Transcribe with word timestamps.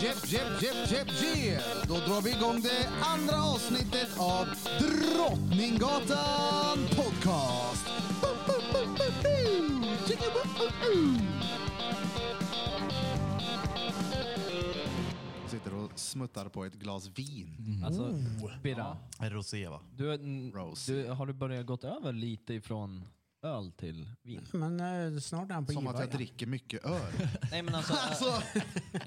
Jep, 0.00 0.16
jep, 0.26 0.62
jep, 0.62 0.90
jep, 0.90 1.08
jep. 1.22 1.62
Då 1.88 1.94
drar 1.94 2.22
vi 2.22 2.30
igång 2.30 2.60
det 2.62 2.88
andra 3.02 3.42
avsnittet 3.44 4.08
av 4.18 4.46
Drottninggatan 4.80 6.78
Podcast. 6.96 7.86
Sitter 15.46 15.74
och 15.74 15.90
smuttar 15.98 16.48
på 16.48 16.64
ett 16.64 16.74
glas 16.74 17.08
vin. 17.18 17.82
Alltså, 17.86 18.14
Birra, 18.62 18.96
Rosé 19.20 19.68
va? 19.68 19.80
du, 19.96 20.14
n- 20.14 20.52
Rose. 20.54 20.92
du, 20.92 21.08
har 21.08 21.26
du 21.26 21.32
börjat 21.32 21.66
gått 21.66 21.84
över 21.84 22.12
lite 22.12 22.54
ifrån 22.54 23.04
öl 23.42 23.72
till 23.72 24.10
vin? 24.22 24.46
Men 24.52 24.80
eh, 25.14 25.20
snart 25.20 25.50
är 25.50 25.54
han 25.54 25.66
på 25.66 25.72
Som 25.72 25.86
att 25.86 25.94
jag 25.94 26.04
igen. 26.04 26.16
dricker 26.16 26.46
mycket 26.46 26.84
öl. 26.84 27.00
Nej 27.50 27.62
men 27.62 27.74
alltså, 27.74 27.92
Alltså, 27.94 28.42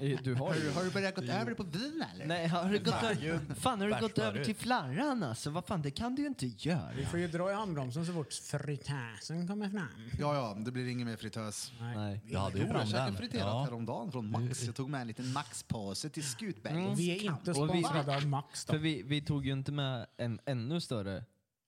eh, 0.00 0.18
du 0.22 0.34
har 0.34 0.54
ju... 0.54 0.70
har 0.70 0.84
du 0.84 0.90
börjat 0.90 1.14
gå 1.16 1.22
över 1.22 1.54
på 1.54 1.62
vin 1.62 2.04
eller? 2.14 2.26
Nej, 2.26 2.46
har 2.46 2.68
du 2.70 2.78
gått 2.78 3.02
över, 3.02 3.54
fan 3.54 3.80
har 3.80 3.88
du 3.88 4.00
gått 4.00 4.18
över 4.18 4.44
till 4.44 4.54
flarran 4.56 5.22
alltså? 5.22 5.50
Vad 5.50 5.66
fan, 5.66 5.82
det 5.82 5.90
kan 5.90 6.14
du 6.14 6.22
ju 6.22 6.28
inte 6.28 6.46
göra. 6.46 6.90
Vi 6.96 7.06
får 7.06 7.18
ju 7.18 7.28
dra 7.28 7.50
i 7.50 7.54
handbromsen 7.54 8.06
så 8.06 8.12
fort 8.12 8.32
fritösen 8.32 9.48
kommer 9.48 9.70
fram. 9.70 9.88
Ja, 10.18 10.34
ja, 10.34 10.56
det 10.64 10.70
blir 10.72 10.88
ingen 10.88 11.08
mer 11.08 11.16
fritös. 11.16 11.72
Nej. 11.80 12.20
Jag 12.26 12.40
hade 12.40 12.58
ju 12.58 12.62
Jo, 12.62 12.68
jag 12.68 12.76
fram 12.76 12.86
käkade 12.86 13.06
den. 13.06 13.16
friterat 13.16 13.46
Ja. 13.46 13.62
häromdagen 13.64 14.12
från 14.12 14.30
Max. 14.30 14.62
Jag 14.64 14.74
tog 14.74 14.90
med 14.90 15.00
en 15.00 15.06
liten 15.06 15.32
Max-påse 15.32 16.08
till 16.10 16.28
Skutbergets 16.28 17.00
Vi 17.00 17.10
är 17.10 17.22
inte 17.32 17.50
Och 17.50 17.74
vi- 17.74 17.82
sponsrade 17.82 18.16
av 18.16 18.26
Max 18.26 18.64
då. 18.64 18.72
För 18.72 18.78
vi, 18.78 19.02
vi 19.02 19.20
tog 19.22 19.46
ju 19.46 19.52
inte 19.52 19.72
med 19.72 20.06
en 20.16 20.40
ännu 20.46 20.80
större 20.80 21.24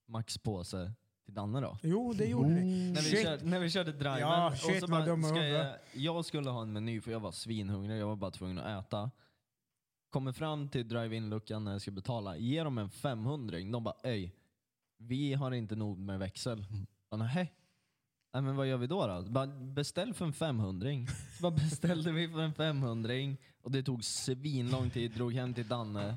Max-påse 0.09 0.93
till 1.29 1.35
Danne 1.35 1.61
då. 1.61 1.79
Jo, 1.83 2.13
det 2.13 2.25
gjorde 2.25 2.49
vi. 2.49 2.91
När 2.91 3.03
vi, 3.03 3.11
Shit. 3.11 3.23
körde, 3.23 3.45
när 3.45 3.61
vi 3.61 3.71
körde 3.71 3.93
driven. 3.93 4.19
Ja, 4.19 4.51
och 4.51 4.57
shit, 4.57 4.81
så 4.81 4.87
vad 4.87 4.91
bara, 4.91 5.07
dumma 5.07 5.29
ska 5.29 5.47
jag, 5.47 5.77
jag 5.93 6.25
skulle 6.25 6.51
ha 6.51 6.63
en 6.63 6.73
meny 6.73 7.01
för 7.01 7.11
jag 7.11 7.21
var 7.21 7.33
svinhungrig, 7.33 7.99
jag 7.99 8.07
var 8.07 8.17
bara 8.17 8.31
tvungen 8.31 8.59
att 8.59 8.87
äta. 8.87 9.11
Kommer 10.11 10.33
fram 10.33 10.69
till 10.69 10.89
drive-in-luckan 10.89 11.65
när 11.65 11.73
jag 11.73 11.81
ska 11.81 11.91
betala, 11.91 12.37
ger 12.37 12.65
dem 12.65 12.79
en 12.79 12.91
500 12.91 13.59
De 13.59 13.85
bara 13.85 13.95
ej, 14.03 14.35
vi 14.99 15.35
har 15.35 15.53
inte 15.53 15.77
nog 15.77 15.99
med 15.99 16.19
växel. 16.19 16.67
Jag 16.71 16.87
bara, 17.11 17.17
"Nähä." 17.17 17.49
Nej 18.33 18.43
men 18.43 18.57
vad 18.57 18.67
gör 18.67 18.77
vi 18.77 18.87
då? 18.87 19.07
då? 19.07 19.23
Bara, 19.23 19.47
beställ 19.47 20.15
för 20.15 20.25
en 20.25 20.33
500 20.33 20.91
Så 21.37 21.43
bara 21.43 21.53
beställde 21.53 22.13
vi 22.13 22.29
för 22.29 22.41
en 22.41 22.55
500 22.55 23.13
och 23.63 23.71
det 23.71 23.83
tog 23.83 24.05
svinlång 24.05 24.91
tid, 24.91 25.11
drog 25.11 25.33
hem 25.35 25.55
till 25.55 25.69
Danne. 25.69 26.17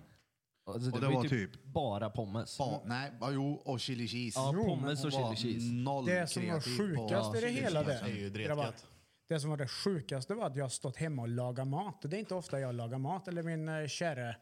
Alltså, 0.66 0.92
Och 0.92 1.02
det 1.02 1.08
var 1.08 1.24
typ- 1.24 1.64
bara 1.64 2.10
pommes. 2.10 2.58
Ba, 2.58 2.82
nej, 2.86 3.12
ja, 3.22 3.32
jo, 3.32 3.54
och 3.66 3.80
chili 3.80 4.08
cheese. 4.08 4.40
Ja, 4.40 4.52
Jo, 4.56 4.66
pommes 4.66 5.06
och 5.06 5.12
Hon 5.12 5.22
var 5.22 5.36
chili 5.36 5.54
cheese. 5.60 5.74
Noll 5.74 6.06
Det 6.06 6.28
som 6.30 6.42
var 6.44 6.50
kreativ 6.50 6.78
på 6.78 6.84
sjukast 7.08 7.36
i 7.36 7.42
det 7.42 7.48
chili 7.48 7.62
hela 7.62 7.84
cheese. 7.84 8.02
det, 8.06 8.12
är 8.12 8.16
ju 8.16 8.30
grabbar, 8.30 8.64
dretgött. 8.64 8.86
det 9.30 9.40
som 9.40 9.50
var 9.50 9.58
det 9.58 9.68
sjukaste 9.68 10.34
var 10.34 10.46
att 10.48 10.56
jag 10.56 10.64
har 10.64 10.70
stått 10.70 10.98
hemma 10.98 11.22
och 11.22 11.28
lagat 11.30 11.68
mat. 11.68 12.02
Det 12.02 12.16
är 12.18 12.20
inte 12.20 12.36
ofta 12.36 12.60
jag 12.60 12.76
lagar 12.76 12.98
mat. 12.98 13.28
Eller 13.28 13.44
min 13.44 13.70
eh, 13.70 13.88
kära 13.88 14.36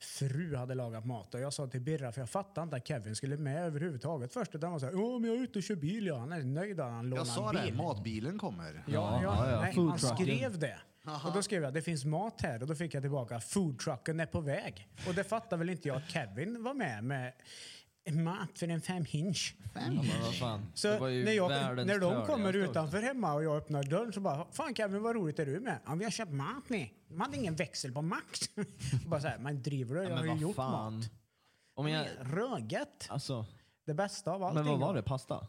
fru 0.00 0.56
hade 0.56 0.74
lagat 0.74 1.04
mat. 1.06 1.34
Och 1.34 1.40
jag 1.40 1.52
sa 1.52 1.66
till 1.66 1.80
Birra, 1.80 2.12
för 2.12 2.20
jag 2.20 2.30
fattade 2.30 2.64
inte 2.64 2.76
att 2.76 2.88
Kevin 2.88 3.16
skulle 3.16 3.36
med 3.36 3.64
överhuvudtaget 3.64 4.32
först. 4.32 4.54
Utan 4.54 4.62
han 4.62 4.72
var 4.72 4.78
så 4.78 4.86
här, 4.86 4.92
ja 4.92 5.18
men 5.18 5.30
jag 5.30 5.38
är 5.38 5.42
ute 5.44 5.58
och 5.58 5.62
kör 5.62 5.74
bil. 5.76 6.06
Ja. 6.06 6.18
Han 6.18 6.32
är 6.32 6.42
nöjd 6.42 6.80
att 6.80 6.90
han 6.90 7.10
lånar 7.10 7.16
Jag 7.16 7.26
sa 7.26 7.48
en 7.50 7.54
det, 7.56 7.62
bil. 7.62 7.74
matbilen 7.74 8.38
kommer. 8.38 8.84
Ja, 8.86 8.92
Ja, 8.92 9.20
ja, 9.22 9.50
ja, 9.50 9.60
nej, 9.60 9.74
han 9.76 9.98
skrev 9.98 10.58
det. 10.58 10.78
Och 11.24 11.32
då 11.34 11.42
skrev 11.42 11.62
jag 11.62 11.74
det 11.74 11.82
finns 11.82 12.04
mat 12.04 12.40
här 12.40 12.62
och 12.62 12.68
då 12.68 12.74
fick 12.74 12.94
jag 12.94 13.02
tillbaka 13.02 13.40
food 13.40 13.78
trucken 13.78 14.20
är 14.20 14.26
på 14.26 14.40
väg. 14.40 14.88
Och 15.08 15.14
det 15.14 15.24
fattar 15.24 15.56
väl 15.56 15.70
inte 15.70 15.88
jag 15.88 15.96
att 15.96 16.10
Kevin 16.10 16.62
var 16.62 16.74
med 16.74 17.04
med 17.04 17.32
mat 18.12 18.58
för 18.58 18.68
en 18.68 18.80
fem 18.80 19.04
hinch. 19.04 19.54
Så 20.74 20.98
när, 21.08 21.32
jag, 21.32 21.50
när 21.86 21.98
de 21.98 22.26
kommer 22.26 22.52
utanför 22.56 23.02
hemma 23.02 23.34
och 23.34 23.44
jag 23.44 23.56
öppnar 23.56 23.82
dörren 23.82 24.12
så 24.12 24.20
bara 24.20 24.46
Fan 24.52 24.74
Kevin 24.74 25.02
vad 25.02 25.16
roligt 25.16 25.38
är 25.38 25.46
du 25.46 25.60
med? 25.60 25.78
Ja, 25.86 25.94
vi 25.94 26.04
har 26.04 26.10
köpt 26.10 26.32
mat 26.32 26.68
ni. 26.68 26.92
De 27.08 27.20
hade 27.20 27.36
ingen 27.36 27.56
växel 27.56 27.92
på 27.92 28.02
Max. 28.02 28.40
bara 29.06 29.20
så 29.20 29.28
här, 29.28 29.38
man 29.38 29.62
driver 29.62 29.94
du? 29.94 30.02
Jag 30.02 30.10
Ja, 30.12 30.16
har 30.16 30.24
ju 30.24 30.34
gjort 30.34 30.56
fan. 30.56 30.96
mat. 30.96 31.10
Om 31.74 31.88
jag, 31.88 32.06
Röget. 32.20 33.06
alltså, 33.08 33.46
Det 33.86 33.94
bästa 33.94 34.30
av 34.32 34.42
allting. 34.42 34.62
men 34.64 34.70
vad 34.70 34.80
var 34.80 34.94
det? 34.94 35.02
Pasta? 35.02 35.46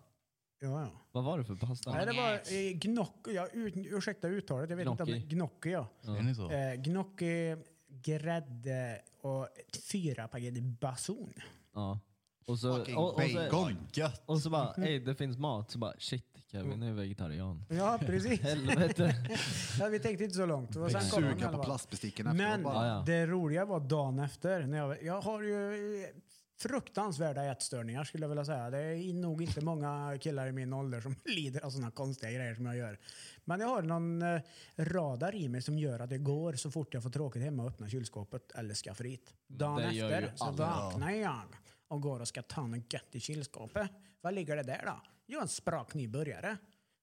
Ja, 0.63 0.81
ja. 0.81 0.89
Vad 1.11 1.23
var 1.23 1.37
det 1.37 1.43
för 1.43 1.55
pasta? 1.55 1.91
Nej, 1.91 2.05
det 2.05 2.13
var 2.13 2.33
eh, 2.33 2.73
gnocchi. 2.73 3.35
Ja, 3.35 3.47
ut, 3.53 3.73
ursäkta 3.75 4.27
uttalet. 4.27 4.69
Jag 4.69 4.77
vet 4.77 4.87
inte 4.87 5.03
om 5.03 5.09
Gnocchi. 5.09 5.25
det 5.27 5.35
gnocchi. 5.35 5.71
Ja. 5.71 5.87
Är 6.17 6.21
ni 6.21 6.35
så? 6.35 6.51
Eh, 6.51 6.73
gnocchi, 6.73 7.55
grädde 7.87 9.01
och 9.21 9.47
fyra 9.91 10.27
paket 10.27 10.63
bason. 10.63 11.33
Ja. 11.73 11.99
Och 12.45 12.59
så, 12.59 12.75
Fucking 12.75 12.97
och, 12.97 13.13
och, 13.13 13.21
så, 13.21 13.35
bacon. 13.37 13.77
Gött! 13.93 14.23
och 14.25 14.39
så 14.41 14.49
bara, 14.49 14.73
ey 14.85 14.99
det 14.99 15.15
finns 15.15 15.37
mat. 15.37 15.71
Så 15.71 15.79
bara, 15.79 15.93
shit 15.97 16.25
Kevin 16.51 16.83
är 16.83 16.93
vegetarian. 16.93 17.65
Ja, 17.69 17.99
precis. 18.05 18.41
Helvete. 18.41 19.15
ja, 19.79 19.87
vi 19.87 19.99
tänkte 19.99 20.23
inte 20.23 20.35
så 20.35 20.45
långt. 20.45 20.75
Och 20.75 20.91
sen 20.91 21.01
kom 21.01 21.21
de 21.21 21.27
i 21.27 21.31
Suga 21.31 21.47
alla 21.47 21.57
på 21.57 21.63
fall. 21.63 21.65
plastbesticken 21.65 22.27
efteråt 22.27 22.49
Men 22.49 22.63
bara. 22.63 22.87
Ja, 22.87 22.93
ja. 22.95 23.03
det 23.05 23.25
roliga 23.25 23.65
var 23.65 23.79
dagen 23.79 24.19
efter. 24.19 24.67
När 24.67 24.77
jag, 24.77 25.03
jag 25.03 25.21
har 25.21 25.41
ju 25.41 26.07
fruktansvärda 26.61 27.51
ätstörningar 27.51 28.03
skulle 28.03 28.23
jag 28.23 28.29
vilja 28.29 28.45
säga. 28.45 28.69
Det 28.69 28.77
är 28.79 29.13
nog 29.13 29.41
inte 29.41 29.61
många 29.61 30.17
killar 30.21 30.47
i 30.47 30.51
min 30.51 30.73
ålder 30.73 31.01
som 31.01 31.15
lider 31.25 31.65
av 31.65 31.69
sådana 31.69 31.91
konstiga 31.91 32.31
grejer 32.31 32.55
som 32.55 32.65
jag 32.65 32.77
gör. 32.77 32.99
Men 33.45 33.59
jag 33.59 33.67
har 33.67 33.81
någon 33.81 34.21
eh, 34.21 34.41
radar 34.77 35.35
i 35.35 35.49
mig 35.49 35.61
som 35.61 35.79
gör 35.79 35.99
att 35.99 36.09
det 36.09 36.17
går 36.17 36.53
så 36.53 36.71
fort 36.71 36.93
jag 36.93 37.03
får 37.03 37.09
tråkigt 37.09 37.41
hemma 37.43 37.63
och 37.63 37.69
öppna 37.69 37.89
kylskåpet 37.89 38.51
eller 38.51 38.73
skafferiet. 38.73 39.33
Dagen 39.47 39.79
efter 39.79 40.31
så 40.35 40.51
vaknar 40.51 41.11
jag 41.11 41.55
och 41.87 42.01
går 42.01 42.19
och 42.19 42.27
ska 42.27 42.41
ta 42.41 42.67
något 42.67 42.93
gött 42.93 43.15
i 43.15 43.19
kylskåpet. 43.19 43.89
Vad 44.21 44.33
ligger 44.33 44.55
det 44.55 44.63
där 44.63 44.83
då? 44.85 45.01
Jo, 45.27 45.41
en 45.41 45.47
sprak 45.47 45.93
nybörjare. 45.93 46.57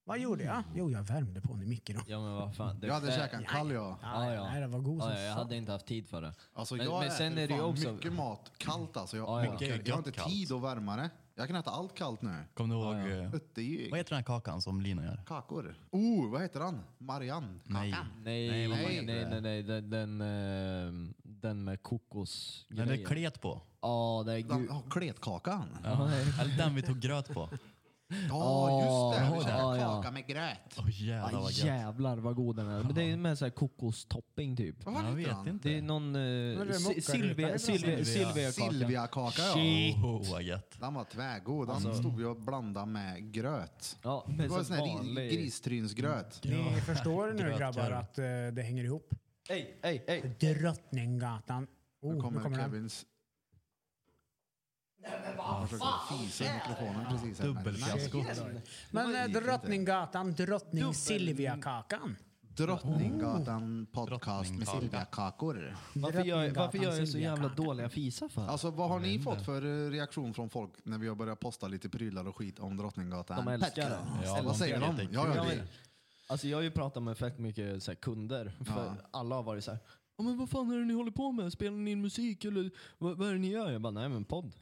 Vad 0.08 0.18
gjorde 0.18 0.44
jag? 0.44 0.62
Jo, 0.74 0.90
jag 0.90 1.02
värmde 1.02 1.40
på 1.40 1.52
den 1.52 1.62
i 1.62 1.66
mikron. 1.66 2.02
Ja 2.06 2.20
men 2.20 2.32
vad 2.34 2.56
fan. 2.56 2.80
Det, 2.80 2.86
Jag 2.86 2.94
hade 2.94 3.12
käkat 3.12 3.40
en 3.40 3.46
kall 3.46 3.70
jag. 3.72 3.96
Ja, 4.02 4.34
ja. 4.34 4.44
Nej, 4.44 4.60
det 4.60 4.66
var 4.66 4.78
god 4.78 5.02
som 5.02 5.10
ja, 5.10 5.18
ja, 5.18 5.24
Jag 5.24 5.34
hade 5.34 5.56
inte 5.56 5.72
haft 5.72 5.86
tid 5.86 6.08
för 6.08 6.22
det. 6.22 6.32
Alltså 6.54 6.74
men, 6.74 6.86
jag 6.86 7.00
men 7.00 7.10
sen 7.10 7.32
äter 7.32 7.42
är 7.42 7.48
det 7.48 7.54
ju 7.54 7.60
fan 7.60 7.70
också... 7.70 7.92
mycket 7.92 8.12
mat 8.12 8.52
kallt 8.58 8.96
alltså. 8.96 9.16
Jag, 9.16 9.28
Ja, 9.28 9.44
ja. 9.44 9.52
mycket, 9.52 9.86
jag 9.86 9.94
har 9.94 9.98
inte 9.98 10.12
kallt. 10.12 10.28
tid 10.30 10.52
att 10.52 10.62
värma 10.62 10.96
det. 10.96 11.10
Jag 11.34 11.46
kan 11.46 11.56
äta 11.56 11.70
allt 11.70 11.94
kallt 11.94 12.22
nu. 12.22 12.34
Kommer 12.54 12.74
du 12.74 12.80
ihåg... 12.80 12.94
eh, 12.94 13.64
ju 13.64 13.90
Vad 13.90 13.98
heter 13.98 14.10
den 14.10 14.16
här 14.16 14.22
kakan 14.24 14.62
som 14.62 14.80
Lina 14.80 15.04
gör? 15.04 15.22
kakor. 15.26 15.74
Oh, 15.90 16.30
vad 16.30 16.42
heter 16.42 16.60
han? 16.60 16.80
Marianne? 16.98 17.60
Nej. 17.64 17.94
Nej, 18.24 18.50
Nej, 18.50 18.68
vad 18.68 18.78
fan 18.78 18.86
nej, 18.86 18.94
heter 18.96 19.40
nej, 19.40 19.40
det? 19.40 19.40
nej, 19.40 19.62
den, 19.62 19.90
den, 19.90 20.20
eh, 20.20 21.12
den 21.22 21.64
med 21.64 21.82
kokos 21.82 22.66
Den 22.68 22.88
det 22.88 22.94
är 22.94 23.04
klet 23.04 23.40
på. 23.40 23.62
Ja, 23.82 24.22
det 24.26 24.32
är 24.32 24.42
Den, 24.42 24.70
oh, 24.70 24.88
kletkakan. 24.90 25.78
Ja. 25.84 26.10
Eller 26.40 26.56
den 26.56 26.74
vi 26.74 26.82
tog 26.82 27.00
gröt 27.00 27.34
på. 27.34 27.48
Ja, 28.28 28.82
just 29.14 29.46
det. 29.46 29.50
Ja, 29.58 29.76
ja. 29.76 30.02
kaka 30.02 30.10
med 30.10 30.26
gröt. 30.26 30.58
Åh 30.78 30.84
jävlar 31.02 31.40
vad 31.40 31.52
gött. 31.52 31.66
jävlar 31.66 32.16
vad 32.16 32.34
god 32.36 32.56
den 32.56 32.68
är. 32.68 32.82
Men 32.82 32.94
det 32.94 33.02
är 33.02 33.16
med 33.16 33.38
så 33.38 33.44
här 33.44 33.50
kokostopping 33.52 34.56
typ. 34.56 34.84
Vad 34.86 34.94
Jag 35.04 35.12
vet 35.12 35.46
inte. 35.46 35.68
Det 35.68 35.78
är 35.78 35.82
någon... 35.82 36.16
är 36.16 36.56
Uh, 36.60 36.66
det 36.66 36.74
Silvia, 36.74 36.88
mockaruta, 36.88 37.12
Silvia, 37.12 37.46
det 37.48 37.52
är 37.54 37.58
Silvia, 37.58 38.04
Silvia. 38.04 38.52
Silvia 38.52 38.52
Silvia-kaka 38.52 39.42
ja. 39.42 39.54
Oh, 40.04 40.30
vad 40.30 40.42
gött. 40.42 40.76
Den 40.80 40.94
var 40.94 41.04
tvärgod. 41.04 41.66
Den 41.68 41.74
Alltså- 41.74 41.94
stod 41.94 42.16
vi 42.18 42.24
och 42.24 42.36
blandade 42.40 42.86
med 42.86 43.32
gröt. 43.32 43.96
Ja, 44.02 44.24
Det 44.28 44.32
med 44.36 44.48
var 44.48 44.58
så 44.58 44.64
sån 44.64 44.76
här 44.76 44.86
vanlig... 44.96 45.18
ri- 45.30 45.32
gristrynsgröt. 45.36 46.40
Ni 46.44 46.80
förstår 46.80 47.26
nu 47.32 47.38
Grötkorv. 47.42 47.58
grabbar 47.58 47.90
att 47.90 48.18
eh, 48.18 48.24
det 48.52 48.62
hänger 48.62 48.84
ihop. 48.84 49.14
Ej, 49.48 49.78
ej, 49.82 50.04
ej. 50.08 50.54
Drottninggatan. 50.54 51.66
Oh, 52.02 52.08
Nu 52.08 52.14
nu 52.14 52.20
kommer, 52.20 52.40
kommer 52.40 52.58
den. 55.02 55.10
Kevins... 55.10 55.40
Han 55.40 55.68
försöker 55.68 56.18
fisa 56.18 56.44
i 56.44 56.48
mikrofonen 56.54 57.06
precis. 57.10 57.38
här, 57.40 57.46
men- 57.46 57.54
Dubbelfiasko. 57.56 58.24
Men 58.90 59.14
eh. 59.14 59.40
Drottninggatan, 59.42 60.32
Drottning 60.34 60.94
Silvia-kakan. 60.94 62.16
Drottninggatan 62.40 63.86
podcast 63.92 64.50
med 64.50 64.58
Drottningkakan. 64.60 64.80
Silvia-kakor. 64.80 65.76
Varför 65.94 66.24
gör, 66.24 66.44
jag- 66.44 66.54
varför 66.54 66.78
gör 66.78 66.94
jag 66.98 67.08
så 67.08 67.18
jävla 67.18 67.48
dåliga 67.48 67.88
fisar 67.88 68.28
för? 68.28 68.46
Alltså 68.46 68.70
vad 68.70 68.88
har 68.88 69.00
ni 69.00 69.18
fått 69.18 69.44
för 69.44 69.86
eh, 69.86 69.90
reaktion 69.90 70.34
från 70.34 70.50
folk 70.50 70.70
när 70.84 70.98
vi 70.98 71.08
har 71.08 71.14
börjat 71.14 71.40
posta 71.40 71.68
lite 71.68 71.88
prylar 71.88 72.28
och 72.28 72.36
skit 72.36 72.58
om 72.58 72.76
Drottninggatan? 72.76 73.44
De 73.44 73.52
älskar 73.52 73.90
det. 73.90 73.98
Ja, 74.24 74.40
Vad 74.44 74.56
säger 74.56 74.74
tycker 74.76 74.86
de? 74.92 74.96
det 74.96 75.02
är 75.02 75.08
Ja, 75.12 75.34
ja, 75.36 75.42
det. 75.44 75.56
men, 75.56 75.66
alltså 76.26 76.48
jag 76.48 76.56
har 76.58 76.62
ju 76.62 76.70
pratat 76.70 77.02
med 77.02 77.18
fett 77.18 77.38
mycket 77.38 77.82
så 77.82 77.90
här, 77.90 77.96
kunder. 77.96 78.52
För 78.64 78.84
Ja. 78.84 78.94
Alla 79.10 79.34
har 79.34 79.42
varit 79.42 79.64
så 79.64 79.70
här. 79.70 79.80
Ja, 80.16 80.24
men 80.24 80.38
vad 80.38 80.50
fan 80.50 80.70
är 80.70 80.78
det 80.78 80.84
ni 80.84 80.94
håller 80.94 81.10
på 81.10 81.32
med? 81.32 81.52
Spelar 81.52 81.76
ni 81.76 81.90
in 81.90 82.00
musik 82.02 82.44
eller 82.44 82.70
vad, 82.98 83.16
vad 83.18 83.28
är 83.28 83.32
det 83.32 83.38
ni 83.38 83.48
gör? 83.50 83.70
Jag 83.70 83.80
bara, 83.80 83.90
nej 83.90 84.08
men 84.08 84.24
podd. 84.24 84.52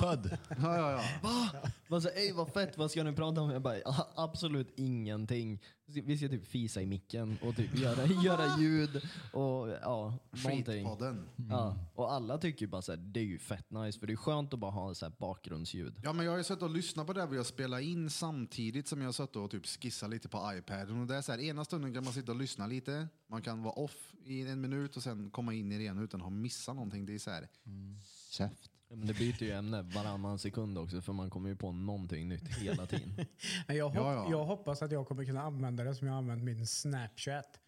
Född. 0.00 0.38
Ja, 0.48 0.76
ja, 0.76 0.90
ja. 0.92 1.02
Va? 1.22 1.50
Vad 1.88 2.02
så, 2.02 2.08
ej 2.08 2.32
vad 2.32 2.48
fett, 2.52 2.78
vad 2.78 2.90
ska 2.90 3.02
ni 3.04 3.12
prata 3.12 3.40
om? 3.40 3.50
Jag 3.50 3.62
bara, 3.62 3.76
"Ah, 3.84 4.06
absolut 4.14 4.72
ingenting. 4.76 5.62
Vi 5.86 6.18
ska 6.18 6.28
typ 6.28 6.46
fisa 6.46 6.82
i 6.82 6.86
micken 6.86 7.38
och 7.42 7.56
typ 7.56 7.78
göra, 7.78 8.06
göra 8.24 8.58
ljud 8.58 9.08
och 9.32 9.68
ja, 9.82 10.18
någonting. 10.30 10.64
Skitpodden. 10.64 11.28
Ja, 11.50 11.76
och 11.94 12.12
alla 12.12 12.38
tycker 12.38 12.60
ju 12.60 12.66
bara 12.70 12.82
såhär, 12.82 12.96
det 12.98 13.20
är 13.20 13.24
ju 13.24 13.38
fett 13.38 13.70
nice 13.70 13.98
för 13.98 14.06
det 14.06 14.12
är 14.12 14.16
skönt 14.16 14.54
att 14.54 14.60
bara 14.60 14.70
ha 14.70 14.94
så 14.94 15.06
här 15.06 15.12
bakgrundsljud. 15.18 16.00
Ja, 16.04 16.12
men 16.12 16.24
jag 16.24 16.32
har 16.32 16.38
ju 16.38 16.44
suttit 16.44 16.62
och 16.62 16.70
lyssnat 16.70 17.06
på 17.06 17.12
det 17.12 17.26
vi 17.26 17.36
har 17.36 17.44
spelat 17.44 17.82
in 17.82 18.10
samtidigt 18.10 18.88
som 18.88 19.00
jag 19.00 19.08
har 19.08 19.12
suttit 19.12 19.36
och 19.36 19.50
typ 19.50 19.66
skissat 19.66 20.10
lite 20.10 20.28
på 20.28 20.52
iPaden. 20.54 21.00
Och 21.00 21.06
det 21.06 21.16
är 21.16 21.22
så 21.22 21.32
här, 21.32 21.38
ena 21.40 21.64
stunden 21.64 21.94
kan 21.94 22.04
man 22.04 22.12
sitta 22.12 22.32
och 22.32 22.38
lyssna 22.38 22.66
lite, 22.66 23.08
man 23.26 23.42
kan 23.42 23.62
vara 23.62 23.74
off 23.74 24.12
i 24.24 24.40
en 24.48 24.60
minut 24.60 24.96
och 24.96 25.02
sen 25.02 25.30
komma 25.30 25.54
in 25.54 25.72
i 25.72 25.76
det 25.76 25.82
igen 25.82 25.98
utan 25.98 26.20
att 26.20 26.24
ha 26.24 26.30
missat 26.30 26.74
någonting. 26.74 27.06
Det 27.06 27.14
är 27.14 27.18
så 27.18 27.30
här, 27.30 27.48
käft. 28.30 28.70
Ja, 28.94 28.98
Men 28.98 29.06
det 29.06 29.14
byter 29.14 29.42
ju 29.42 29.50
ämne 29.52 29.82
varannan 29.82 30.38
sekund 30.38 30.78
också 30.78 31.00
för 31.00 31.12
man 31.12 31.30
kommer 31.30 31.48
ju 31.48 31.56
på 31.56 31.72
någonting 31.72 32.28
nytt 32.28 32.48
hela 32.58 32.86
tiden. 32.86 33.14
Men 33.66 33.76
jag, 33.76 33.84
hopp, 33.88 33.96
Ja, 33.96 34.12
ja. 34.14 34.26
jag 34.30 34.44
hoppas 34.44 34.82
att 34.82 34.92
jag 34.92 35.08
kommer 35.08 35.24
kunna 35.24 35.42
använda 35.42 35.84
det 35.84 35.94
som 35.94 36.06
jag 36.06 36.14
har 36.14 36.18
använt 36.18 36.42
min 36.44 36.66
Snapchat. 36.66 37.60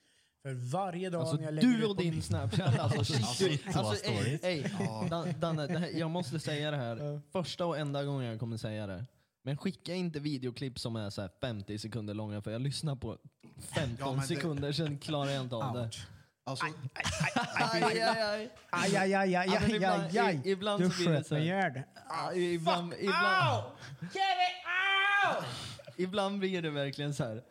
För 0.42 0.52
varje 0.72 1.10
dag 1.10 1.20
Alltså 1.20 1.36
när 1.36 1.44
jag 1.44 1.54
lägger 1.54 1.68
du 1.68 1.86
och 1.86 1.96
din 1.96 2.10
min- 2.10 2.22
Snapchat. 2.22 2.78
Alltså, 2.80 3.04
shit, 3.22 3.62
vad 3.66 3.76
alltså, 3.86 4.04
ey, 4.10 4.38
stories. 4.38 4.44
ey, 4.44 4.62
Dan- 5.10 5.34
Danne, 5.40 5.78
här, 5.78 5.98
jag 5.98 6.10
måste 6.10 6.38
säga 6.40 6.70
det 6.70 6.76
här. 6.76 7.20
Första 7.32 7.66
och 7.66 7.78
enda 7.78 8.04
gången 8.04 8.26
jag 8.30 8.40
kommer 8.40 8.56
säga 8.56 8.86
det. 8.86 9.04
Men 9.42 9.56
skicka 9.56 9.94
inte 9.94 10.20
videoklipp 10.20 10.78
som 10.78 10.96
är 10.96 11.10
så 11.10 11.20
här 11.20 11.30
50 11.40 11.78
sekunder 11.78 12.14
långa 12.14 12.42
för 12.42 12.50
jag 12.50 12.60
lyssnar 12.60 12.96
på 12.96 13.18
15 13.58 13.96
Ja, 14.14 14.20
det- 14.20 14.26
sekunder 14.26 14.72
sen 14.72 14.98
klarar 14.98 15.30
jag 15.30 15.42
inte 15.42 15.56
av 15.56 15.74
det. 15.74 15.90
Alltså, 16.48 16.66
Aj, 16.66 17.82
aj, 17.82 18.00
aj. 18.02 18.50
Aj, 18.70 18.96
aj, 18.96 19.14
aj, 19.14 19.36
aj, 19.36 19.48
aj, 19.56 19.70
ibland- 19.74 20.02
aj, 20.10 20.18
aj. 20.18 20.40
i- 20.44 20.50
ibland 20.50 20.82
Du 20.82 20.90
så 20.90 20.96
blir 20.96 21.08
det 21.10 21.16
sköt 21.16 21.26
så 21.26 21.34
mig 21.34 21.42
ihjäl. 21.42 21.82
Ibland, 22.34 22.92
ibland, 22.98 23.64
ibland 25.96 26.38
blir 26.38 26.62
det 26.62 26.70
verkligen 26.70 27.14
så 27.14 27.24
här. 27.24 27.42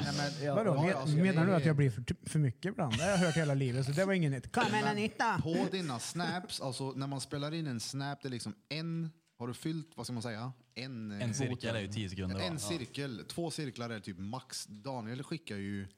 Nej, 0.00 0.12
men, 0.16 0.44
ja, 0.46 0.54
Vadå, 0.54 0.74
ja, 0.74 0.82
men- 0.82 0.96
alltså, 0.96 1.16
menar 1.16 1.46
du 1.46 1.54
att 1.54 1.64
jag 1.66 1.76
blir 1.76 1.90
för, 1.90 2.04
för 2.30 2.38
mycket 2.38 2.64
ibland? 2.72 2.96
Det 2.98 3.02
har 3.02 3.10
jag 3.10 3.18
hört 3.18 3.36
hela 3.36 3.54
livet, 3.54 3.86
så 3.86 3.92
det 3.92 4.04
var 4.04 4.12
inget 4.12 4.32
nytt. 4.32 4.52
Kom 4.52 4.74
igen 4.74 4.86
Anita! 4.88 5.40
på 5.42 5.66
dina 5.72 5.98
snaps, 5.98 6.60
alltså 6.60 6.92
när 6.96 7.06
man 7.06 7.20
spelar 7.20 7.54
in 7.54 7.66
en 7.66 7.80
snap, 7.80 8.22
det 8.22 8.28
är 8.28 8.30
liksom 8.30 8.54
en, 8.68 9.10
har 9.38 9.46
du 9.48 9.54
fyllt, 9.54 9.92
vad 9.96 10.06
ska 10.06 10.12
man 10.12 10.22
säga? 10.22 10.52
En, 10.74 11.12
En 11.22 11.34
cirkel 11.34 11.76
är 11.76 11.80
ju 11.80 11.88
10 11.88 12.08
sekunder 12.10 12.36
va? 12.36 12.42
En 12.42 12.58
cirkel, 12.58 13.24
två 13.28 13.50
cirklar 13.50 13.90
är 13.90 14.00
typ 14.00 14.18
max. 14.18 14.66
Daniel 14.66 15.22
skickar 15.22 15.56
ju, 15.56 15.88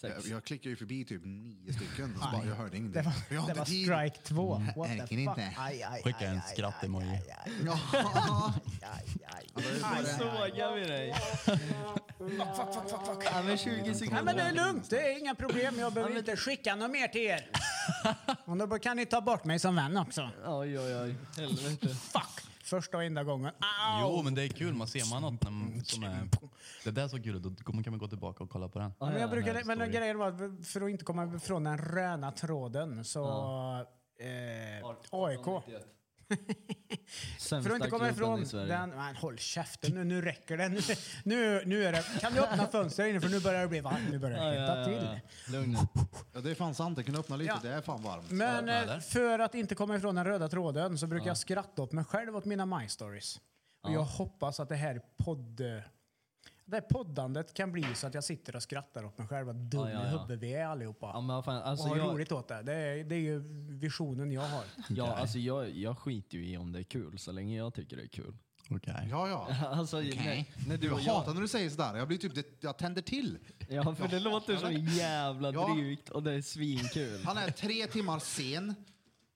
Sex. 0.00 0.14
jag, 0.16 0.26
jag 0.36 0.44
klickar 0.44 0.70
ju 0.70 0.76
förbi 0.76 1.04
typ 1.04 1.22
nio 1.24 1.72
stycken. 1.72 2.14
Så 2.14 2.20
bara, 2.32 2.44
jag 2.46 2.54
hörde 2.54 2.70
Det 2.70 2.76
ingenting. 2.76 3.02
var, 3.04 3.12
Jag 3.30 3.40
har 3.40 3.46
det 3.46 3.50
inte 3.50 3.58
var 3.60 3.66
tid. 3.66 3.86
strike 3.86 4.16
två. 4.22 4.54
What 4.54 4.62
Jag 4.66 4.74
the 4.74 4.80
orkar 4.80 5.06
fuck? 5.06 5.12
inte. 5.12 5.54
Aj, 5.58 5.82
aj, 5.82 6.02
Skicka 6.02 6.18
aj, 6.18 6.26
en 6.26 6.40
skratt-emoji. 6.40 7.20
Ja. 7.64 7.78
aj. 8.82 10.04
Sågar 10.18 10.74
vi 10.74 10.84
dig? 10.86 11.14
Fuck, 11.44 11.58
fuck, 12.56 12.74
fuck, 12.74 12.90
fuck, 12.90 13.06
fuck. 13.06 13.24
Ja, 13.24 13.42
men 13.42 13.58
20 13.58 13.82
Nej, 13.82 13.94
sekunder. 13.94 14.22
men 14.22 14.36
det 14.36 14.42
är 14.42 14.52
lugnt, 14.52 14.90
det 14.90 15.12
är 15.12 15.18
inga 15.18 15.34
problem. 15.34 15.78
Jag 15.78 15.92
behöver 15.92 16.18
inte 16.18 16.36
skicka 16.36 16.74
något 16.76 16.90
mer 16.90 17.08
till 17.08 17.20
er. 17.20 17.50
Och 18.44 18.56
då 18.68 18.78
kan 18.78 18.96
ni 18.96 19.06
ta 19.06 19.20
bort 19.20 19.44
mig 19.44 19.58
som 19.58 19.74
vän 19.76 19.96
också. 19.96 20.30
Oj, 20.46 20.78
oj, 20.78 20.96
oj. 20.96 21.14
Helvete. 21.36 21.88
Fuck! 21.88 22.43
Första 22.64 22.96
och 22.96 23.04
enda 23.04 23.24
gången. 23.24 23.52
Jo, 24.00 24.06
Au! 24.06 24.22
men 24.22 24.34
det 24.34 24.42
är 24.42 24.48
kul. 24.48 24.74
Man 24.74 24.86
ser 24.86 25.10
man 25.14 25.22
något 25.22 25.44
när 25.44 25.50
man, 25.50 25.84
som 25.84 26.02
är... 26.04 26.28
Det 26.84 26.90
där 26.90 27.04
är 27.04 27.08
så 27.08 27.22
kul. 27.22 27.42
Då 27.42 27.50
kan 27.82 27.90
man 27.90 27.98
gå 27.98 28.08
tillbaka 28.08 28.44
och 28.44 28.50
kolla 28.50 28.68
på 28.68 28.78
den. 28.78 28.92
Ja, 28.98 29.06
Men, 29.06 29.20
jag 29.20 29.28
här 29.28 29.76
men 29.76 29.90
grejen 29.92 30.18
var 30.18 30.28
att 30.28 30.66
för 30.66 30.80
att 30.80 30.90
inte 30.90 31.04
komma 31.04 31.36
ifrån 31.36 31.64
den 31.64 31.78
röna 31.78 32.32
tråden 32.32 33.04
så... 33.04 33.24
Eh, 34.18 34.86
AIK. 35.10 35.64
Sämsta 37.38 37.62
För 37.62 37.70
att 37.70 37.76
inte 37.76 37.90
komma 37.90 38.10
ifrån 38.10 38.44
den... 38.52 38.90
Men 38.90 39.16
håll 39.16 39.38
käften 39.38 39.94
nu, 39.94 40.04
nu 40.04 40.22
räcker 40.22 40.56
det. 40.56 40.68
Nu, 40.68 40.80
nu, 41.24 41.62
nu 41.66 41.84
är 41.84 41.92
det... 41.92 42.04
Kan 42.20 42.32
du 42.34 42.40
öppna 42.40 42.66
fönstret 42.66 43.08
inne 43.08 43.20
för 43.20 43.28
nu 43.28 43.40
börjar 43.40 43.60
det 43.60 43.68
bli 43.68 43.80
varmt. 43.80 44.10
Nu 44.10 44.18
börjar 44.18 44.44
det 44.44 44.60
hetta 44.60 44.78
ja, 44.78 44.84
till. 44.84 45.20
Lugn. 45.54 45.78
Ja, 46.32 46.40
det 46.40 46.50
är 46.50 46.54
fan 46.54 46.74
sant, 46.74 46.98
jag 46.98 47.06
kan 47.06 47.16
öppna 47.16 47.36
lite, 47.36 47.52
Ja. 47.62 47.68
det 47.68 47.74
är 47.74 47.80
fan 47.80 48.02
varmt. 48.02 48.30
Men 48.30 48.68
Ja, 48.68 48.94
eh, 48.94 49.00
för 49.00 49.38
att 49.38 49.54
inte 49.54 49.74
komma 49.74 49.96
ifrån 49.96 50.14
den 50.14 50.24
röda 50.24 50.48
tråden 50.48 50.98
så 50.98 51.06
brukar 51.06 51.26
jag 51.26 51.38
skratta 51.38 51.82
åt 51.82 51.92
mig 51.92 52.04
själv 52.04 52.36
åt 52.36 52.44
mina 52.44 52.66
My 52.66 52.88
Stories. 52.88 53.40
Och 53.82 53.92
jag 53.92 54.04
hoppas 54.04 54.60
att 54.60 54.68
det 54.68 54.76
här 54.76 55.00
podd... 55.24 55.60
Det 56.66 56.76
här 56.76 56.80
poddandet 56.80 57.54
kan 57.54 57.72
bli 57.72 57.86
så 57.94 58.06
att 58.06 58.14
jag 58.14 58.24
sitter 58.24 58.56
och 58.56 58.62
skrattar 58.62 59.04
åt 59.04 59.18
mig 59.18 59.26
själv. 59.28 59.46
Vad 59.46 59.56
dum 59.56 59.80
Ja, 59.80 59.90
ja, 59.90 60.02
ja. 60.04 60.08
huvudet 60.08 60.40
vi 60.40 60.54
är 60.54 60.66
allihopa. 60.66 61.10
Ja, 61.14 61.20
men 61.20 61.36
vad 61.36 61.44
fan, 61.44 61.56
och 61.62 61.68
alltså 61.68 61.88
ha 61.88 61.96
jag, 61.96 62.14
roligt 62.14 62.32
åt 62.32 62.48
det. 62.48 62.62
Det 62.62 62.72
är, 62.74 63.04
det 63.04 63.14
är 63.14 63.18
ju 63.20 63.38
visionen 63.80 64.32
jag 64.32 64.42
har. 64.42 64.64
ja, 64.88 65.14
alltså 65.16 65.38
jag, 65.38 65.70
jag 65.70 65.98
skiter 65.98 66.38
ju 66.38 66.46
i 66.48 66.56
om 66.56 66.72
det 66.72 66.78
är 66.78 66.82
kul 66.84 67.18
så 67.18 67.32
länge 67.32 67.56
jag 67.56 67.74
tycker 67.74 67.96
det 67.96 68.02
är 68.02 68.08
kul. 68.08 68.36
Okej. 68.70 69.08
Ja, 69.10 69.28
ja. 69.28 69.48
Alltså, 69.66 69.96
när, 70.00 70.68
när 70.68 70.76
du 70.76 70.86
Jag 70.86 70.94
och 70.94 71.00
hatar 71.00 71.26
jag, 71.26 71.34
när 71.34 71.42
du 71.42 71.48
säger 71.48 71.70
sådär, 71.70 71.96
jag 71.96 72.08
blir 72.08 72.18
typ, 72.18 72.34
det, 72.34 72.46
jag 72.60 72.78
tänder 72.78 73.02
till. 73.02 73.38
ja, 73.68 73.94
för 73.94 74.08
det 74.08 74.20
låter 74.20 74.56
så 74.56 74.70
jävla 74.70 75.52
Ja. 75.52 75.74
drygt 75.74 76.08
och 76.08 76.22
det 76.22 76.32
är 76.32 76.42
svinkul. 76.42 77.20
Han 77.24 77.36
är 77.36 77.50
tre 77.50 77.86
timmar 77.86 78.18
sen, 78.18 78.74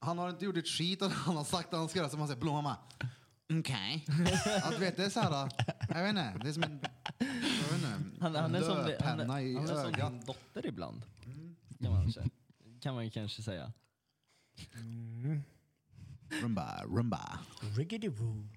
han 0.01 0.19
har 0.19 0.31
inte 0.31 0.45
gjort 0.45 0.57
ett 0.57 0.69
skit 0.69 1.03
och 1.03 1.11
han 1.11 1.37
har 1.37 1.45
sagt 1.45 1.73
att 1.73 1.79
han 1.79 1.89
ska 1.89 1.99
göra 1.99 2.09
som 2.09 2.19
han 2.19 2.29
säger, 2.29 2.41
Blomma 2.41 2.77
Okej. 3.59 4.05
Att 4.65 4.71
du 4.73 4.79
vet, 4.79 4.97
det 4.97 5.05
är 5.05 5.11
såhär, 5.11 5.49
jag 5.89 6.03
vet 6.03 6.09
inte, 6.11 6.35
det 6.43 6.49
är 6.49 6.53
som 6.53 6.63
en, 6.63 6.81
jag 7.19 7.27
vet 7.29 7.73
inte, 7.75 8.21
Han, 8.21 8.35
han 8.35 8.55
är 8.55 8.61
som, 8.61 8.77
det- 8.77 8.99
han, 9.05 9.21
är- 9.21 9.41
i 9.41 9.55
han 9.55 9.65
är 9.65 9.69
som 9.69 9.77
ögat. 9.79 10.11
din 10.13 10.25
dotter 10.25 10.67
ibland. 10.67 11.03
Kan 11.83 11.93
man, 11.93 12.03
kanske- 12.03 12.31
kan 12.81 12.95
man 12.95 13.11
kanske 13.11 13.43
säga. 13.43 13.73
Rumba, 16.43 16.85
rumba. 16.85 17.39
Riggedy-woo. 17.61 18.49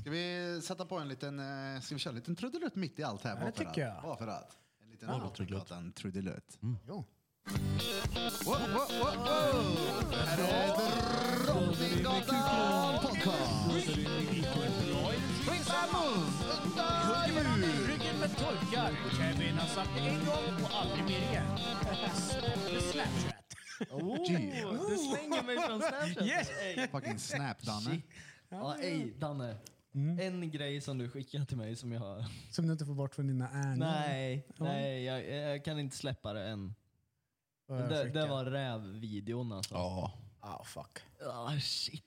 Ska 0.00 0.10
vi 0.10 0.60
sätta 0.64 0.84
på 0.86 0.98
en 0.98 1.08
liten, 1.08 1.38
eh, 1.74 1.80
ska 1.80 1.94
vi 1.94 1.98
köra 1.98 2.10
en 2.12 2.16
liten 2.18 2.36
trudelutt 2.36 2.74
mitt 2.74 2.98
i 2.98 3.02
allt 3.02 3.24
här? 3.24 3.34
det 3.34 3.40
bara 3.40 3.52
för 3.52 3.58
tycker 3.58 3.70
att, 3.88 3.94
jag. 3.94 4.02
Bara 4.02 4.16
för 4.16 4.26
att. 4.28 4.56
En 4.82 4.90
liten 4.90 5.08
Ja. 5.08 5.32
trudelutt. 5.36 5.70
En 5.70 5.92
trudelutt. 5.92 6.58
Jo. 6.60 6.78
Wow, 6.88 7.04
wow, 8.46 8.58
wow, 8.68 9.16
wow. 9.16 10.14
Här 10.14 10.38
är 10.38 10.68
Drottninggatan 11.46 13.00
podcast. 13.02 13.88
Under 17.36 17.68
Ryggen 17.88 18.20
med 18.20 18.36
torkar. 18.36 18.92
Kevin 19.16 19.54
har 19.58 19.66
sagt 19.66 19.90
det 19.96 20.00
en 20.00 20.24
gång 20.24 20.64
och 20.64 20.70
aldrig 20.76 21.04
mer 21.04 21.30
igen. 21.30 21.58
Snapchat. 22.92 23.44
Oh, 23.90 24.16
du 24.88 24.96
slänger 24.98 25.42
mig 25.42 25.56
från 25.56 25.80
Snapchat. 25.80 26.26
Yes. 26.26 26.50
Ey. 26.62 26.88
Fucking 26.88 27.18
snap, 27.18 27.62
Danne. 27.62 28.02
Ja, 28.48 28.76
ej, 28.80 29.14
Danne. 29.18 29.56
Mm. 29.94 30.18
En 30.18 30.50
grej 30.50 30.80
som 30.80 30.98
du 30.98 31.10
skickade 31.10 31.46
till 31.46 31.56
mig 31.56 31.76
som 31.76 31.92
jag... 31.92 32.24
Som 32.50 32.66
du 32.66 32.72
inte 32.72 32.86
får 32.86 32.94
bort 32.94 33.14
från 33.14 33.26
dina 33.26 33.48
ärenden. 33.48 33.78
Nej, 33.78 34.46
nej 34.58 35.04
jag, 35.04 35.30
jag 35.30 35.64
kan 35.64 35.78
inte 35.78 35.96
släppa 35.96 36.32
det 36.32 36.48
än. 36.48 36.74
Det, 37.68 38.04
det 38.04 38.26
var 38.26 38.44
rävvideon 38.44 39.52
alltså. 39.52 39.74
Ja. 39.74 40.12
Ah, 40.40 40.64
fuck. 40.64 40.98
Ah, 41.32 41.52
shit. 41.60 42.04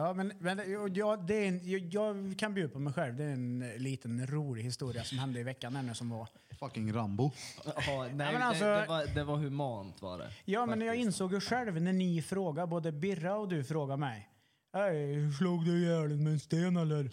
Ja, 0.00 0.12
men, 0.14 0.32
men 0.38 0.60
jag- 0.72 0.96
jag, 0.96 1.26
det 1.26 1.34
är 1.34 1.48
en, 1.48 1.60
jag, 1.70 1.80
jag 1.80 2.34
kan 2.38 2.54
bjuda 2.54 2.72
på 2.72 2.78
mig 2.78 2.92
själv. 2.92 3.16
Det 3.16 3.24
är 3.24 3.32
en 3.32 3.72
liten 3.76 4.26
rolig 4.26 4.62
historia 4.62 5.04
som 5.04 5.18
hände 5.18 5.40
i 5.40 5.42
veckan 5.42 5.76
ännu 5.76 5.94
som 5.94 6.10
var. 6.10 6.28
Fucking 6.58 6.92
Rambo. 6.92 7.30
Ja, 7.64 7.72
nej, 8.14 8.32
men 8.32 8.42
alltså- 8.42 8.64
det, 8.64 8.80
det, 8.80 8.86
var, 8.86 9.14
det 9.14 9.24
var 9.24 9.36
humant 9.36 10.02
var 10.02 10.18
det. 10.18 10.30
Ja, 10.44 10.66
men 10.66 10.80
jag 10.80 10.96
insåg 10.96 11.32
ju 11.32 11.40
själv 11.40 11.82
när 11.82 11.92
ni 11.92 12.22
frågade, 12.22 12.66
både 12.66 12.92
Birra 12.92 13.36
och 13.36 13.48
du 13.48 13.64
frågade 13.64 14.00
mig. 14.00 14.28
Hej, 14.72 15.32
slog 15.32 15.64
du 15.64 15.78
ihjäl 15.78 16.16
med 16.16 16.32
en 16.32 16.40
sten 16.40 16.76
eller? 16.76 17.10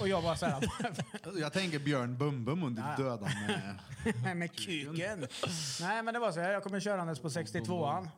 Och 0.00 0.08
jag 0.08 0.22
bara 0.22 0.36
såhär, 0.36 0.64
Jag 1.40 1.52
tänker 1.52 1.78
Björn 1.78 2.18
Bumbum 2.18 2.62
och 2.62 2.70
Ja. 2.76 2.94
döda 2.96 3.28
med... 4.24 4.36
med 4.36 4.52
kuken. 4.56 5.26
Nej 5.80 6.02
men 6.02 6.14
det 6.14 6.20
var 6.20 6.32
så 6.32 6.40
här, 6.40 6.52
jag 6.52 6.62
kommer 6.62 6.80
körandes 6.80 7.18
på 7.20 7.28
62an 7.28 8.08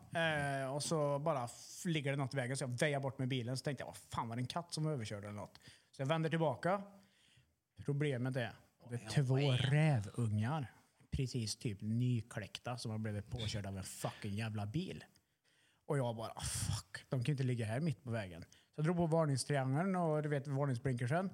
eh, 0.65 0.75
och 0.75 0.83
så 0.83 1.19
bara 1.19 1.49
ligger 1.85 2.11
det 2.11 2.17
något 2.17 2.35
i 2.35 2.37
vägen 2.37 2.57
så 2.57 2.65
jag 2.65 2.69
väjar 2.79 3.01
bort 3.01 3.19
med 3.19 3.29
bilen. 3.29 3.57
Så 3.57 3.63
tänkte 3.65 3.83
jag, 3.83 3.87
vad 3.87 3.97
fan 3.97 4.29
var 4.29 4.37
det 4.37 4.43
en 4.43 4.47
katt 4.47 4.73
som 4.75 4.87
överkörde 4.87 5.27
eller 5.29 5.37
något? 5.41 5.59
Så 5.97 6.03
jag 6.03 6.07
vänder 6.07 6.31
tillbaka. 6.31 6.83
Problemet 7.85 8.37
är, 8.37 8.53
det 8.91 8.95
är 8.95 9.25
två 9.25 9.37
rävungar. 9.53 10.73
Precis 11.11 11.57
typ 11.57 11.79
nykläckta 11.81 12.79
som 12.79 12.91
har 12.91 12.99
blivit 12.99 13.31
påkörda 13.31 13.69
av 13.69 13.79
en 13.79 13.85
fucking 13.85 14.35
jävla 14.35 14.67
bil. 14.67 15.05
Och 15.87 15.99
jag 15.99 16.17
bara, 16.17 16.33
"Ah, 16.37 16.41
fuck, 16.41 17.05
de 17.09 17.21
kan 17.21 17.25
ju 17.25 17.33
inte 17.33 17.43
ligga 17.45 17.67
här 17.67 17.81
mitt 17.81 18.05
på 18.05 18.11
vägen. 18.11 18.45
Så 18.77 18.81
jag 18.81 18.85
drog 18.85 18.97
på 18.97 19.07
varningstriangeln 19.07 19.97
och 19.97 20.23
du 20.23 20.29
vet 20.29 20.49
varningsblinkersen. 20.49 21.31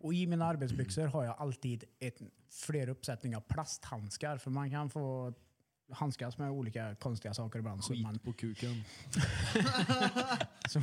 Och 0.00 0.14
i 0.14 0.26
mina 0.26 0.46
arbetsbyxor 0.46 1.06
har 1.06 1.24
jag 1.24 1.34
alltid 1.38 1.84
ett, 1.98 2.18
fler 2.50 2.88
uppsättningar 2.88 3.40
plasthandskar. 3.40 4.38
För 4.38 4.50
man 4.50 4.70
kan 4.70 4.90
få 4.90 5.34
handskas 5.92 6.38
med 6.38 6.50
olika 6.50 6.94
konstiga 6.94 7.34
saker 7.34 7.58
ibland. 7.58 7.84
Så 7.84 7.94
man, 7.94 8.12
Skit 8.12 8.22
på 8.22 8.32
kuken. 8.32 8.74
så, 10.68 10.82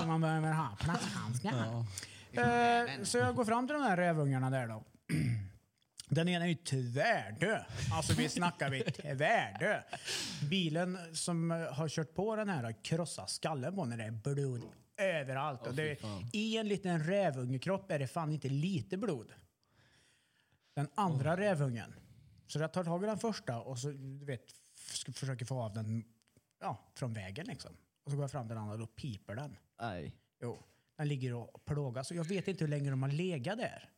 så 0.00 0.06
man 0.06 0.20
behöver 0.20 0.52
ha 0.52 0.76
plasthandskar. 0.80 1.84
Eh, 2.32 3.02
så 3.02 3.18
jag 3.18 3.36
går 3.36 3.44
fram 3.44 3.66
till 3.66 3.74
de 3.74 3.82
här 3.82 3.96
rävungarna 3.96 4.50
där 4.50 4.68
då. 4.68 4.84
Den 6.08 6.28
ena 6.28 6.44
är 6.44 6.48
ju 6.48 6.54
tvärdö. 6.54 7.58
Alltså 7.92 8.14
vi 8.14 8.28
snackar 8.28 8.70
vi 8.70 8.82
tvärdö. 8.82 9.80
Bilen 10.50 10.98
som 11.12 11.50
har 11.50 11.88
kört 11.88 12.14
på 12.14 12.36
den 12.36 12.48
här 12.48 12.62
har 12.62 12.84
krossat 12.84 13.30
skallen 13.30 13.74
på 13.74 13.84
när 13.84 13.96
det 13.96 14.04
är 14.04 14.10
blod 14.10 14.62
överallt. 14.96 15.66
och 15.66 15.74
det, 15.74 15.98
I 16.32 16.56
en 16.56 16.68
liten 16.68 17.04
rävungekropp 17.04 17.90
är 17.90 17.98
det 17.98 18.06
fan 18.06 18.32
inte 18.32 18.48
lite 18.48 18.96
blod. 18.96 19.32
Den 20.74 20.88
andra 20.94 21.36
rävungen. 21.36 21.94
Så 22.46 22.58
jag 22.58 22.72
tar 22.72 22.84
tag 22.84 23.02
i 23.02 23.06
den 23.06 23.18
första 23.18 23.60
och 23.60 23.78
så 23.78 23.88
du 23.88 24.24
vet, 24.24 24.52
försöker 25.14 25.44
få 25.44 25.62
av 25.62 25.74
den 25.74 26.04
ja, 26.60 26.78
från 26.94 27.12
vägen 27.12 27.46
liksom. 27.46 27.76
Och 28.04 28.10
så 28.10 28.16
går 28.16 28.24
jag 28.24 28.30
fram 28.30 28.46
till 28.46 28.54
den 28.54 28.62
andra 28.62 28.74
och 28.74 28.80
då 28.80 28.86
piper 28.86 29.34
den. 29.34 29.56
Nej. 29.80 30.16
Jo, 30.42 30.62
den 30.96 31.08
ligger 31.08 31.34
och 31.34 31.64
plågas. 31.64 32.10
Och 32.10 32.16
jag 32.16 32.24
vet 32.24 32.48
inte 32.48 32.64
hur 32.64 32.68
länge 32.68 32.90
de 32.90 33.02
har 33.02 33.10
legat 33.10 33.58
där. 33.58 33.90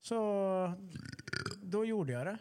Så 0.00 0.74
då 1.62 1.84
gjorde 1.84 2.12
jag 2.12 2.26
det. 2.26 2.38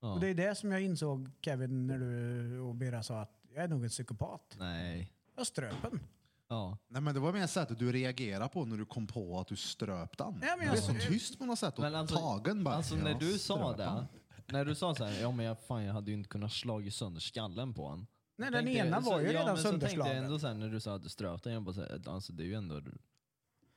Ja. 0.00 0.12
Och 0.12 0.20
det 0.20 0.28
är 0.28 0.34
det 0.34 0.54
som 0.54 0.72
jag 0.72 0.82
insåg, 0.82 1.30
Kevin, 1.40 1.86
när 1.86 1.98
du 1.98 2.58
och 2.60 2.74
Birra 2.74 3.02
sa 3.02 3.20
att 3.20 3.40
jag 3.54 3.64
är 3.64 3.68
nog 3.68 3.82
en 3.84 3.88
psykopat. 3.88 4.56
Nej. 4.58 5.12
Jag 5.36 5.46
ströp 5.46 5.82
den. 5.82 6.00
Ja. 6.48 6.78
Nej 6.88 7.02
men 7.02 7.14
det 7.14 7.20
var 7.20 7.32
mer 7.32 7.46
sättet 7.46 7.78
du 7.78 7.92
reagerade 7.92 8.48
på 8.48 8.64
när 8.64 8.76
du 8.76 8.84
kom 8.84 9.06
på 9.06 9.40
att 9.40 9.46
du 9.48 9.56
ströp 9.56 10.18
den. 10.18 10.40
Ja, 10.42 10.48
men 10.48 10.58
du 10.58 10.64
jag- 10.64 10.76
är 10.76 10.80
så 10.80 10.94
tyst 11.12 11.38
på 11.38 11.46
något 11.46 11.58
sätt 11.58 11.74
och 11.74 11.80
Men 11.80 11.94
alltså, 11.94 12.16
tagen 12.16 12.64
bara. 12.64 12.74
alltså 12.74 12.94
när 12.94 13.14
du 13.14 13.38
sa 13.38 13.76
det, 13.76 14.06
när 14.46 14.64
du 14.64 14.74
sa 14.74 14.94
så 14.94 15.04
här, 15.04 15.20
ja 15.20 15.30
men 15.30 15.46
jag, 15.46 15.60
fan, 15.66 15.84
jag 15.84 15.92
hade 15.94 16.10
ju 16.10 16.16
inte 16.16 16.28
kunnat 16.28 16.52
slagit 16.52 16.94
sönder 16.94 17.20
skallen 17.20 17.74
på 17.74 17.82
honom. 17.84 18.06
Nej, 18.36 18.50
den 18.50 18.64
Tänkte- 18.64 18.86
ena 18.86 19.00
var 19.00 19.20
ju 19.20 19.26
redan 19.26 19.46
men 19.46 19.56
så 19.56 19.62
tänkte 19.62 19.86
jag 19.86 19.90
sönderslagen. 19.90 20.24
ändå 20.24 20.38
så 20.38 20.46
här, 20.46 20.54
när 20.54 20.68
du 20.68 20.80
sa 20.80 20.94
att 20.94 21.02
du 21.02 21.08
ströp 21.08 21.42
den, 21.42 21.52
jag 21.52 21.62
bara 21.62 21.74
så 21.74 21.80
här, 21.80 22.02
alltså 22.08 22.32
det 22.32 22.42
är 22.42 22.46
ju 22.46 22.54
ändå 22.54 22.80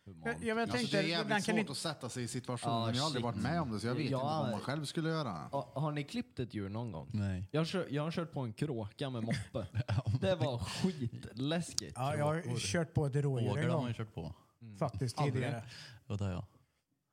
humant. 0.05 0.25
Jag, 0.25 0.43
jag, 0.47 0.59
Alltså, 0.59 0.77
tänkte, 0.77 0.97
det 0.97 1.03
är 1.03 1.07
jävligt 1.07 1.31
kan 1.33 1.41
svårt 1.41 1.55
inte... 1.57 1.71
att 1.71 1.77
sätta 1.77 2.09
sig 2.09 2.23
i 2.23 2.27
situationen. 2.27 2.75
Ah, 2.77 2.91
jag 2.91 2.99
har 2.99 3.05
aldrig 3.05 3.23
varit 3.23 3.41
med 3.41 3.61
om 3.61 3.71
det 3.71 3.79
så 3.79 3.87
jag 3.87 3.95
vet 3.95 4.09
Ja. 4.11 4.17
inte 4.17 4.25
vad 4.43 4.51
man 4.51 4.59
själv 4.59 4.85
skulle 4.85 5.09
göra. 5.09 5.29
Ha- 5.31 5.71
Har 5.75 5.91
ni 5.91 6.03
klippt 6.03 6.39
ett 6.39 6.53
djur 6.53 6.69
någon 6.69 6.91
gång? 6.91 7.09
Nej. 7.13 7.49
Jag 7.51 7.61
har, 7.61 7.65
kört, 7.65 7.85
jag 7.91 8.03
har 8.03 8.11
kört 8.11 8.31
på 8.31 8.39
en 8.41 8.53
kråka 8.53 9.09
med 9.09 9.23
moppe. 9.23 9.67
Det 10.21 10.35
var 10.35 10.59
skitläskigt. 10.59 11.93
Ja, 11.95 12.15
jag 12.15 12.25
har 12.25 12.59
kört 12.59 12.93
på 12.93 13.05
ett 13.05 13.15
rådjur 13.15 13.57
en 13.57 13.69
gång 13.69 13.93
kört 13.93 14.13
på. 14.13 14.33
faktiskt 14.79 15.17
Aldrig. 15.19 15.33
tidigare. 15.35 15.63
Och 16.07 16.17
det 16.17 16.23
har 16.23 16.31
jag. 16.31 16.45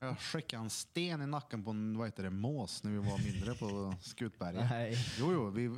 Jag 0.00 0.18
skickade 0.18 0.62
en 0.62 0.70
sten 0.70 1.22
i 1.22 1.26
nacken 1.26 1.64
på 1.64 1.70
en 1.70 1.98
vad 1.98 2.06
heter 2.06 2.22
det, 2.22 2.30
mås 2.30 2.82
när 2.84 2.90
vi 2.90 2.98
var 2.98 3.32
mindre 3.32 3.54
på 3.54 3.94
Skutberget. 4.00 4.64
Nej. 4.70 4.96
Jo, 5.18 5.32
jo, 5.32 5.50
vi, 5.50 5.70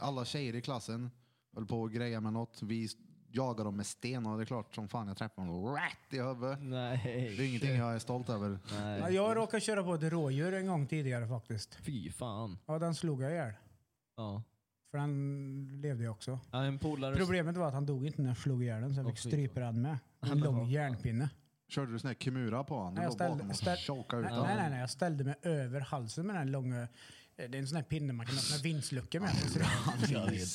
alla 0.00 0.24
tjejer 0.24 0.54
i 0.54 0.60
klassen 0.60 1.10
höll 1.54 1.66
på 1.66 1.84
att 1.84 1.92
greja 1.92 2.20
med 2.20 2.32
något. 2.32 2.62
Vi 2.62 2.88
jagade 3.32 3.64
dem 3.64 3.76
med 3.76 3.86
sten 3.86 4.26
och 4.26 4.36
det 4.36 4.42
är 4.44 4.46
klart 4.46 4.74
som 4.74 4.88
fan 4.88 5.08
jag 5.08 5.16
träffade 5.16 5.46
dem 5.46 5.66
rätt 5.74 6.14
i 6.14 6.18
huvudet. 6.20 6.58
Nej. 6.62 7.00
Det 7.36 7.42
är 7.44 7.48
ingenting 7.48 7.76
jag 7.76 7.94
är 7.94 7.98
stolt 7.98 8.28
över. 8.28 8.58
Ja, 8.70 8.80
Nej. 8.80 9.14
jag 9.14 9.36
råkade 9.36 9.60
köra 9.60 9.82
på 9.82 9.94
ett 9.94 10.02
rådjur 10.02 10.54
en 10.54 10.66
gång 10.66 10.86
tidigare 10.86 11.28
faktiskt. 11.28 11.74
Fy 11.74 12.10
fan. 12.10 12.58
Ja, 12.66 12.78
den 12.78 12.94
slog 12.94 13.22
jag 13.22 13.32
ihjäl. 13.32 13.52
Ja. 14.16 14.42
För 14.90 14.98
den 14.98 15.80
levde 15.82 16.02
ju 16.02 16.08
också. 16.08 16.38
Ja, 16.50 16.64
En 16.64 16.78
polare... 16.78 17.16
Problemet 17.16 17.56
var 17.56 17.68
att 17.68 17.74
han 17.74 17.86
dog 17.86 18.06
inte 18.06 18.22
när 18.22 18.30
jag 18.30 18.36
slog 18.36 18.62
ihjäl 18.62 18.80
den 18.80 18.94
så 18.94 19.00
jag 19.00 19.06
fick 19.08 19.18
strypa 19.18 19.60
den 19.60 19.82
med. 19.82 19.98
En 20.20 20.40
lång 20.40 20.68
järnpinne. 20.68 21.30
Körde 21.68 21.92
du 21.92 21.98
sån 21.98 22.08
här 22.08 22.14
Kimura 22.14 22.64
på 22.64 22.74
honom? 22.74 22.94
Nej, 22.94 23.04
jag 23.04 23.12
ställde, 23.12 23.54
ställ, 23.54 23.78
nej, 24.12 24.32
nej, 24.32 24.70
nej, 24.70 24.80
jag 24.80 24.90
ställde 24.90 25.24
mig 25.24 25.34
över 25.42 25.80
halsen 25.80 26.26
med 26.26 26.36
den 26.36 26.50
långa... 26.50 26.88
Det 27.48 27.58
är 27.58 27.60
en 27.60 27.66
sån 27.66 27.76
här 27.76 27.82
pinne 27.82 28.12
man 28.12 28.26
kan 28.26 28.38
öppna 28.38 28.56
vindsluckor 28.62 29.20
med. 29.20 29.34
Ja, 30.08 30.26
det 30.30 30.46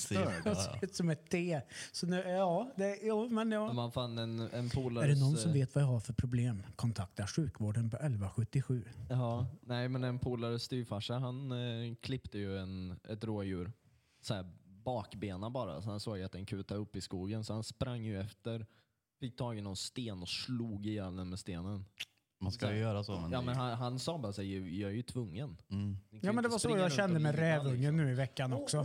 ser 0.55 0.83
ut 0.83 0.95
som 0.95 1.09
ett 1.09 1.29
T. 1.29 1.61
Så 1.91 2.07
nu, 2.07 2.15
ja, 2.15 2.73
det, 2.75 2.99
jo, 3.01 3.29
men 3.29 3.51
ja. 3.51 3.73
Man 3.73 3.91
fann 3.91 4.17
en, 4.17 4.39
en 4.39 4.69
polares... 4.69 5.09
Är 5.09 5.13
det 5.13 5.19
någon 5.19 5.37
som 5.37 5.51
eh, 5.51 5.53
vet 5.53 5.75
vad 5.75 5.83
jag 5.83 5.87
har 5.87 5.99
för 5.99 6.13
problem? 6.13 6.63
Kontakta 6.75 7.27
sjukvården 7.27 7.89
på 7.89 7.97
1177. 7.97 8.83
Ja, 9.09 9.47
nej 9.61 9.89
men 9.89 10.03
en 10.03 10.19
polares 10.19 10.63
styvfarsa 10.63 11.19
han 11.19 11.51
eh, 11.51 11.95
klippte 12.01 12.37
ju 12.37 12.57
en, 12.57 12.99
ett 13.09 13.23
rådjur. 13.23 13.71
Så 14.21 14.33
här 14.33 14.45
bakbena 14.65 15.49
bara. 15.49 15.81
Så 15.81 15.89
han 15.89 15.99
såg 15.99 16.21
att 16.21 16.31
den 16.31 16.45
kutade 16.45 16.79
upp 16.79 16.95
i 16.95 17.01
skogen. 17.01 17.43
Så 17.43 17.53
han 17.53 17.63
sprang 17.63 18.03
ju 18.03 18.19
efter. 18.19 18.65
Fick 19.19 19.37
tag 19.37 19.57
i 19.57 19.61
någon 19.61 19.75
sten 19.75 20.21
och 20.21 20.29
slog 20.29 20.85
ihjäl 20.85 21.15
den 21.15 21.29
med 21.29 21.39
stenen. 21.39 21.85
Man 22.45 22.51
ska 22.51 22.71
ju 22.73 22.79
göra 22.79 23.03
så. 23.03 23.19
Men 23.21 23.31
Ja 23.31 23.39
det- 23.39 23.45
men 23.45 23.55
han, 23.55 23.77
han 23.77 23.99
sa 23.99 24.17
bara 24.17 24.33
så 24.33 24.41
här, 24.41 24.49
jag 24.49 24.67
jag 24.69 24.89
är 24.91 24.95
ju 24.95 25.01
tvungen. 25.03 25.57
mm. 25.69 25.97
Ni 26.09 26.19
kan 26.19 26.27
Ja, 26.27 26.33
men 26.33 26.35
det 26.35 26.39
inte 26.39 26.49
var 26.49 26.57
så 26.57 26.59
springa 26.59 26.77
jag 26.79 26.85
runt 26.85 26.93
kände 26.95 27.15
och 27.15 27.21
med 27.21 27.35
rävungen 27.35 27.79
liksom. 27.79 27.97
nu 27.97 28.11
i 28.11 28.13
veckan 28.13 28.53
också. 28.53 28.83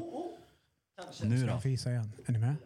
Nu 1.22 1.38
Ska 1.38 1.46
då? 1.46 1.52
jag 1.52 1.62
fisa 1.62 1.90
igen? 1.90 2.12
Är 2.26 2.32
ni 2.32 2.38
med? 2.38 2.56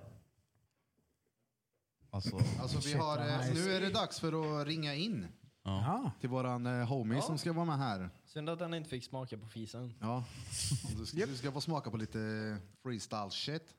Alltså, 2.10 2.36
Alltså, 2.60 2.76
vi 2.76 2.82
Shit, 2.82 2.96
har, 2.96 3.16
vad 3.18 3.28
eh, 3.28 3.38
nice. 3.38 3.54
nu 3.54 3.72
är 3.74 3.80
det 3.80 3.90
dags 3.90 4.20
för 4.20 4.60
att 4.60 4.66
ringa 4.66 4.94
in 4.94 5.26
Ja. 5.62 6.10
till 6.20 6.28
våran 6.28 6.66
eh, 6.66 6.86
homie 6.88 7.22
som 7.22 7.38
ska 7.38 7.52
vara 7.52 7.64
med 7.64 7.78
här. 7.78 8.10
Synd 8.26 8.48
att 8.48 8.60
han 8.60 8.74
inte 8.74 8.90
fick 8.90 9.04
smaka 9.04 9.38
på 9.38 9.46
fisen. 9.46 9.94
Ja. 10.00 10.24
Du 10.96 11.06
ska, 11.06 11.26
du 11.26 11.36
ska 11.36 11.52
få 11.52 11.60
smaka 11.60 11.90
på 11.90 11.96
lite 11.96 12.18
freestyle 12.82 13.30
shit. 13.30 13.74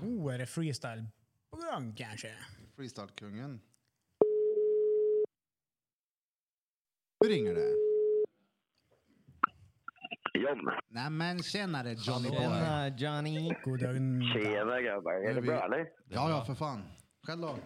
Oh, 0.00 0.34
är 0.34 0.38
det 0.38 0.46
freestyle 0.46 1.06
på 1.50 1.56
gång 1.56 1.94
kanske? 1.94 2.34
Freestyle-kungen. 2.76 3.60
Nu 7.20 7.28
ringer 7.28 7.54
det. 7.54 7.72
John. 10.40 10.70
Nej 10.88 11.10
men 11.10 11.38
tjenare 11.42 11.92
Johnny 11.92 12.28
Boy. 12.28 12.38
Tjena 12.38 12.88
Johnny. 12.88 13.54
Tjena 14.32 14.80
grabbar, 14.80 15.12
är 15.12 15.34
det 15.34 15.42
bra 15.42 15.64
eller? 15.64 15.88
Ja, 16.08 16.30
ja 16.30 16.44
för 16.44 16.54
fan. 16.54 16.82
Själv 17.26 17.40
då? 17.40 17.58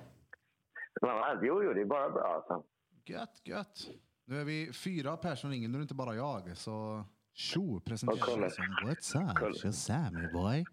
Ja, 1.00 1.38
jo, 1.42 1.62
jo, 1.64 1.72
det 1.74 1.80
är 1.80 1.84
bara 1.84 2.10
bra 2.10 2.34
alltså. 2.34 2.64
Gött, 3.06 3.40
gött. 3.44 3.78
Nu 4.24 4.40
är 4.40 4.44
vi 4.44 4.72
fyra 4.72 5.16
personer 5.16 5.34
som 5.36 5.50
ringer, 5.50 5.68
nu 5.68 5.74
är 5.74 5.78
det 5.78 5.82
inte 5.82 5.94
bara 5.94 6.14
jag. 6.14 6.56
Så 6.56 7.04
tjo, 7.34 7.80
presentera 7.80 8.18
kolla. 8.20 8.40
dig 8.40 8.50
som 8.50 8.64
What's 8.64 9.30
up? 9.30 9.36
Kolla. 9.38 9.54
Shazammy 9.54 10.32
boy. 10.32 10.64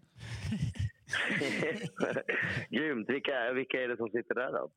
Grymt. 2.70 3.10
Vilka, 3.10 3.52
vilka 3.54 3.82
är 3.82 3.88
det 3.88 3.96
som 3.96 4.08
sitter 4.10 4.34
där 4.34 4.52
då? 4.52 4.70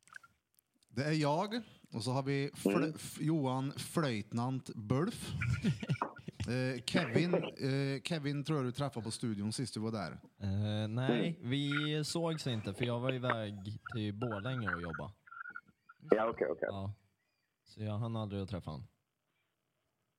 Det 0.95 1.03
är 1.03 1.11
jag 1.11 1.61
och 1.93 2.03
så 2.03 2.11
har 2.11 2.23
vi 2.23 2.49
fl- 2.53 2.75
Mm. 2.77 2.93
Johan 3.19 3.71
Flöjtnant 3.77 4.69
Bulf. 4.75 5.31
Eh, 6.41 6.81
Kevin, 6.85 7.33
eh, 7.33 8.01
Kevin 8.03 8.43
tror 8.43 8.57
jag 8.57 8.65
du 8.67 8.71
träffade 8.71 9.03
på 9.03 9.11
studion 9.11 9.53
sist 9.53 9.73
du 9.73 9.79
var 9.79 9.91
där. 9.91 10.11
Eh, 10.41 10.87
nej, 10.87 11.39
vi 11.41 11.71
sågs 12.05 12.47
inte 12.47 12.73
för 12.73 12.85
jag 12.85 12.99
var 12.99 13.13
iväg 13.13 13.53
till 13.95 14.13
Borlänge 14.13 14.73
och 14.75 14.81
jobba. 14.81 15.11
Ja, 16.11 16.29
okej, 16.29 16.47
okej. 16.49 16.67
Ja. 16.71 16.93
Så 17.63 17.83
jag 17.83 17.97
hann 17.97 18.15
aldrig 18.15 18.41
att 18.41 18.49
träffa 18.49 18.71
honom. 18.71 18.87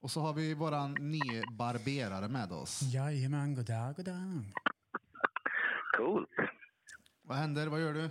Och 0.02 0.11
så 0.11 0.21
har 0.21 0.33
vi 0.33 0.55
våran 0.55 0.93
nye 1.00 1.43
barberare 1.59 2.29
med 2.29 2.52
oss. 2.52 2.83
Jajamän, 2.83 3.55
goddag, 3.55 3.97
goddag. 3.97 4.45
Coolt. 5.97 6.29
Vad 7.23 7.37
händer? 7.37 7.67
Vad 7.67 7.81
gör 7.81 7.95
du? 7.95 8.11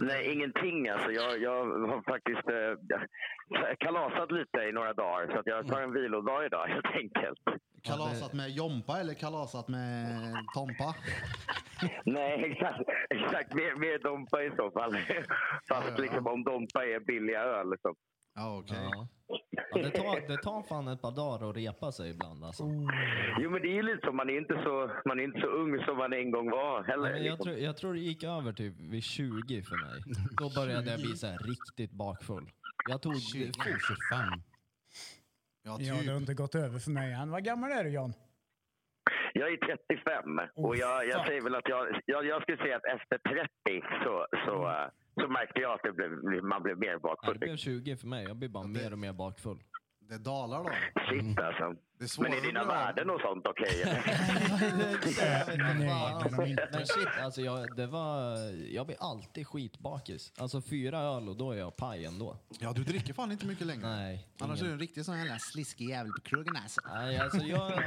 Nej, 0.00 0.32
ingenting 0.32 0.88
alltså. 0.88 1.10
Jag, 1.10 1.42
jag 1.42 1.64
har 1.64 2.02
faktiskt 2.02 2.48
eh, 2.48 3.74
kalasat 3.78 4.32
lite 4.32 4.58
i 4.58 4.72
några 4.72 4.92
dagar 4.92 5.32
så 5.32 5.38
att 5.38 5.46
jag 5.46 5.66
tar 5.68 5.82
en 5.82 5.92
vilodag 5.92 6.46
idag 6.46 6.66
helt 6.68 6.86
enkelt. 6.86 7.38
Kalasat 7.82 8.32
med 8.32 8.50
Jompa 8.50 9.00
eller 9.00 9.14
kalasat 9.14 9.68
med 9.68 10.06
Tompa? 10.54 10.94
Nej, 12.04 12.44
exakt. 12.52 12.80
exakt. 13.10 13.54
Mer, 13.54 13.74
mer 13.74 13.98
Dompa 13.98 14.42
i 14.42 14.50
så 14.56 14.70
fall. 14.70 14.92
Fast 15.68 15.88
Ja, 15.88 15.94
ja. 15.96 16.02
liksom 16.02 16.26
om 16.26 16.44
Dompa 16.44 16.84
är 16.84 17.00
billiga 17.00 17.40
öl. 17.42 17.74
Så. 17.82 17.94
Ja, 18.34 18.58
okej. 18.58 18.78
Ja. 18.82 19.08
Ja, 19.70 19.78
det, 19.82 19.90
tar, 19.90 20.28
det 20.28 20.36
tar 20.36 20.62
fan 20.62 20.88
ett 20.88 21.02
par 21.02 21.12
dagar 21.12 21.50
att 21.50 21.56
repa 21.56 21.92
sig 21.92 22.10
ibland 22.10 22.44
alltså. 22.44 22.62
Jo, 23.40 23.50
men 23.50 23.62
det 23.62 23.68
är 23.68 23.74
ju 23.74 23.82
lite 23.82 24.00
så. 24.06 24.12
Man 24.12 24.30
är 24.30 24.38
inte 24.38 24.54
så, 24.64 24.90
man 25.08 25.20
är 25.20 25.24
inte 25.24 25.40
så 25.40 25.46
ung 25.46 25.84
som 25.84 25.96
man 25.96 26.12
en 26.12 26.30
gång 26.30 26.50
var 26.50 26.82
heller. 26.82 27.12
Men 27.12 27.24
jag, 27.24 27.32
liksom. 27.32 27.44
tror, 27.44 27.56
jag 27.56 27.76
tror 27.76 27.94
det 27.94 28.00
gick 28.00 28.24
över 28.24 28.52
typ 28.52 28.74
vid 28.80 29.02
20 29.02 29.62
för 29.62 29.76
mig. 29.76 30.02
Då 30.40 30.50
började 30.60 30.90
jag 30.90 31.00
bli 31.00 31.16
så 31.16 31.26
här 31.26 31.38
riktigt 31.38 31.92
bakfull. 31.92 32.50
Jag 32.90 33.02
tog... 33.02 33.14
25. 33.16 33.56
Ja, 34.14 34.32
Ja, 35.64 35.76
det 35.78 35.88
har 35.88 35.98
typ. 36.02 36.10
inte 36.10 36.34
gått 36.34 36.54
över 36.54 36.78
för 36.78 36.90
mig 36.90 37.12
än. 37.12 37.30
Vad 37.30 37.44
gammal 37.44 37.72
är 37.72 37.84
du 37.84 37.90
John? 37.90 38.12
Jag 39.34 39.52
är 39.52 39.56
35 39.56 40.40
och 40.54 40.76
jag, 40.76 41.06
jag 41.08 41.26
säger 41.26 41.42
väl 41.42 41.54
att 41.54 41.68
jag, 41.68 42.00
jag, 42.06 42.26
jag 42.26 42.42
skulle 42.42 42.58
säga 42.58 42.76
att 42.76 42.84
efter 42.84 43.18
30 43.18 43.82
så, 44.04 44.26
så, 44.46 44.66
Mm. 45.14 45.26
så 45.28 45.32
märkte 45.32 45.60
jag 45.60 45.72
att 45.72 45.82
det 45.82 45.92
blev, 45.92 46.10
man 46.44 46.62
blev 46.62 46.78
mer 46.78 46.86
Ja, 46.88 46.94
det 46.94 47.00
bakfull. 47.02 47.38
blev 47.38 47.56
20 47.56 47.96
för 47.96 48.06
mig. 48.06 48.24
Jag 48.24 48.36
blir 48.36 48.48
bara 48.48 48.66
mer 48.66 48.92
och 48.92 48.98
mer 48.98 49.12
bakfull. 49.12 49.58
Det 50.12 50.18
dalar 50.18 50.58
då. 50.58 50.70
Shit 51.10 51.38
alltså. 51.38 51.82
Det 51.98 52.04
är 52.04 52.22
Men 52.22 52.32
är 52.32 52.40
dina 52.40 52.64
värden 52.64 53.10
och 53.10 53.20
sånt 53.20 53.46
okej? 53.46 53.82
är 56.40 56.46
inte. 56.46 56.68
Men 56.72 56.86
shit, 56.86 57.08
alltså 57.22 57.40
jag, 57.40 57.76
det 57.76 57.86
var, 57.86 58.36
jag 58.74 58.86
blir 58.86 58.96
alltid 59.00 59.46
skitbakis. 59.46 60.32
Alltså 60.38 60.62
fyra 60.62 60.98
öl 60.98 61.28
och 61.28 61.36
då 61.36 61.50
är 61.52 61.56
jag 61.56 61.76
paj 61.76 62.04
ändå. 62.04 62.36
Ja, 62.60 62.72
du 62.72 62.84
dricker 62.84 63.14
fan 63.14 63.32
inte 63.32 63.46
mycket 63.46 63.66
längre. 63.66 63.88
Nej. 63.88 64.28
Annars 64.40 64.58
är 64.58 64.64
ingen- 64.64 64.66
du 64.66 64.72
en 64.72 64.78
riktig 64.80 65.04
sån 65.04 65.18
jävla 65.18 65.38
sliskig 65.38 65.88
jävel 65.88 66.12
på 66.12 66.20
krogen 66.20 66.56
alltså. 66.56 66.80
Nej, 66.94 67.18
alltså 67.18 67.38
jag... 67.38 67.72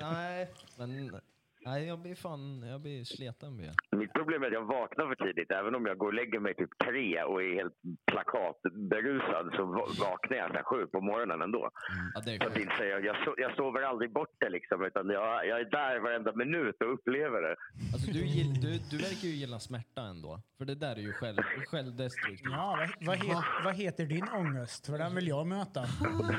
Ja, 0.00 0.06
nej, 0.06 0.50
men... 0.76 1.20
Nej, 1.64 1.86
jag 1.86 1.98
blir 1.98 2.14
fan... 2.14 2.62
Jag 2.72 2.80
blir 2.80 3.04
sleten 3.04 3.56
blir 3.56 3.66
jag. 3.66 3.98
Mitt 4.00 4.12
problem 4.12 4.42
är 4.42 4.46
att 4.46 4.52
jag 4.52 4.64
vaknar 4.78 5.06
för 5.06 5.18
tidigt. 5.26 5.50
Även 5.50 5.74
om 5.74 5.86
jag 5.86 5.98
går 5.98 6.06
och 6.06 6.14
lägger 6.14 6.40
mig 6.40 6.54
typ 6.54 6.70
tre 6.84 7.22
och 7.22 7.42
är 7.42 7.54
helt 7.54 7.74
plakatberusad 8.10 9.46
så 9.56 9.64
va- 9.64 9.92
vaknar 10.06 10.36
jag 10.36 10.50
så 10.56 10.62
sju 10.64 10.86
på 10.86 11.00
morgonen 11.00 11.42
ändå. 11.42 11.70
Ja, 12.14 12.20
det 12.24 12.30
är 12.34 12.38
Så 12.44 12.50
sjukt. 12.54 12.76
säga, 12.78 12.98
jag, 13.00 13.16
so- 13.16 13.34
jag 13.44 13.56
sover 13.56 13.82
aldrig 13.82 14.12
bort 14.12 14.34
det 14.40 14.50
liksom, 14.50 14.84
utan 14.84 15.08
jag, 15.10 15.46
jag 15.46 15.60
är 15.60 15.70
där 15.70 16.00
varenda 16.00 16.32
minut 16.36 16.76
och 16.82 16.92
upplever 16.94 17.40
det. 17.42 17.56
Alltså, 17.92 18.12
du, 18.12 18.20
gill- 18.34 18.60
du, 18.64 18.70
du 18.90 18.96
verkar 18.96 19.26
ju 19.28 19.34
gilla 19.42 19.58
smärta 19.60 20.02
ändå. 20.02 20.40
För 20.58 20.64
det 20.64 20.74
där 20.74 20.92
är 20.96 21.00
ju 21.00 21.12
själv, 21.12 21.36
självdestruktivt. 21.70 22.50
Ja, 22.50 22.78
vad, 23.00 23.06
vad, 23.08 23.16
het, 23.28 23.44
vad 23.64 23.74
heter 23.74 24.04
din 24.06 24.28
ångest? 24.28 24.86
För 24.86 24.98
den 24.98 25.14
vill 25.14 25.28
jag 25.28 25.46
möta. 25.46 25.84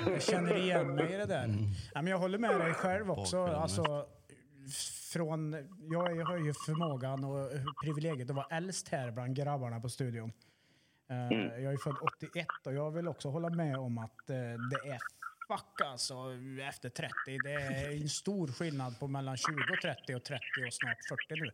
Jag 0.08 0.22
känner 0.24 0.56
igen 0.56 0.96
mig 0.96 1.13
i 1.13 1.18
det 1.18 1.25
där. 1.25 1.48
Ja, 1.94 2.01
men 2.01 2.08
jag 2.08 2.18
håller 2.18 2.38
med 2.38 2.60
dig 2.60 2.74
själv 2.74 3.12
också. 3.12 3.38
Alltså, 3.46 4.06
från, 5.13 5.53
jag, 5.91 6.17
jag 6.17 6.25
har 6.25 6.38
ju 6.38 6.53
förmågan 6.65 7.24
och 7.24 7.50
privilegiet 7.84 8.29
att 8.29 8.36
vara 8.36 8.58
äldst 8.58 8.88
här 8.89 9.12
bland 9.12 9.36
grabbarna 9.36 9.79
på 9.79 9.89
studion. 9.89 10.32
Eh, 11.10 11.63
Jag 11.63 11.74
är 11.74 11.77
född 11.77 11.96
81 12.17 12.48
och 12.65 12.74
jag 12.74 12.91
vill 12.91 13.08
också 13.08 13.29
hålla 13.29 13.50
med 13.50 13.77
om 13.77 13.98
att 13.98 14.29
eh, 14.29 14.36
det 14.36 14.89
är 14.89 15.00
fuck 15.48 15.82
alltså 15.86 16.15
efter 16.70 16.89
30. 16.89 17.13
Det 17.43 17.53
är 17.53 18.01
en 18.01 18.10
stor 18.10 18.48
skillnad 18.48 19.00
på 19.00 19.08
mellan 19.08 19.38
20 19.38 19.51
och 19.74 19.82
30 19.82 20.15
och 20.15 20.24
30 20.24 20.41
och 20.67 20.74
snart 20.74 20.98
40 21.10 21.41
nu. 21.43 21.51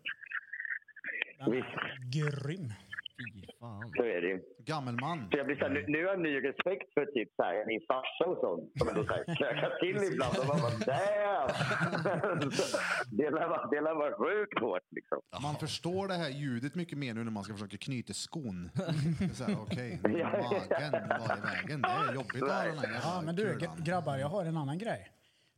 Den 1.40 1.54
är 1.54 2.12
grym. 2.12 2.74
Fy 3.20 3.48
fan. 3.60 3.92
Så 3.98 4.04
är 4.04 4.22
det 4.22 4.28
ju. 4.28 4.42
Gammelman. 4.66 5.28
Så 5.32 5.38
jag 5.38 5.46
blir 5.46 5.56
så 5.56 5.64
här, 5.66 5.70
nu, 5.70 5.86
nu 5.88 5.98
har 6.06 6.12
jag 6.12 6.22
ny 6.22 6.36
respekt 6.50 6.94
för 6.94 7.06
typ 7.06 7.30
så 7.36 7.44
här, 7.44 7.66
min 7.68 7.82
farsa 7.88 8.26
och 8.32 8.38
sånt. 8.38 8.72
Som 8.80 8.88
ändå 8.90 9.04
knökar 9.38 9.72
till 9.80 10.14
ibland 10.14 10.36
och 10.40 10.48
man 10.52 10.60
bara 10.66 10.78
damn! 10.92 11.50
Det 13.72 13.82
lär 13.82 13.96
vara, 13.96 14.18
sjukt 14.18 14.60
hårt 14.60 14.88
liksom. 14.92 15.20
Man 15.42 15.56
förstår 15.56 16.08
det 16.08 16.14
här 16.14 16.30
ljudet 16.30 16.76
mycket 16.76 16.98
mer 16.98 17.14
nu 17.14 17.24
när 17.24 17.32
man 17.32 17.44
ska 17.44 17.54
försöka 17.54 17.78
knyta 17.78 18.14
skon. 18.14 18.70
Okej, 19.62 20.00
magen 20.04 20.22
var 21.10 21.38
i 21.38 21.42
vägen. 21.42 21.82
Det 21.82 21.88
är 21.88 22.14
jobbigt 22.14 22.44
att 22.44 22.50
ha 22.50 22.64
den 22.64 22.78
här 22.78 23.00
Ja, 23.04 23.22
men 23.26 23.36
du 23.36 23.60
grabbar, 23.86 24.18
jag 24.18 24.28
har 24.28 24.46
en 24.46 24.58
annan 24.58 24.78
grej. 24.78 25.12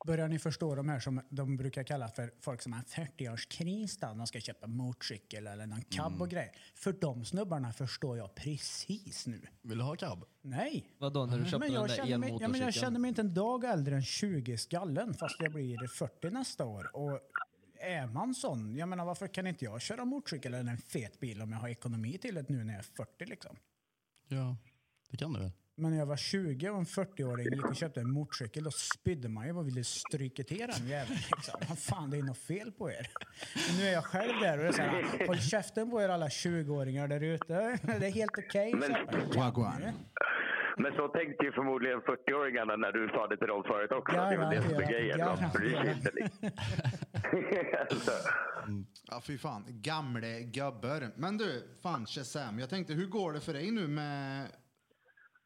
Börjar 0.06 0.28
ni 0.28 0.40
förstå 0.40 0.76
de 0.76 0.90
här 0.90 1.00
som 1.00 1.22
de 1.30 1.58
brukar 1.58 1.84
kalla 1.84 2.08
för 2.08 2.34
folk 2.40 2.62
som 2.62 2.74
har 2.74 2.82
40-årskris 2.82 3.98
då? 4.02 4.08
De 4.08 4.28
ska 4.28 4.40
köpa 4.40 4.68
motorcykel 4.68 5.48
eller 5.48 5.66
någon 5.68 5.82
cab 5.82 6.22
och 6.22 6.30
grej. 6.30 6.54
För 6.76 6.94
de 6.94 7.26
snubbarna 7.26 7.74
förstår 7.74 8.18
jag 8.18 8.36
precis 8.36 9.28
nu. 9.28 9.42
Vill 9.62 9.78
du 9.78 9.84
ha 9.84 9.96
cab? 9.96 10.26
Nej. 10.42 10.86
Vadå 10.98 11.26
när 11.26 11.38
du 11.38 11.44
köpte 11.44 11.58
Men 11.60 11.68
den 11.68 11.74
jag, 11.74 11.90
där 11.90 11.96
känner 11.96 12.18
mig, 12.18 12.30
ja, 12.30 12.34
men 12.34 12.40
jag 12.40 12.44
elmotorcykeln? 12.44 12.72
känner 12.72 13.00
mig 13.00 13.10
inte 13.10 13.22
en 13.22 13.34
dag 13.34 13.64
äldre 13.64 13.96
än 13.96 14.04
20 14.04 14.58
skallen 14.58 15.14
fast 15.14 15.36
jag 15.40 15.52
blir 15.52 15.88
40 15.88 16.30
nästa 16.30 16.66
år. 16.66 16.96
Och 16.96 17.20
är 17.80 18.08
man 18.08 18.34
sån, 18.34 18.76
jag 18.76 18.90
menar 18.90 19.06
varför 19.06 19.28
kan 19.28 19.48
inte 19.48 19.66
jag 19.66 19.82
köra 19.82 20.06
motorcykel 20.06 20.54
eller 20.54 20.72
en 20.72 20.78
fet 20.78 21.20
bil 21.20 21.42
om 21.42 21.52
jag 21.52 21.60
har 21.60 21.70
ekonomi 21.70 22.18
till 22.18 22.36
det 22.36 22.50
nu 22.50 22.64
när 22.64 22.74
jag 22.74 22.80
är 22.80 22.84
40 22.84 23.26
liksom? 23.26 23.56
Ja, 24.28 24.58
det 25.10 25.18
kan 25.18 25.34
du 25.34 25.40
väl? 25.40 25.52
Men 25.82 25.92
när 25.92 25.98
jag 26.00 26.06
var 26.06 26.18
20 26.18 26.70
och 26.70 26.78
en 26.78 26.86
40-åring 26.86 27.46
gick 27.54 27.66
och 27.66 27.76
köpte 27.76 28.00
en 28.00 28.12
motorcykel 28.12 28.64
då 28.64 28.72
spydde 28.72 29.30
man 29.30 29.46
ju 29.48 29.54
och 29.58 29.68
ville 29.68 29.84
stryka 29.84 30.44
till 30.44 30.58
den 30.78 30.88
jäveln. 30.88 31.20
Liksom. 31.36 31.60
Vad 31.70 31.80
fan, 31.80 32.10
det 32.10 32.18
är 32.18 32.24
något 32.24 32.38
fel 32.38 32.72
på 32.72 32.92
er. 32.92 33.08
Men 33.68 33.78
nu 33.78 33.84
är 33.88 33.94
jag 33.94 34.04
själv 34.06 34.40
där 34.42 34.58
och 34.58 34.64
det 34.64 34.68
är 34.70 34.72
så 34.72 34.82
här, 34.82 35.28
håll 35.28 35.38
käften 35.40 35.90
på 35.92 36.02
er 36.02 36.10
alla 36.10 36.28
20-åringar 36.28 37.08
där 37.08 37.24
ute. 37.24 37.78
Det 38.00 38.08
är 38.08 38.12
helt 38.12 38.38
okej. 38.38 38.74
Men- 38.76 38.92
Okay. 39.52 39.92
Men 40.78 40.92
så 40.96 41.08
tänkte 41.08 41.46
ju 41.46 41.52
förmodligen 41.52 42.00
40-åringarna 42.00 42.78
när 42.78 42.92
du 42.92 43.08
sa 43.08 43.28
det 43.28 43.38
till 43.38 43.48
dem 43.48 43.64
förut 43.64 43.92
också. 43.92 44.18
att 44.18 44.30
det 44.32 44.38
var 44.38 44.52
det 44.56 44.62
som 44.62 44.74
är 44.74 44.88
grejen. 44.92 45.18
De 45.20 45.50
bryr 45.60 45.90
inte. 45.96 46.12
Så. 47.96 48.12
Ja, 49.12 49.22
fy 49.24 49.38
fan. 49.38 49.66
Gamle 49.68 50.42
gubbar. 50.42 51.12
Men 51.16 51.38
du, 51.38 51.64
fan 51.84 52.06
Shazam. 52.06 52.60
Jag 52.60 52.70
tänkte, 52.70 52.94
hur 52.94 53.06
går 53.08 53.34
det 53.34 53.40
för 53.40 53.54
dig 53.54 53.72
nu 53.72 53.88
med, 53.88 54.48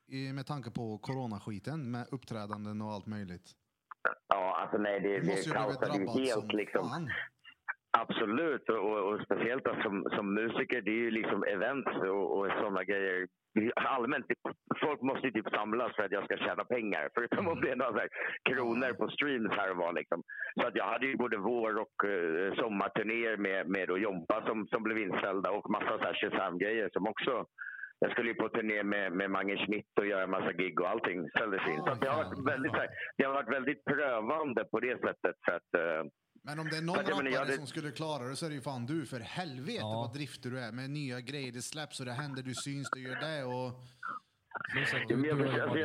i- 0.08 0.34
med 0.34 0.46
tanke 0.46 0.72
på 0.72 0.98
coronaskiten 0.98 1.92
med 1.92 2.08
uppträdanden 2.12 2.82
och 2.82 2.92
allt 2.92 3.08
möjligt? 3.08 3.48
Ja, 4.28 4.58
alltså 4.62 4.78
nej, 4.78 5.00
det, 5.00 5.14
det 5.14 5.20
blivit 5.20 5.54
kaosade 5.54 5.98
ju 5.98 6.06
drabbad 6.06 6.20
helt 6.20 6.32
som 6.32 6.58
liksom. 6.58 6.90
fan. 6.90 7.10
Absolut, 7.98 8.70
och, 8.70 8.98
och, 9.08 9.22
speciellt 9.26 9.64
som, 9.84 9.94
som 10.16 10.34
musiker, 10.34 10.82
det 10.82 10.92
är 10.92 11.04
ju 11.08 11.12
liksom 11.12 11.44
events 11.44 11.92
och, 12.14 12.38
och 12.38 12.48
sådana 12.60 12.84
grejer. 12.84 13.28
Allmänt, 13.76 14.26
folk 14.84 15.02
måste 15.02 15.28
ju 15.28 15.32
typ 15.34 15.50
samlas 15.50 15.96
för 15.96 16.04
att 16.04 16.12
jag 16.12 16.26
ska 16.26 16.38
tjäna 16.38 16.64
pengar. 16.66 17.10
Förutom 17.14 17.48
att 17.48 17.60
bli 17.60 17.76
några 17.76 17.92
så 17.92 17.98
här 17.98 18.10
kronor 18.50 18.94
på 18.94 19.10
streams 19.10 19.52
här 19.52 19.72
och 19.72 19.78
var. 19.78 19.94
Liksom. 19.94 20.24
Så 20.60 20.68
att 20.68 20.76
jag 20.76 20.86
hade 20.86 21.06
ju 21.06 21.16
både 21.18 21.38
vår 21.38 21.72
och 21.84 21.98
uh, 22.06 22.56
sommarturnéer 22.56 23.38
med, 23.38 23.70
med 23.70 23.88
då 23.88 23.98
Jompa 23.98 24.44
som, 24.48 24.68
som 24.68 24.84
blev 24.84 24.98
inställda 24.98 25.52
och 25.52 25.70
massa 25.70 25.98
så 25.98 26.04
här 26.04 26.14
Shazam-grejer 26.14 26.90
som 26.94 27.08
också 27.08 27.46
jag 28.00 28.12
skulle 28.12 28.30
ju 28.30 28.36
på 28.36 28.50
turné 28.50 28.84
med, 28.84 29.12
med 29.12 29.32
Mange 29.32 29.58
Schmidt 29.66 29.98
och 30.00 30.06
göra 30.06 30.24
en 30.24 30.30
massa 30.30 30.54
gig 30.54 30.80
och 30.82 30.90
allting 30.90 31.30
ställdes 31.30 31.68
in. 31.68 31.78
Så 31.78 31.94
det, 32.02 32.10
har 32.10 32.24
varit 32.24 32.48
väldigt, 32.48 32.74
det 33.18 33.24
har 33.24 33.34
varit 33.34 33.54
väldigt 33.58 33.86
prövande 33.86 34.64
på 34.66 34.80
det 34.80 34.98
sättet. 35.02 35.36
För 35.46 35.52
att, 35.52 35.74
eh, 35.74 36.04
Men 36.48 36.60
om 36.60 36.68
det 36.72 36.78
är 36.78 36.82
någon 36.82 36.96
menar, 36.98 37.10
rappare 37.12 37.30
jag 37.30 37.40
hade- 37.40 37.54
som 37.54 37.68
skulle 37.68 37.92
klara 37.92 38.24
det 38.30 38.36
så 38.36 38.46
är 38.46 38.50
det 38.50 38.56
ju 38.56 38.62
fan 38.62 38.86
du. 38.86 39.06
För 39.06 39.20
helvete 39.20 39.80
Ja. 39.82 40.02
vad 40.02 40.14
drifter 40.18 40.50
du 40.50 40.60
är 40.60 40.72
med 40.72 40.90
nya 40.90 41.20
grejer. 41.30 41.52
Det 41.52 41.62
släpps 41.74 42.00
och 42.00 42.06
det 42.06 42.12
händer, 42.24 42.42
du 42.44 42.54
syns, 42.66 42.88
du 42.96 43.02
gör 43.08 43.20
det. 43.28 43.44
Och... 43.54 43.70
Ja, 45.10 45.16
men 45.18 45.24
jag, 45.30 45.60
alltså, 45.60 45.80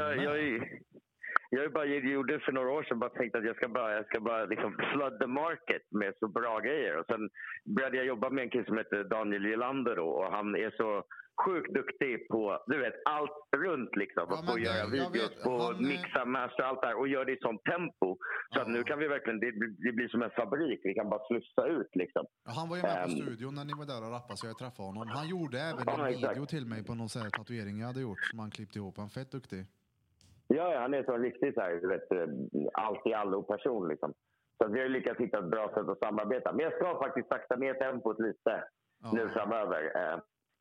jag, 1.50 1.72
bara, 1.72 1.84
jag 1.84 2.04
gjorde 2.04 2.40
för 2.40 2.52
några 2.52 2.70
år 2.70 2.82
sedan 2.82 2.98
bara 2.98 3.10
tänkt 3.10 3.36
att 3.36 3.44
jag 3.44 3.56
ska 3.56 3.68
bara, 3.68 3.92
jag 3.94 4.06
ska 4.06 4.20
bara 4.20 4.44
liksom 4.44 4.76
flood 4.92 5.20
the 5.20 5.26
market 5.26 5.82
med 5.90 6.14
så 6.20 6.28
bra 6.28 6.58
grejer. 6.60 6.96
Och 6.98 7.06
sen 7.06 7.30
började 7.76 7.96
jag 7.96 8.06
jobba 8.06 8.30
med 8.30 8.44
en 8.44 8.50
kille 8.50 8.64
som 8.64 8.78
heter 8.78 9.04
Daniel 9.04 9.46
Gylander 9.46 9.96
då, 9.96 10.08
och 10.08 10.32
han 10.32 10.54
är 10.56 10.70
så 10.76 11.04
sjukt 11.44 11.74
duktig 11.74 12.28
på 12.28 12.62
du 12.66 12.78
vet, 12.78 12.94
allt 13.04 13.30
runt 13.56 13.96
liksom. 13.96 14.26
Ja, 14.30 14.42
på 14.46 14.52
att 14.52 14.60
göra 14.60 14.86
videos, 14.90 15.42
på 15.44 15.58
han, 15.58 15.74
eh, 15.74 15.80
mixa, 15.80 16.24
master, 16.24 16.62
allt 16.62 16.82
där 16.82 16.94
och 16.98 17.08
gör 17.08 17.24
det 17.24 17.32
i 17.32 17.38
sånt 17.40 17.64
tempo. 17.64 18.08
Så 18.54 18.60
att 18.60 18.66
Ja. 18.68 18.72
nu 18.74 18.82
kan 18.84 18.98
vi 18.98 19.08
verkligen, 19.08 19.40
det, 19.40 19.52
blir- 19.52 19.76
det 19.86 19.92
blir 19.92 20.08
som 20.08 20.22
en 20.22 20.30
fabrik. 20.30 20.80
Vi 20.84 20.94
kan 20.94 21.08
bara 21.10 21.22
slussa 21.26 21.66
ut 21.66 21.90
liksom. 22.02 22.26
Ja, 22.44 22.52
han 22.58 22.68
var 22.68 22.76
ju 22.76 22.82
med 22.82 22.96
på 23.04 23.10
Ehm. 23.10 23.16
studion 23.22 23.54
när 23.54 23.64
ni 23.64 23.74
var 23.80 23.86
där 23.92 24.00
och 24.06 24.12
rappade 24.16 24.36
så 24.36 24.46
jag 24.46 24.58
träffade 24.58 24.86
honom. 24.88 25.08
Han 25.08 25.28
gjorde 25.28 25.58
även 25.60 25.88
en 25.88 26.06
exakt. 26.06 26.30
video 26.36 26.46
till 26.46 26.66
mig 26.66 26.80
på 26.88 26.94
någon 26.94 27.08
här 27.22 27.30
tatuering 27.30 27.78
jag 27.80 27.86
hade 27.86 28.00
gjort 28.00 28.24
som 28.30 28.38
han 28.38 28.50
klippte 28.50 28.78
ihop. 28.78 28.94
Han 28.96 29.06
är 29.06 29.10
fett 29.18 29.32
duktig. 29.32 29.62
Ja, 30.58 30.78
han 30.80 30.94
är 30.94 31.02
så 31.02 31.12
en 31.14 31.22
riktig 31.22 31.54
så 31.54 31.60
här, 31.60 31.70
du 31.84 31.88
vet, 31.88 32.12
eh, 32.12 32.26
allt 32.86 33.06
i 33.06 33.12
allo-person. 33.14 33.88
Liksom. 33.88 34.12
Så 34.58 34.64
att 34.66 34.72
vi 34.72 34.80
har 34.80 34.88
lyckats 34.88 35.20
hitta 35.20 35.38
ett 35.38 35.50
bra 35.50 35.68
sätt 35.74 35.88
att 35.88 35.98
samarbeta. 35.98 36.52
Men 36.52 36.60
jag 36.64 36.72
ska 36.76 36.98
faktiskt 37.04 37.28
sakta 37.28 37.56
ner 37.56 37.74
tempot 37.74 38.18
lite 38.20 38.64
Ja. 39.02 39.10
nu 39.14 39.28
framöver. 39.28 39.80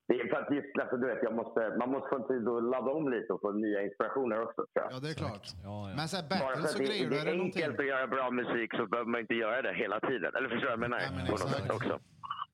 Det 0.09 0.15
är 0.21 0.27
för 0.27 0.37
att 0.41 0.51
just, 0.55 0.79
alltså, 0.81 0.97
du 0.97 1.07
vet, 1.07 1.23
jag 1.23 1.35
måste, 1.35 1.75
man 1.79 1.89
måste 1.91 2.09
få 2.09 2.27
tid 2.27 2.47
att 2.47 2.63
ladda 2.63 2.91
om 2.91 3.09
lite 3.09 3.33
och 3.33 3.41
få 3.41 3.51
nya 3.51 3.81
inspirationer 3.83 4.41
också. 4.45 4.55
Tror 4.55 4.67
jag. 4.73 4.91
Ja, 4.93 4.99
det 4.99 5.09
är 5.09 5.13
klart. 5.13 5.47
Ja, 5.63 5.89
ja. 5.89 5.95
Men 5.95 6.07
så 6.07 6.15
här 6.17 6.29
battles 6.29 6.65
att 6.65 6.73
och 6.73 6.79
det, 6.79 6.85
grejer, 6.87 7.09
det 7.09 7.15
då 7.15 7.15
är 7.15 7.21
är 7.21 7.25
det 7.25 7.37
någonting... 7.37 7.63
enkelt 7.63 7.79
att 7.79 7.85
göra 7.85 8.07
bra 8.07 8.31
musik 8.31 8.69
så 8.77 8.85
behöver 8.87 9.09
man 9.11 9.21
inte 9.21 9.33
göra 9.33 9.61
det 9.61 9.73
hela 9.73 9.99
tiden. 9.99 10.31
Eller 10.35 10.49
förstår 10.49 10.69
du 10.69 10.75
vad 10.75 10.79
jag 10.79 10.79
menar? 10.79 10.99
Ja, 10.99 11.11
men 11.15 11.25
exakt. 11.33 11.71
också. 11.77 11.99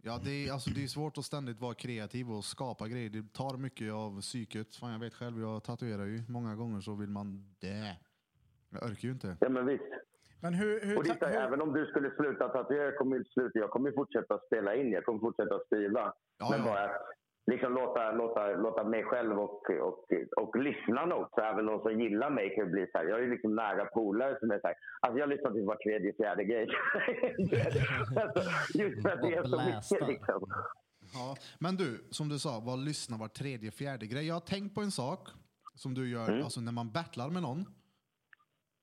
Ja, 0.08 0.20
det 0.26 0.34
är, 0.48 0.54
alltså, 0.54 0.70
det 0.76 0.84
är 0.84 0.88
svårt 0.88 1.18
att 1.18 1.26
ständigt 1.26 1.60
vara 1.62 1.74
kreativ 1.74 2.32
och 2.32 2.44
skapa 2.44 2.88
grejer. 2.88 3.10
Det 3.10 3.34
tar 3.34 3.58
mycket 3.58 3.94
av 3.94 4.22
psyket. 4.22 4.76
Fan, 4.76 4.92
jag 4.92 5.00
vet 5.00 5.14
själv, 5.14 5.40
jag 5.42 5.64
tatuerar 5.64 6.06
ju. 6.06 6.20
Många 6.30 6.56
gånger 6.56 6.82
så 6.82 6.94
vill 6.96 7.10
man 7.10 7.56
dö. 7.60 7.84
Jag 8.70 8.84
orkar 8.84 9.06
ju 9.08 9.12
inte. 9.12 9.38
Ja, 9.40 9.50
men 9.50 9.66
visst. 9.66 9.92
Men 10.42 10.54
hur... 10.54 10.86
hur, 10.86 10.98
Och 10.98 11.04
det 11.04 11.20
så 11.20 11.26
här, 11.26 11.34
hur 11.34 11.42
även 11.48 11.62
om 11.62 11.74
du 11.74 11.86
skulle 11.86 12.10
sluta 12.16 12.50
tatuera, 12.50 12.84
jag 12.84 12.98
kommer 12.98 13.18
inte 13.18 13.30
sluta. 13.30 13.60
Jag 13.60 13.70
kommer 13.70 13.92
fortsätta 13.92 14.40
spela 14.48 14.76
in, 14.76 14.92
jag 14.92 15.06
kommer 15.06 15.20
fortsätta 15.20 15.60
skriva. 15.66 16.14
Ja, 16.38 16.48
men 16.52 16.60
ja. 16.60 16.66
bara 16.66 16.84
att 16.86 17.02
liksom 17.52 17.74
låta, 17.74 18.12
låta, 18.12 18.48
låta 18.48 18.84
mig 18.84 19.04
själv 19.04 19.40
och, 19.40 19.70
och, 19.70 20.06
och 20.38 20.56
lyssnarna 20.56 21.16
också, 21.16 21.42
även 21.42 21.66
de 21.66 21.82
som 21.82 22.00
gillar 22.02 22.30
mig, 22.30 22.56
kan 22.56 22.72
bli 22.72 22.88
så 22.92 22.98
här. 22.98 23.06
Jag 23.06 23.20
är 23.20 23.24
ju 23.24 23.30
liksom 23.30 23.56
nära 23.56 23.86
polare 23.86 24.38
som 24.40 24.52
är 24.52 24.60
så 24.60 24.68
här. 24.68 24.76
Alltså 25.02 25.20
jag 25.20 25.30
lyssnar 25.30 25.52
till 25.52 25.66
var 25.66 25.76
tredje, 25.76 26.14
fjärde 26.14 26.44
grej. 26.44 26.68
alltså, 28.24 28.42
just 28.80 29.02
för 29.02 29.10
att 29.10 29.22
det 29.22 29.36
är 29.36 29.44
så 29.44 29.58
mycket 29.66 30.08
liksom. 30.08 30.52
Ja. 31.14 31.36
Men 31.60 31.76
du, 31.76 32.08
som 32.12 32.30
du 32.30 32.40
sa, 32.40 32.60
var 32.60 32.78
lyssna 32.78 33.18
var 33.18 33.28
tredje, 33.28 33.72
fjärde 33.72 34.06
grej. 34.08 34.28
Jag 34.28 34.36
har 34.36 34.40
tänkt 34.42 34.76
på 34.76 34.82
en 34.82 34.92
sak 34.92 35.30
som 35.76 35.94
du 35.94 36.10
gör 36.10 36.30
Mm. 36.30 36.44
alltså 36.44 36.62
när 36.62 36.72
man 36.72 36.92
battlar 36.92 37.30
med 37.30 37.42
någon. 37.42 37.66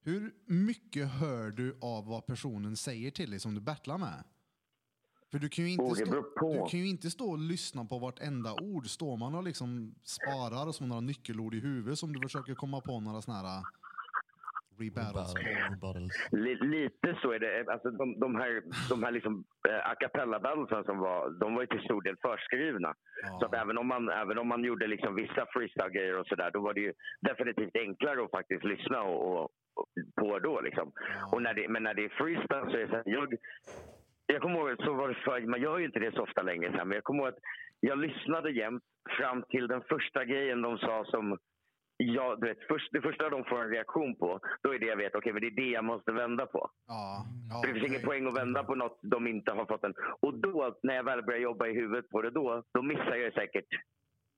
Hur 0.05 0.33
mycket 0.47 1.09
hör 1.11 1.51
du 1.51 1.79
av 1.83 2.07
vad 2.07 2.27
personen 2.27 2.77
säger 2.77 3.11
till 3.11 3.31
dig 3.31 3.41
som 3.41 3.55
du 3.55 3.61
battlar 3.61 3.99
med? 3.99 4.25
För 5.33 5.39
du 5.39 5.49
kan 5.49 5.65
ju 5.65 5.71
inte, 5.71 5.95
stå, 5.95 6.15
du 6.53 6.71
kan 6.71 6.81
ju 6.81 6.89
inte 6.89 7.11
stå 7.11 7.31
och 7.31 7.39
lyssna 7.39 7.85
på 7.85 7.99
vartenda 7.99 8.53
ord. 8.63 8.87
Står 8.87 9.17
man 9.17 9.35
och 9.35 9.43
liksom 9.43 9.95
sparar 10.03 10.73
som 10.73 10.89
några 10.89 11.01
nyckelord 11.01 11.55
i 11.55 11.61
huvudet 11.61 11.99
som 11.99 12.13
du 12.13 12.21
försöker 12.21 12.55
komma 12.55 12.81
på 12.81 13.01
några 13.01 13.23
såna 13.23 13.37
här 13.37 13.59
uh, 13.59 13.63
rebattles 14.79 15.35
Lite 16.61 17.19
så 17.23 17.33
är 17.33 17.39
det. 17.39 17.73
Alltså, 17.73 17.91
de, 17.91 18.21
de 18.21 18.35
här, 18.35 18.63
de 18.89 19.03
här 19.03 19.11
liksom, 19.11 19.45
eh, 19.69 19.91
a 19.91 19.95
cappella 20.01 20.41
battlesen 20.41 20.85
som 20.85 20.99
var, 20.99 21.31
de 21.31 21.55
var 21.55 21.61
ju 21.61 21.67
till 21.67 21.85
stor 21.85 22.03
del 22.03 22.17
förskrivna. 22.17 22.95
Ja. 23.23 23.39
Så 23.41 23.47
att 23.47 23.55
även 23.55 23.79
om 23.79 23.87
man, 23.87 24.09
även 24.09 24.39
om 24.39 24.49
man 24.49 24.65
gjorde 24.65 24.87
liksom 24.87 25.15
vissa 25.15 25.47
freestyle-grejer 25.53 26.19
och 26.19 26.27
sådär, 26.27 26.51
då 26.51 26.61
var 26.61 26.75
det 26.75 26.81
ju 26.81 26.93
definitivt 27.21 27.77
enklare 27.77 28.25
att 28.25 28.31
faktiskt 28.31 28.65
lyssna 28.65 29.03
och, 29.03 29.21
och, 29.33 29.51
och 29.75 29.87
på 30.17 30.39
då. 30.39 30.61
Liksom. 30.61 30.93
Ja. 30.95 31.29
Och 31.33 31.43
när 31.43 31.55
det, 31.55 31.69
men 31.69 31.83
när 31.83 31.95
det 31.95 32.05
är 32.05 32.09
freestyle 32.09 32.71
så 32.71 32.77
är 32.77 32.83
det 32.83 32.89
så 32.89 32.97
här, 32.97 33.03
jag, 33.07 33.29
jag 34.33 34.43
kommer 34.43 34.59
ihåg, 34.59 34.77
så 34.85 34.93
var 34.95 35.09
det 35.09 35.15
förr, 35.15 35.47
man 35.47 35.61
gör 35.61 35.79
ju 35.79 35.85
inte 35.85 35.99
det 35.99 36.13
så 36.15 36.23
ofta 36.23 36.43
längre, 36.43 36.85
men 36.85 36.91
jag 36.91 37.05
kommer 37.05 37.23
ihåg 37.23 37.29
att 37.29 37.43
jag 37.81 37.99
lyssnade 37.99 38.51
jämt 38.51 38.83
fram 39.19 39.45
till 39.49 39.67
den 39.67 39.83
första 39.89 40.25
grejen 40.25 40.63
de 40.63 40.79
sa 40.79 41.05
som 41.05 41.39
Ja, 41.97 42.37
du 42.41 42.49
vet, 42.49 42.59
först, 42.69 42.89
det 42.93 43.01
första 43.01 43.31
de 43.31 43.45
får 43.45 43.63
en 43.65 43.71
reaktion 43.71 44.17
på, 44.17 44.41
då 44.63 44.75
är 44.75 44.79
det 44.79 44.87
jag 44.87 44.97
vet, 44.97 45.15
okej, 45.15 45.33
men 45.33 45.43
det 45.43 45.47
är 45.49 45.57
det 45.65 45.71
jag 45.71 45.85
måste 45.85 46.13
vända 46.13 46.47
på. 46.47 46.71
Ja, 46.87 47.27
ja, 47.51 47.61
det 47.63 47.73
finns 47.73 47.87
ingen 47.87 48.03
poäng 48.03 48.27
att 48.27 48.37
vända 48.37 48.65
på 48.65 48.75
något 48.75 48.99
de 49.03 49.27
inte 49.27 49.53
har 49.53 49.67
fått 49.67 49.85
än. 49.85 49.95
Och 50.21 50.35
då, 50.35 50.79
när 50.83 50.95
jag 50.95 51.05
väl 51.05 51.23
börjar 51.23 51.41
jobba 51.41 51.67
i 51.67 51.75
huvudet 51.75 52.09
på 52.09 52.23
det, 52.23 52.31
då, 52.31 52.63
då 52.75 52.83
missar 52.83 53.15
jag 53.15 53.33
säkert 53.35 53.69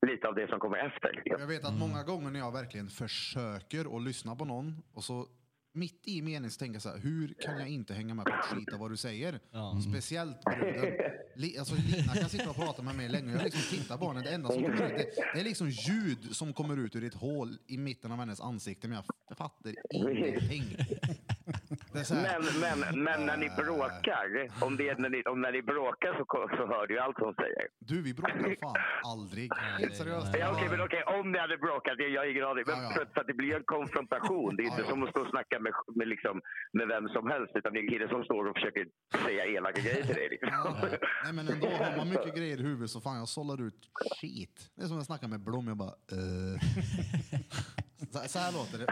lite 0.07 0.29
av 0.29 0.35
det 0.35 0.49
som 0.49 0.61
kommer 0.61 0.79
efter. 0.79 1.23
Jag 1.25 1.47
vet 1.47 1.65
att 1.65 1.79
många 1.79 2.03
gånger 2.03 2.31
när 2.31 2.39
jag 2.39 2.53
verkligen 2.53 2.89
försöker 2.89 3.97
att 3.97 4.03
lyssna 4.03 4.37
på 4.37 4.45
någon 4.45 4.83
och 4.95 5.05
så 5.05 5.27
mitt 5.75 6.01
i 6.09 6.23
meningen 6.23 6.51
så 6.51 6.59
tänker 6.59 6.75
jag 6.75 6.83
så 6.83 6.89
här, 6.89 6.99
hur 6.99 7.35
kan 7.45 7.59
jag 7.59 7.69
inte 7.69 7.95
hänga 7.95 8.15
med 8.15 8.25
på 8.25 8.31
ett 8.33 8.45
skit 8.45 8.73
av 8.73 8.79
vad 8.79 8.91
du 8.91 8.97
säger? 8.97 9.41
Ja. 9.51 9.81
Speciellt 9.91 10.45
bruden. 10.45 10.93
Li, 11.37 11.59
alltså, 11.59 11.75
Lina 11.75 12.15
kan 12.15 12.29
sitta 12.29 12.51
och 12.51 12.57
prata 12.57 12.83
med 12.83 12.95
mig 12.95 13.09
länge 13.09 13.33
och 13.33 13.39
jag 13.39 13.45
liksom 13.45 13.79
tittar 13.79 13.99
på 13.99 14.09
henne. 14.09 14.21
Det 14.23 14.31
enda 14.35 14.49
som 14.49 14.63
kommer 14.63 14.87
ut, 14.87 14.97
det, 14.97 15.07
det 15.35 15.41
är 15.41 15.45
liksom 15.45 15.71
ljud 15.71 16.37
som 16.37 16.53
kommer 16.53 16.77
ut 16.77 16.97
ur 16.97 17.05
ett 17.05 17.15
hål 17.15 17.59
i 17.67 17.79
mitten 17.79 18.13
av 18.13 18.19
hennes 18.19 18.41
ansikte 18.41 18.89
men 18.89 19.03
jag 19.29 19.37
fattar 19.39 19.75
ingenting. 19.91 20.65
Det 20.77 21.61
är 21.61 21.67
så 21.67 21.77
här, 21.77 21.84
Men, 21.95 22.43
men, 22.65 22.79
men 23.07 23.19
när 23.27 23.37
ni 23.37 23.49
bråkar, 23.63 24.27
om, 24.67 24.77
det 24.77 24.89
är 24.89 24.97
när, 25.05 25.09
ni, 25.15 25.23
om 25.33 25.41
när 25.41 25.53
ni 25.53 25.63
bråkar 25.63 26.13
så, 26.19 26.25
så 26.57 26.63
hör 26.73 26.87
du 26.87 26.95
ju 26.95 27.01
allt 27.01 27.19
hon 27.25 27.35
säger. 27.35 27.65
du, 27.91 28.03
vi 28.03 28.15
bråkar 28.15 28.57
fan 28.65 28.77
aldrig. 29.13 29.49
Seriöst. 30.01 30.35
Ja, 30.41 30.47
okej, 30.55 30.69
men 30.71 30.81
okej, 30.87 31.03
om 31.19 31.33
ni 31.33 31.39
hade 31.39 31.57
bråkat, 31.67 31.95
jag 31.99 32.11
jag 32.11 32.21
har 32.23 32.27
ingen 32.35 32.45
aning. 32.45 32.65
Men 32.67 32.77
Ja, 32.77 32.83
ja. 32.83 32.91
För, 32.97 33.05
för 33.15 33.21
att 33.21 33.27
det 33.27 33.35
blir 33.43 33.55
en 33.57 33.65
konfrontation. 33.77 34.57
Det 34.57 34.63
är 34.63 34.67
inte 34.73 34.83
Ja, 34.83 34.87
ja. 34.89 34.91
som 34.91 35.03
att 35.03 35.11
stå 35.11 35.21
och 35.27 35.31
snacka 35.35 35.57
med, 35.65 35.73
med, 35.99 36.09
liksom, 36.15 36.35
med 36.79 36.87
vem 36.95 37.05
som 37.17 37.25
helst. 37.33 37.53
Utan 37.59 37.73
det 37.73 37.79
är 37.81 37.83
en 37.87 37.93
kille 37.95 38.09
som 38.15 38.25
står 38.25 38.43
och 38.49 38.55
försöker 38.59 38.85
säga 39.27 39.43
elaka 39.57 39.81
grejer 39.87 40.05
till 40.09 40.15
dig. 40.21 40.29
Liksom. 40.31 40.49
Ja, 40.53 40.77
nej 41.25 41.33
men 41.37 41.45
ändå, 41.49 41.67
har 41.83 41.97
man 41.97 42.09
mycket 42.15 42.35
grejer 42.41 42.59
i 42.61 42.63
huvudet 42.63 42.91
så 42.91 43.01
fan 43.01 43.19
jag 43.23 43.29
sållar 43.29 43.59
ut 43.67 43.81
skit. 44.21 44.57
Det 44.77 44.83
är 44.83 44.87
som 44.87 44.99
att 44.99 45.07
snacka 45.07 45.29
med 45.29 45.41
Blom, 45.41 45.67
jag 45.69 45.77
bara 45.77 45.95
eh. 46.17 46.57
så, 48.11 48.29
så 48.29 48.39
här 48.39 48.53
låter 48.53 48.79
det. 48.79 48.87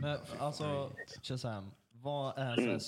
Men 0.00 0.18
alltså, 0.38 0.92
Shazam, 1.22 1.70
vad 1.90 2.38
är 2.38 2.56
så 2.56 2.62
här 2.62 2.78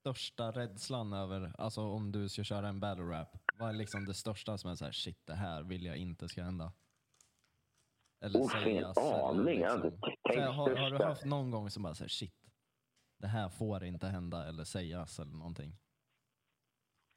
största 0.00 0.50
rädslan 0.50 1.12
över, 1.12 1.52
alltså 1.58 1.80
om 1.80 2.12
du 2.12 2.28
ska 2.28 2.44
köra 2.44 2.68
en 2.68 2.80
battle 2.80 3.04
rap? 3.04 3.36
Vad 3.58 3.68
är 3.68 3.72
liksom 3.72 4.04
det 4.04 4.14
största 4.14 4.58
som 4.58 4.70
är 4.70 4.74
så 4.74 4.84
här, 4.84 4.92
shit 4.92 5.26
det 5.26 5.34
här 5.34 5.62
vill 5.62 5.84
jag 5.84 5.96
inte 5.96 6.28
ska 6.28 6.42
hända? 6.42 6.72
Eller 8.20 8.38
ingen 8.38 8.50
sägas, 8.50 8.98
aning, 8.98 9.60
jag 9.60 9.70
har 9.70 9.90
Så 10.34 10.40
här, 10.40 10.52
har, 10.52 10.76
har 10.76 10.90
du 10.90 11.04
haft 11.04 11.24
någon 11.24 11.50
gång 11.50 11.70
som 11.70 11.82
bara 11.82 11.94
säger 11.94 12.08
shit, 12.08 12.34
det 13.18 13.26
här 13.26 13.48
får 13.48 13.84
inte 13.84 14.06
hända 14.06 14.48
eller 14.48 14.64
sägas 14.64 15.18
eller 15.18 15.32
någonting? 15.32 15.76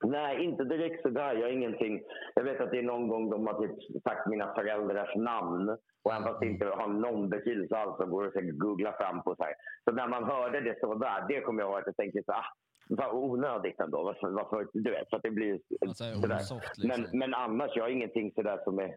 Nej, 0.04 0.44
inte 0.44 0.64
direkt 0.64 1.02
sådär. 1.02 1.34
Jag 1.34 1.42
har 1.42 1.50
ingenting. 1.50 2.04
Jag 2.36 2.44
vet 2.44 2.62
att 2.62 2.72
det 2.72 2.78
är 2.80 2.84
någon 2.84 3.08
gång 3.08 3.30
de 3.30 3.48
har 3.48 3.62
typ 3.62 4.04
sagt 4.04 4.28
mina 4.28 4.54
föräldrars 4.54 5.16
namn. 5.16 5.70
Och 6.04 6.12
även 6.14 6.24
fast 6.24 6.40
det 6.40 6.48
inte 6.48 6.66
har 6.66 6.88
någon 6.88 7.30
betydelse 7.30 7.76
alls 7.78 7.98
så 7.98 8.06
går 8.06 8.24
det 8.24 8.32
säkert 8.32 8.50
att 8.50 8.60
googla 8.60 8.94
fram 8.94 9.24
på. 9.24 9.36
Så, 9.36 9.44
här. 9.44 9.54
så 9.84 9.92
när 9.92 10.08
man 10.08 10.24
hörde 10.24 10.62
det 10.62 10.80
så 10.80 10.96
där, 10.96 11.26
det 11.28 11.42
kommer 11.42 11.62
jag 11.62 11.70
ihåg 11.70 11.80
att 11.80 11.86
jag 11.86 11.96
tänkte 11.96 12.24
så 12.26 12.32
ah, 12.32 12.46
vad 12.90 13.14
onödigt 13.14 13.80
ändå. 13.80 14.04
Varför, 14.04 14.30
varför, 14.30 14.68
du 14.74 14.92
vet, 14.92 15.10
så 15.10 15.16
att 15.16 15.24
det 15.24 15.32
blir 15.32 15.60
Alltså, 15.82 16.04
sådär. 16.04 16.36
osoft, 16.36 16.78
liksom. 16.78 17.02
Men, 17.02 17.20
men 17.20 17.34
annars, 17.34 17.72
jag 17.76 17.84
har 17.84 17.90
ingenting 17.90 18.32
sådär 18.32 18.60
som 18.64 18.80
är... 18.80 18.96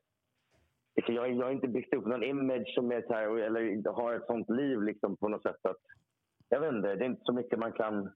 Alltså, 0.97 1.13
jag, 1.13 1.33
jag 1.33 1.45
har 1.45 1.53
inte 1.53 1.69
byggt 1.69 1.95
upp 1.95 2.07
någon 2.07 2.23
image 2.23 2.75
som 2.75 2.93
är 2.93 3.03
så 3.03 3.13
här, 3.13 3.39
eller 3.39 3.93
har 3.93 4.15
ett 4.15 4.27
sånt 4.27 4.51
liv 4.51 4.83
liksom 4.83 5.17
på 5.17 5.29
något 5.29 5.43
sätt. 5.43 5.61
Att, 5.63 5.77
jag 6.49 6.61
vet 6.61 6.73
inte, 6.73 6.95
det 6.95 7.05
är 7.05 7.09
inte 7.09 7.25
så 7.25 7.33
mycket 7.33 7.59
man 7.59 7.73
kan... 7.73 8.13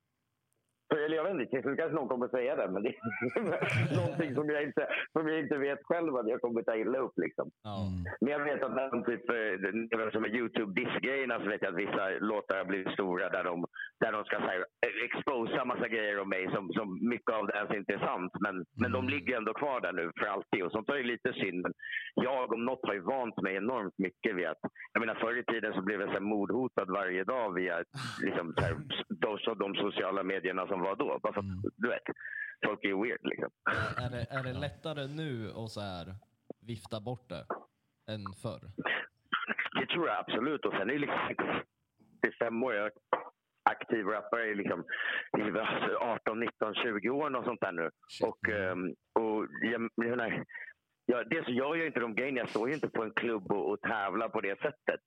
Eller 0.95 1.17
jag 1.17 1.25
vet 1.25 1.33
inte, 1.33 1.47
till 1.47 1.63
slut 1.63 1.79
kanske 1.79 1.97
någon 1.97 2.09
kommer 2.09 2.27
att 2.27 2.31
säga 2.39 2.57
det, 2.57 2.71
men 2.71 2.83
det 2.83 2.89
är 2.89 3.97
någonting 4.01 4.35
som 4.35 4.51
jag, 4.51 4.63
inte, 4.63 4.89
som 5.13 5.29
jag 5.29 5.39
inte 5.39 5.57
vet 5.57 5.79
själv 5.85 6.17
att 6.17 6.29
jag 6.29 6.41
kommer 6.41 6.61
att 6.61 6.67
ta 6.67 6.77
illa 6.77 6.99
upp. 6.99 7.17
Liksom. 7.17 7.51
Ja. 7.63 7.77
Men 8.21 8.33
jag 8.33 8.45
vet 8.45 8.63
att 8.63 8.75
när 8.75 8.91
de 8.91 9.05
typ, 9.05 9.25
eh, 9.31 10.11
som 10.13 10.23
med 10.23 10.35
Youtube-diss-grejerna 10.35 11.41
så 11.43 11.49
vet 11.49 11.63
jag 11.63 11.73
att 11.73 11.85
vissa 11.87 12.05
låtar 12.21 12.57
har 12.57 12.65
blivit 12.65 12.93
stora 12.93 13.29
där 13.29 13.45
de, 13.45 13.67
där 14.01 14.13
de 14.13 14.25
ska 14.25 14.39
här, 14.39 14.59
eh, 14.59 15.05
exposa 15.05 15.65
massa 15.65 15.89
grejer 15.89 16.21
om 16.21 16.29
mig 16.29 16.51
som, 16.55 16.73
som 16.73 17.09
mycket 17.09 17.35
av 17.35 17.47
det 17.47 17.57
ens 17.57 17.75
inte 17.75 17.95
är 17.95 17.99
sant. 17.99 18.33
Men, 18.41 18.65
men 18.83 18.93
de 18.93 19.09
ligger 19.09 19.37
ändå 19.37 19.53
kvar 19.55 19.81
där 19.81 19.93
nu 19.93 20.11
för 20.19 20.27
alltid 20.27 20.63
och 20.63 20.73
sånt 20.73 20.89
är 20.89 20.97
ju 20.97 21.03
lite 21.03 21.33
synd. 21.33 21.61
Men 21.63 21.73
jag 22.15 22.53
om 22.53 22.65
något 22.65 22.87
har 22.87 22.95
ju 22.95 23.01
vant 23.01 23.43
mig 23.43 23.57
enormt 23.57 23.99
mycket 23.99 24.37
vid 24.37 24.47
att, 24.47 24.63
jag 24.93 25.01
menar 25.01 25.15
förr 25.15 25.39
i 25.39 25.45
tiden 25.45 25.73
så 25.75 25.83
blev 25.83 26.01
jag 26.01 26.09
så 26.09 26.13
här 26.13 26.21
mordhotad 26.21 26.85
varje 26.89 27.25
dag 27.25 27.55
via 27.55 27.77
liksom, 28.23 28.55
så 28.57 28.65
här, 28.65 28.75
de, 29.09 29.39
så 29.39 29.55
de 29.55 29.75
sociala 29.75 30.23
medierna 30.23 30.67
som 30.67 30.78
var 30.81 30.97
då. 30.97 31.19
Bara 31.23 31.33
för 31.33 31.41
att, 31.41 31.75
du 31.77 31.89
vet, 31.89 32.03
folk 32.65 32.85
är 32.85 33.03
weird 33.03 33.21
liksom. 33.23 33.51
Är, 33.97 34.11
det, 34.11 34.27
är 34.31 34.43
det 34.43 34.53
lättare 34.53 35.07
nu 35.07 35.51
att 35.51 35.71
så 35.71 35.81
här 35.81 36.15
vifta 36.67 37.01
bort 37.01 37.29
det 37.29 37.45
än 38.13 38.25
förr? 38.43 38.61
Det 39.81 39.87
tror 39.87 40.09
jag 40.09 40.19
absolut. 40.19 40.65
Och 40.65 40.73
sen 40.73 40.91
är 40.91 40.93
det 40.93 40.99
liksom, 40.99 41.19
det 42.21 42.29
är 42.29 42.37
fem 42.45 42.63
år. 42.63 42.75
Jag 42.75 42.87
är 42.87 42.93
aktiv 43.63 44.07
rappare 44.07 44.47
i 44.47 44.55
liksom, 44.55 44.85
i 45.39 45.59
alltså 45.59 45.97
18, 45.97 46.41
19, 46.41 46.75
20 46.75 47.11
år 47.11 47.37
och 47.37 47.45
sånt 47.45 47.61
där 47.61 47.73
nu. 47.73 47.91
Och, 48.23 48.49
ehm, 48.49 48.95
och 49.13 49.47
jag, 49.63 49.91
jag, 49.95 50.45
jag, 51.07 51.31
dels 51.31 51.49
gör 51.49 51.75
jag 51.77 51.87
inte 51.87 52.01
de 52.01 52.15
grejerna. 52.15 52.39
Jag 52.39 52.49
står 52.49 52.69
ju 52.69 52.75
inte 52.75 52.89
på 52.89 53.03
en 53.03 53.13
klubb 53.13 53.53
och, 53.53 53.71
och 53.71 53.81
tävlar 53.81 54.29
på 54.29 54.41
det 54.41 54.61
sättet. 54.61 55.01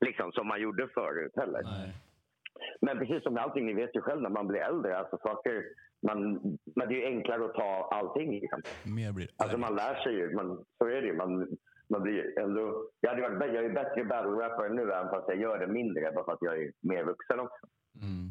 Liksom 0.00 0.32
som 0.32 0.46
man 0.46 0.60
gjorde 0.60 0.88
förut 0.88 1.32
heller. 1.36 1.62
Nej. 1.62 1.94
Men 2.80 2.98
precis 2.98 3.22
som 3.22 3.34
med 3.34 3.42
allting, 3.42 3.66
ni 3.66 3.74
vet 3.74 3.96
ju 3.96 4.00
själv 4.00 4.22
när 4.22 4.30
man 4.30 4.46
blir 4.46 4.60
äldre. 4.60 4.98
Alltså 4.98 5.18
saker, 5.22 5.64
man, 6.06 6.32
men 6.76 6.88
det 6.88 6.94
är 6.94 7.00
ju 7.00 7.16
enklare 7.16 7.44
att 7.44 7.54
ta 7.54 7.88
allting. 7.92 8.30
Liksom. 8.40 8.62
Mer 8.84 9.12
blir 9.12 9.28
Alltså 9.36 9.58
man 9.58 9.74
lär 9.74 9.94
sig 10.02 10.12
ju. 10.14 10.34
Man, 10.34 10.64
så 10.78 10.84
är 10.86 11.00
det 11.02 11.06
ju. 11.06 11.16
Man, 11.16 11.56
man 11.88 12.02
blir 12.02 12.38
ändå, 12.38 12.88
jag, 13.00 13.10
hade 13.10 13.22
varit, 13.22 13.54
jag 13.54 13.64
är 13.64 13.68
ju 13.68 13.72
bättre 13.72 14.04
battle 14.04 14.30
rapper 14.30 14.68
nu 14.68 14.82
även 14.82 15.10
fast 15.10 15.28
jag 15.28 15.38
gör 15.38 15.58
det 15.58 15.66
mindre. 15.66 16.12
Bara 16.12 16.24
för 16.24 16.32
att 16.32 16.38
jag 16.40 16.62
är 16.62 16.72
mer 16.80 17.04
vuxen 17.04 17.40
också. 17.40 17.66
Mm. 17.94 18.30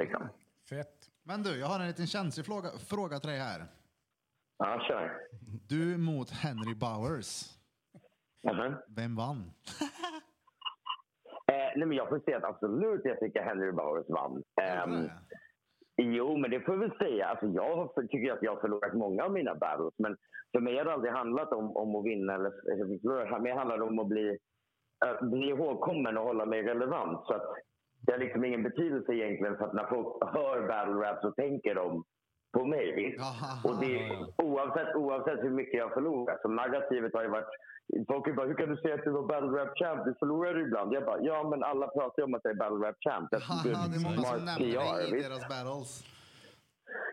Liksom. 0.00 0.28
Fett. 0.68 1.08
Men 1.22 1.42
du, 1.42 1.58
jag 1.58 1.66
har 1.66 1.80
en 1.80 1.86
liten 1.86 2.06
känslig 2.06 2.46
fråga, 2.46 2.68
fråga 2.88 3.18
till 3.18 3.30
dig 3.30 3.38
här. 3.38 3.64
Ja, 4.58 4.84
kör. 4.88 5.12
Du 5.68 5.98
mot 5.98 6.30
Henry 6.30 6.74
Bowers. 6.74 7.58
Mhm. 8.42 8.74
Vem 8.88 9.16
vann? 9.16 9.52
Eh, 11.52 11.72
nej, 11.76 11.86
men 11.86 11.96
jag 11.96 12.08
får 12.08 12.18
säga 12.18 12.36
att 12.36 12.44
absolut 12.44 13.04
jag 13.04 13.20
tycker 13.20 13.42
Henry 13.42 13.72
Bowers 13.72 14.08
vann. 14.08 14.42
Ehm, 14.62 15.02
det? 15.02 15.12
Jo, 16.02 16.36
men 16.36 16.50
det 16.50 16.60
får 16.60 16.74
jag 16.74 16.80
väl 16.80 16.98
säga. 16.98 17.26
Alltså, 17.26 17.46
jag 17.46 17.94
tycker 18.10 18.32
att 18.32 18.42
jag 18.42 18.54
har 18.54 18.60
förlorat 18.60 18.94
många 18.94 19.24
av 19.24 19.32
mina 19.32 19.54
battles. 19.54 19.94
Men 19.98 20.16
för 20.52 20.60
mig 20.60 20.78
har 20.78 20.84
det 20.84 20.92
aldrig 20.92 21.12
handlat 21.12 21.52
om, 21.52 21.76
om 21.76 21.96
att 21.96 22.04
vinna. 22.04 22.34
Eller, 22.34 22.50
förlora. 22.50 23.28
För 23.28 23.38
mig 23.38 23.52
handlar 23.52 23.78
det 23.78 23.84
om 23.84 23.98
att 23.98 24.06
bli, 24.06 24.38
äh, 25.04 25.28
bli 25.28 25.48
ihågkommen 25.48 26.18
och 26.18 26.24
hålla 26.24 26.46
mig 26.46 26.62
relevant. 26.62 27.26
Så 27.26 27.34
att 27.34 27.54
det 28.06 28.12
har 28.12 28.18
liksom 28.18 28.44
ingen 28.44 28.62
betydelse 28.62 29.12
egentligen. 29.12 29.56
För 29.56 29.64
att 29.64 29.74
när 29.74 29.86
folk 29.86 30.24
hör 30.34 30.68
battle 30.68 30.94
rap 30.94 31.20
så 31.20 31.30
tänker 31.30 31.74
de 31.74 32.04
på 32.52 32.64
mig. 32.64 33.14
Jaha, 33.18 33.50
Och 33.64 33.80
det, 33.80 33.94
oavsett, 34.36 34.94
oavsett 34.94 35.44
hur 35.44 35.50
mycket 35.50 35.78
jag 35.78 35.92
förlorar. 35.92 36.38
Så 36.42 36.48
narrativet 36.48 37.14
har 37.14 37.22
ju 37.22 37.28
varit... 37.28 37.52
Folk 38.08 38.36
bara, 38.36 38.46
hur 38.46 38.54
kan 38.54 38.68
du 38.68 38.76
säga 38.76 38.94
att 38.94 39.04
du 39.04 39.10
var 39.10 39.22
battle 39.22 39.48
rap 39.58 39.78
champ? 39.78 40.04
Du 40.04 40.14
förlorar 40.18 40.54
ju 40.54 40.62
ibland. 40.62 40.94
Jag 40.94 41.04
bara, 41.04 41.20
ja 41.20 41.48
men 41.50 41.62
alla 41.62 41.86
pratar 41.86 42.22
ju 42.22 42.24
om 42.24 42.34
att 42.34 42.40
jag 42.44 42.50
är 42.50 42.58
battle 42.64 42.88
rap 42.88 42.96
champ. 43.06 43.30
Det 43.30 43.36
är 43.36 44.04
många 44.08 44.22
som 44.22 44.44
nämner 44.44 45.08
dig 45.10 45.18
i 45.18 45.22
deras 45.22 45.48
battles. 45.48 46.04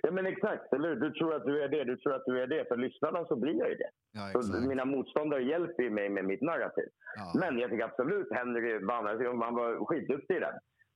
Ja 0.01 0.11
men 0.11 0.25
exakt, 0.25 0.73
eller? 0.73 0.95
Du 0.95 1.11
tror 1.11 1.35
att 1.35 1.45
du 1.45 1.63
är 1.63 1.69
det, 1.69 1.83
du 1.83 1.97
tror 1.97 2.13
att 2.15 2.25
du 2.25 2.41
är 2.41 2.47
det. 2.47 2.67
För 2.67 2.77
lyssnarna 2.77 3.25
så 3.25 3.35
blir 3.35 3.53
jag 3.53 3.69
ju 3.69 3.75
det. 3.75 3.89
Ja, 4.11 4.41
Så 4.41 4.61
mina 4.61 4.85
motståndare 4.85 5.43
hjälper 5.43 5.83
ju 5.83 5.89
mig 5.89 6.09
med 6.09 6.25
mitt 6.25 6.41
narrativ. 6.41 6.89
Ja. 7.15 7.39
Men 7.39 7.59
jag 7.59 7.69
tycker 7.69 7.83
absolut 7.85 8.27
Henry 8.31 8.79
vann. 8.85 9.05
Han 9.41 9.55
var 9.55 9.85
skitduktig 9.85 10.35
i 10.35 10.39
den. 10.39 10.53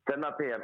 Sen 0.10 0.24
att 0.24 0.38
det. 0.38 0.62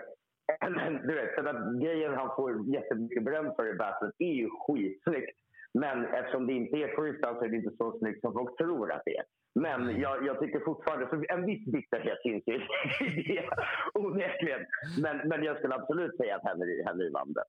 Du 1.08 1.16
vet, 1.16 1.36
sen 1.36 1.48
att 1.48 1.82
grejen 1.82 2.14
han 2.14 2.36
får 2.36 2.76
jättemycket 2.76 3.24
beröm 3.24 3.56
för 3.56 3.74
i 3.74 3.78
battlet 3.78 4.16
är 4.18 4.34
ju 4.34 4.50
skitsnyggt. 4.50 5.38
Men 5.74 6.06
eftersom 6.06 6.48
det 6.48 6.54
inte 6.54 6.78
är 6.78 6.96
freestyle 6.96 7.36
så 7.36 7.44
är 7.46 7.50
det 7.50 7.58
inte 7.58 7.76
så 7.78 8.00
snyggt 8.00 8.22
som 8.22 8.34
folk 8.34 8.58
tror 8.58 8.92
att 8.92 9.02
det 9.06 9.18
är. 9.18 9.24
Men 9.56 10.00
jag, 10.00 10.26
jag 10.26 10.40
tycker 10.40 10.60
fortfarande, 10.60 11.08
för 11.08 11.32
en 11.32 11.46
viss 11.46 11.66
bitterhet 11.66 12.18
finns 12.24 12.44
ju 12.48 12.54
i 12.56 12.60
det, 13.28 13.50
onekligen. 13.94 14.66
Men, 15.02 15.18
men 15.30 15.44
jag 15.44 15.58
skulle 15.58 15.76
absolut 15.76 16.18
säga 16.18 16.36
att 16.36 16.44
Henry, 16.44 16.84
Henry 16.84 17.10
vann 17.10 17.34
den. 17.34 17.44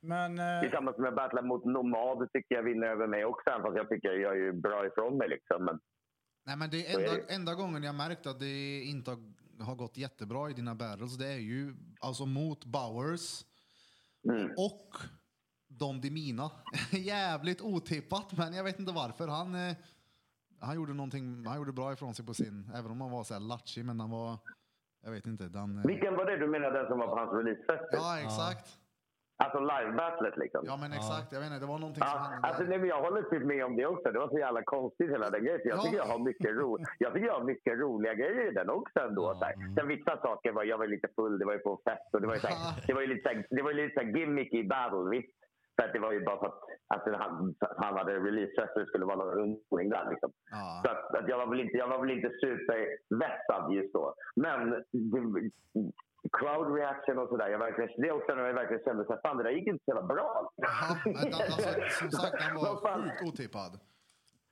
Men 0.00 0.38
eh, 0.38 0.60
Tillsammans 0.62 0.98
med 0.98 1.14
battlar 1.14 1.42
mot 1.42 1.64
Nomad 1.64 2.32
tycker 2.32 2.54
jag 2.54 2.62
vinner 2.62 2.86
över 2.86 3.06
mig 3.06 3.24
också. 3.24 3.50
Även 3.50 3.62
fast 3.62 3.76
jag 3.76 3.88
tycker 3.88 4.08
jag 4.08 4.18
gör 4.18 4.34
ju 4.34 4.52
bra 4.52 4.86
ifrån 4.86 5.18
mig. 5.18 5.28
Liksom. 5.28 5.64
Men, 5.64 5.80
Nej, 6.46 6.56
men 6.56 6.70
det 6.70 6.80
är 6.86 6.92
Så 6.92 7.00
enda, 7.00 7.12
enda 7.28 7.54
gången 7.54 7.82
jag 7.82 7.94
märkt 7.94 8.26
att 8.26 8.40
det 8.40 8.82
inte 8.92 9.10
har, 9.10 9.18
har 9.60 9.74
gått 9.74 9.96
jättebra 9.96 10.50
i 10.50 10.52
dina 10.52 10.74
battles, 10.74 11.16
det 11.16 11.26
är 11.32 11.38
ju 11.38 11.74
alltså 12.00 12.26
mot 12.26 12.64
Bowers 12.64 13.44
mm. 14.28 14.50
och 14.56 14.96
Dom 15.68 16.00
Demina. 16.00 16.50
Jävligt 16.90 17.60
otippat, 17.60 18.36
men 18.36 18.52
jag 18.52 18.64
vet 18.64 18.78
inte 18.78 18.92
varför. 18.92 19.28
Han, 19.28 19.54
eh, 19.54 19.76
han 20.60 20.76
gjorde 20.76 20.94
någonting, 20.94 21.46
han 21.46 21.56
gjorde 21.56 21.72
bra 21.72 21.92
ifrån 21.92 22.14
sig 22.14 22.26
på 22.26 22.34
sin, 22.34 22.70
även 22.74 22.90
om 22.90 23.00
han 23.00 23.10
var 23.10 23.24
så 23.24 23.34
här 23.34 23.40
latchig, 23.40 23.84
men 23.84 24.00
han 24.00 24.10
var, 24.10 24.38
jag 25.02 25.10
vet 25.10 25.26
inte, 25.26 25.48
den... 25.48 25.78
eh, 25.78 25.84
Vilken 25.86 26.14
var 26.14 26.24
det 26.24 26.36
du 26.36 26.48
menar, 26.48 26.70
den 26.70 26.86
som 26.86 26.98
var 26.98 27.06
på 27.06 27.16
hans 27.16 27.32
releasefest? 27.32 27.88
Ja, 27.92 28.18
exakt. 28.18 28.78
Alltså 29.44 29.58
live-battlet 29.60 30.36
liksom? 30.36 30.60
Ja, 30.70 30.76
men 30.82 30.92
exakt. 30.92 31.28
Jag 31.32 31.40
vet 31.40 31.46
inte, 31.50 31.60
det 31.64 31.72
var 31.74 31.78
någonting 31.84 32.02
som 32.04 32.12
Ja, 32.14 32.18
hände 32.30 32.48
alltså, 32.48 32.62
nej, 32.70 32.78
men 32.78 32.88
jag 32.88 33.00
håller 33.06 33.22
typ 33.22 33.44
med 33.52 33.64
om 33.64 33.76
det 33.76 33.86
också. 33.86 34.12
Det 34.12 34.18
var 34.18 34.28
så 34.28 34.38
jävla 34.38 34.62
konstigt 34.62 35.10
hela 35.10 35.30
den 35.30 35.44
grejen. 35.44 35.60
Jag 35.64 35.78
Ja. 35.78 35.82
tycker 35.82 35.96
jag 35.96 36.04
har 36.14 36.18
mycket, 36.18 36.50
ro 36.60 36.78
jag 36.98 37.12
tycker 37.14 37.26
jag 37.26 37.38
har 37.40 37.44
mycket 37.52 37.78
roliga 37.78 38.14
grejer 38.14 38.50
i 38.50 38.54
den 38.54 38.70
också 38.70 39.00
ändå. 39.00 39.34
Så 39.38 39.44
här. 39.44 39.54
Sen 39.76 39.88
vissa 39.88 40.16
saker 40.26 40.52
var, 40.52 40.64
jag 40.64 40.78
var 40.78 40.86
lite 40.86 41.08
full, 41.16 41.38
det 41.38 41.44
var 41.44 41.52
ju 41.52 41.58
på 41.58 41.80
fest 41.88 42.08
och 42.14 42.20
det 42.20 42.26
var 42.26 42.34
ju, 42.34 42.40
så 42.40 42.46
här, 42.48 42.56
det 42.86 42.92
var 42.94 43.00
ju 43.00 43.06
lite, 43.14 43.44
det 43.50 43.62
var 43.62 43.70
ju 43.70 43.76
lite 43.76 43.94
så 43.94 44.06
här 44.06 44.12
gimmick 44.18 44.54
i 44.54 44.64
battle, 44.64 45.10
visst. 45.10 45.34
För 45.76 45.86
att 45.86 45.92
det 45.92 45.98
var 45.98 46.12
ju 46.12 46.24
bara 46.24 46.38
för 46.38 46.46
att 46.46 46.60
alltså, 46.94 47.10
han, 47.22 47.54
han 47.76 47.96
hade 47.96 48.12
release 48.18 48.52
så 48.72 48.78
det 48.80 48.86
skulle 48.86 49.04
vara 49.04 49.16
någon 49.16 49.34
rundspårning 49.34 49.90
där 49.90 50.10
liksom. 50.10 50.30
Ja. 50.50 50.82
Så 50.84 50.90
att, 50.90 51.22
att 51.22 51.28
jag, 51.28 51.38
var 51.38 51.46
väl 51.46 51.60
inte, 51.60 51.76
jag 51.76 51.88
var 51.88 51.98
väl 52.00 52.10
inte 52.10 52.30
supervässad 52.40 53.72
just 53.72 53.92
då. 53.94 54.14
Men 54.36 54.70
det, 54.70 55.50
crowd 56.32 56.74
reaction 56.78 57.18
och 57.18 57.28
sådär. 57.28 57.48
Jag 57.48 57.58
verkligen, 57.58 57.90
det 58.00 58.08
är 58.08 58.12
också 58.12 58.34
när 58.34 58.46
jag 58.46 58.54
verkligen 58.54 58.82
kände 58.84 59.14
att 59.14 59.22
fan 59.22 59.36
det 59.36 59.42
där 59.42 59.50
gick 59.50 59.66
inte 59.68 59.84
så 59.84 59.90
jävla 59.90 60.06
bra. 60.14 60.52
Den- 61.04 61.16
alltså, 61.16 61.70
som 62.00 62.10
sagt, 62.10 62.42
han 62.42 62.54
var 62.56 63.02
sjukt 63.02 63.22
otippad. 63.28 63.72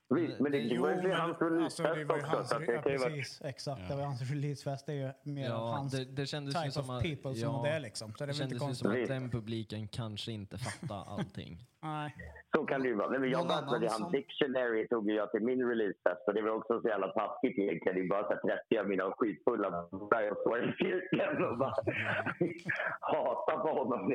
Visst, 0.08 0.40
men 0.40 0.52
det, 0.52 0.58
det 0.68 0.78
var 0.78 0.90
ju 0.90 1.10
hans 1.12 1.40
alltså, 1.42 1.44
det 1.44 1.50
releasefest 1.50 2.08
var 2.08 2.16
ju 2.16 2.22
också. 2.22 2.36
hans, 2.36 2.48
Så 2.48 2.56
att 2.56 2.66
det 2.66 2.72
ja, 2.74 2.82
kan 2.82 2.92
ju 2.92 2.98
vara... 2.98 3.10
precis, 3.10 3.40
exakt. 3.44 3.88
Det 3.88 3.96
var 3.96 4.04
hans 4.04 4.30
releasefest. 4.30 4.86
Det 4.86 4.92
är 4.92 4.96
ju 4.96 5.32
mer 5.32 5.44
Ja, 5.48 5.56
hans 5.76 5.92
det, 5.92 6.04
det 6.04 6.26
kändes 6.26 6.54
type 6.54 6.70
som 6.70 6.82
of 6.84 6.90
att, 6.90 7.02
people 7.02 7.34
som 7.34 7.62
det 7.62 7.68
är 7.70 7.80
liksom. 7.80 8.12
Så 8.12 8.16
det 8.18 8.24
är 8.24 8.26
det 8.26 8.34
kändes 8.34 8.68
ju 8.70 8.74
som 8.74 8.90
att 8.92 9.08
den 9.08 9.30
publiken 9.30 9.88
kanske 9.88 10.32
inte 10.32 10.58
fattar 10.58 11.04
allting. 11.18 11.58
Nej. 11.82 12.14
Så 12.56 12.64
kan 12.64 12.82
det 12.82 12.88
ju 12.88 12.94
vara. 12.94 13.10
Nej, 13.10 13.20
men 13.20 13.30
jag 13.30 13.38
Någon 13.38 13.48
bara 13.48 13.58
att 13.58 13.64
annan 13.68 13.82
han 13.88 13.98
som- 14.00 14.12
Dictionary 14.12 14.88
tog 14.88 15.10
jag 15.10 15.30
till 15.30 15.42
min 15.42 15.68
releasefest 15.68 16.22
och 16.28 16.34
det 16.34 16.42
var 16.42 16.50
också 16.50 16.80
så 16.80 16.88
jävla 16.88 17.08
taskigt 17.08 17.58
egentligen. 17.58 17.94
Det 17.98 18.04
är 18.04 18.08
bara 18.08 18.22
så 18.28 18.32
här 18.48 18.56
30 18.68 18.78
av 18.78 18.88
mina 18.88 19.04
skitfulla 19.18 19.70
där 20.10 20.20
jag 20.20 20.36
står 20.38 20.64
i 20.64 20.72
cirkeln 20.72 21.44
och 21.44 21.58
bara 21.58 21.74
hatar 23.00 23.58
på 23.58 23.68
honom. 23.78 24.12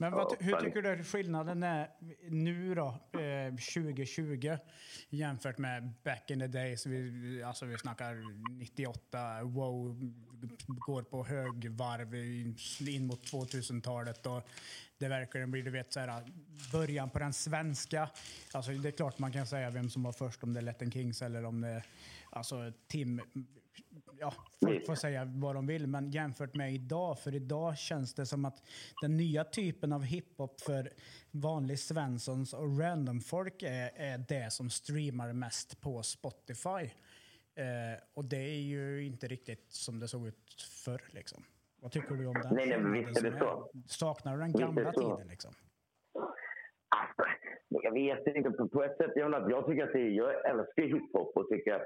Men 0.00 0.12
vad, 0.12 0.36
hur 0.42 0.56
tycker 0.56 0.82
du 0.82 1.04
skillnaden 1.04 1.62
är 1.62 1.90
nu 2.30 2.74
då, 2.74 2.86
eh, 3.20 3.54
2020 3.74 4.56
jämfört 5.10 5.58
med 5.58 5.92
back 6.04 6.30
in 6.30 6.38
the 6.40 6.46
days? 6.46 6.86
Vi, 6.86 7.42
alltså 7.42 7.66
vi 7.66 7.78
snackar 7.78 8.14
98, 8.58 9.42
wow, 9.42 10.12
går 10.66 11.02
på 11.02 11.24
högvarv 11.24 12.14
in- 12.14 12.56
in 12.88 13.06
mot 13.06 13.24
2000-talet 13.32 14.26
och 14.26 14.48
det 14.98 15.08
verkligen 15.08 15.50
blir, 15.50 15.62
du 15.62 15.70
vet, 15.70 15.92
så 15.92 16.00
här, 16.00 16.24
början 16.72 17.10
på 17.10 17.18
den 17.18 17.32
svenska. 17.32 18.10
Alltså 18.52 18.72
det 18.72 18.88
är 18.88 18.92
klart 18.92 19.18
man 19.18 19.32
kan 19.32 19.46
säga 19.46 19.70
vem 19.70 19.90
som 19.90 20.02
var 20.02 20.12
först, 20.12 20.42
om 20.42 20.52
det 20.52 20.60
är 20.60 20.62
Letten 20.62 20.90
Kings 20.92 21.22
eller 21.22 21.44
om 21.44 21.60
det 21.60 21.68
är 21.68 21.82
alltså, 22.30 22.72
Tim 22.86 23.20
ja, 24.20 24.32
folk 24.64 24.86
får 24.86 24.94
säga 24.94 25.24
vad 25.24 25.54
de 25.54 25.66
vill, 25.66 25.86
men 25.86 26.10
jämfört 26.10 26.54
med 26.54 26.74
idag, 26.74 27.18
för 27.18 27.34
idag 27.34 27.78
känns 27.78 28.14
det 28.14 28.26
som 28.26 28.44
att 28.44 28.62
den 29.02 29.16
nya 29.16 29.44
typen 29.44 29.92
av 29.92 30.02
hiphop 30.02 30.60
för 30.60 30.90
vanlig 31.30 31.78
Svenssons 31.78 32.54
och 32.54 32.78
random-folk 32.78 33.62
är, 33.62 33.90
är 33.94 34.18
det 34.28 34.52
som 34.52 34.70
streamar 34.70 35.32
mest 35.32 35.80
på 35.80 36.02
Spotify. 36.02 36.90
Eh, 37.56 38.02
och 38.14 38.24
det 38.24 38.36
är 38.36 38.60
ju 38.60 39.06
inte 39.06 39.26
riktigt 39.26 39.72
som 39.72 40.00
det 40.00 40.08
såg 40.08 40.26
ut 40.26 40.62
förr. 40.84 41.02
Liksom. 41.10 41.42
Vad 41.80 41.92
tycker 41.92 42.14
du 42.14 42.26
om 42.26 42.34
den? 42.34 42.54
Nej, 42.54 42.66
nej, 42.66 43.04
visst 43.04 43.24
är 43.24 43.30
det 43.30 43.38
så. 43.38 43.70
Saknar 43.86 44.36
du 44.36 44.40
den 44.40 44.52
gamla 44.52 44.92
tiden? 44.92 45.28
Liksom? 45.28 45.54
Jag 47.68 47.92
vet 47.92 48.36
inte. 48.36 48.50
På, 48.50 48.84
ett 48.84 48.96
sätt, 48.96 49.16
menar, 49.16 49.50
jag 49.50 49.66
tycker 49.66 49.86
att 49.86 49.92
det, 49.92 50.08
jag 50.08 50.50
älskar 50.50 50.82
hiphop 50.82 51.36
och 51.36 51.48
tycker 51.48 51.72
att 51.74 51.82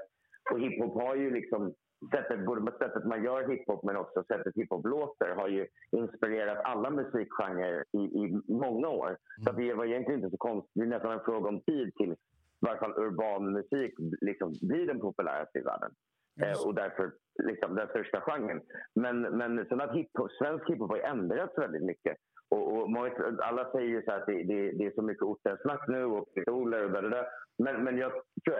och 0.51 0.59
hiphop 0.59 0.93
har 0.93 1.15
ju 1.15 1.31
liksom 1.31 1.73
sättet, 2.11 2.45
både 2.45 2.71
sättet 2.71 3.05
man 3.05 3.23
gör 3.23 3.49
hiphop 3.49 3.83
men 3.83 3.97
också 3.97 4.23
sättet 4.23 4.55
hiphop 4.55 4.85
låter 4.85 5.35
har 5.35 5.47
ju 5.47 5.67
inspirerat 5.91 6.57
alla 6.63 6.89
musikgenrer 6.89 7.83
i, 7.91 7.97
i 7.97 8.41
många 8.47 8.87
år. 8.87 9.17
Så 9.43 9.49
att 9.49 9.57
det 9.57 9.73
var 9.73 9.85
egentligen 9.85 10.19
inte 10.19 10.31
så 10.31 10.37
konstigt. 10.37 10.71
Det 10.75 10.81
är 10.81 10.85
nästan 10.85 11.11
en 11.11 11.25
fråga 11.25 11.49
om 11.49 11.61
tid 11.61 11.95
till 11.95 12.15
varför 12.59 12.99
urban 12.99 13.53
musik 13.53 13.93
liksom 14.21 14.53
blir 14.61 14.87
den 14.87 14.99
populäraste 14.99 15.59
i 15.59 15.61
världen. 15.61 15.91
Eh, 16.41 16.67
och 16.67 16.75
därför 16.75 17.11
liksom, 17.43 17.75
den 17.75 17.87
största 17.87 18.21
genren. 18.21 18.61
Men, 18.95 19.21
men 19.21 19.65
sen 19.65 19.81
att 19.81 19.95
hiphop, 19.95 20.31
svensk 20.31 20.69
hiphop 20.69 20.89
har 20.91 20.99
ändrats 20.99 21.57
väldigt 21.57 21.83
mycket. 21.83 22.17
Och, 22.53 22.63
och 22.77 22.87
alla 23.39 23.71
säger 23.71 23.87
ju 23.87 24.01
så 24.01 24.11
att 24.11 24.25
det, 24.25 24.43
det, 24.43 24.71
det 24.77 24.85
är 24.85 24.95
så 24.95 25.01
mycket 25.01 25.23
ortensnack 25.23 25.87
nu 25.87 26.03
och 26.05 26.33
pistoler 26.33 26.85
och 26.85 26.91
där, 26.91 27.01
där. 27.01 27.27
Men, 27.57 27.83
men 27.83 27.97
jag 27.97 28.11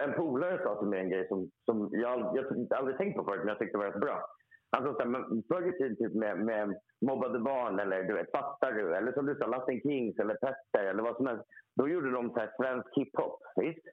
en 0.04 0.12
polare 0.12 0.58
sa 0.62 0.78
till 0.78 0.88
mig 0.88 1.00
en 1.00 1.10
grej 1.10 1.28
som, 1.28 1.50
som 1.64 1.88
jag, 1.92 2.36
jag 2.36 2.72
aldrig 2.78 2.96
tänkt 2.96 3.16
på 3.16 3.24
förut 3.24 3.40
men 3.40 3.48
jag 3.48 3.58
tyckte 3.58 3.78
var 3.78 3.86
rätt 3.86 4.00
bra. 4.00 4.26
Han 4.70 4.84
sa 4.84 4.92
så 4.92 4.98
här, 4.98 5.06
men 5.06 5.42
förr 5.48 5.68
i 5.68 5.72
tiden 5.72 5.96
typ 5.96 6.14
med, 6.14 6.38
med 6.38 6.74
mobbade 7.06 7.38
barn 7.38 7.78
eller 7.78 8.02
du 8.02 8.14
vet, 8.14 8.30
fattar 8.30 8.72
du? 8.72 8.94
Eller 8.96 9.12
som 9.12 9.26
du 9.26 9.34
sa, 9.34 9.46
Latin 9.46 9.80
Kings 9.80 10.18
eller 10.18 10.34
Petter 10.34 10.84
eller 10.90 11.02
vad 11.02 11.16
som 11.16 11.26
helst. 11.26 11.44
Då 11.76 11.88
gjorde 11.88 12.10
de 12.10 12.30
så 12.30 12.38
här 12.40 12.52
svensk 12.56 12.88
hiphop, 12.96 13.38
visst? 13.56 13.86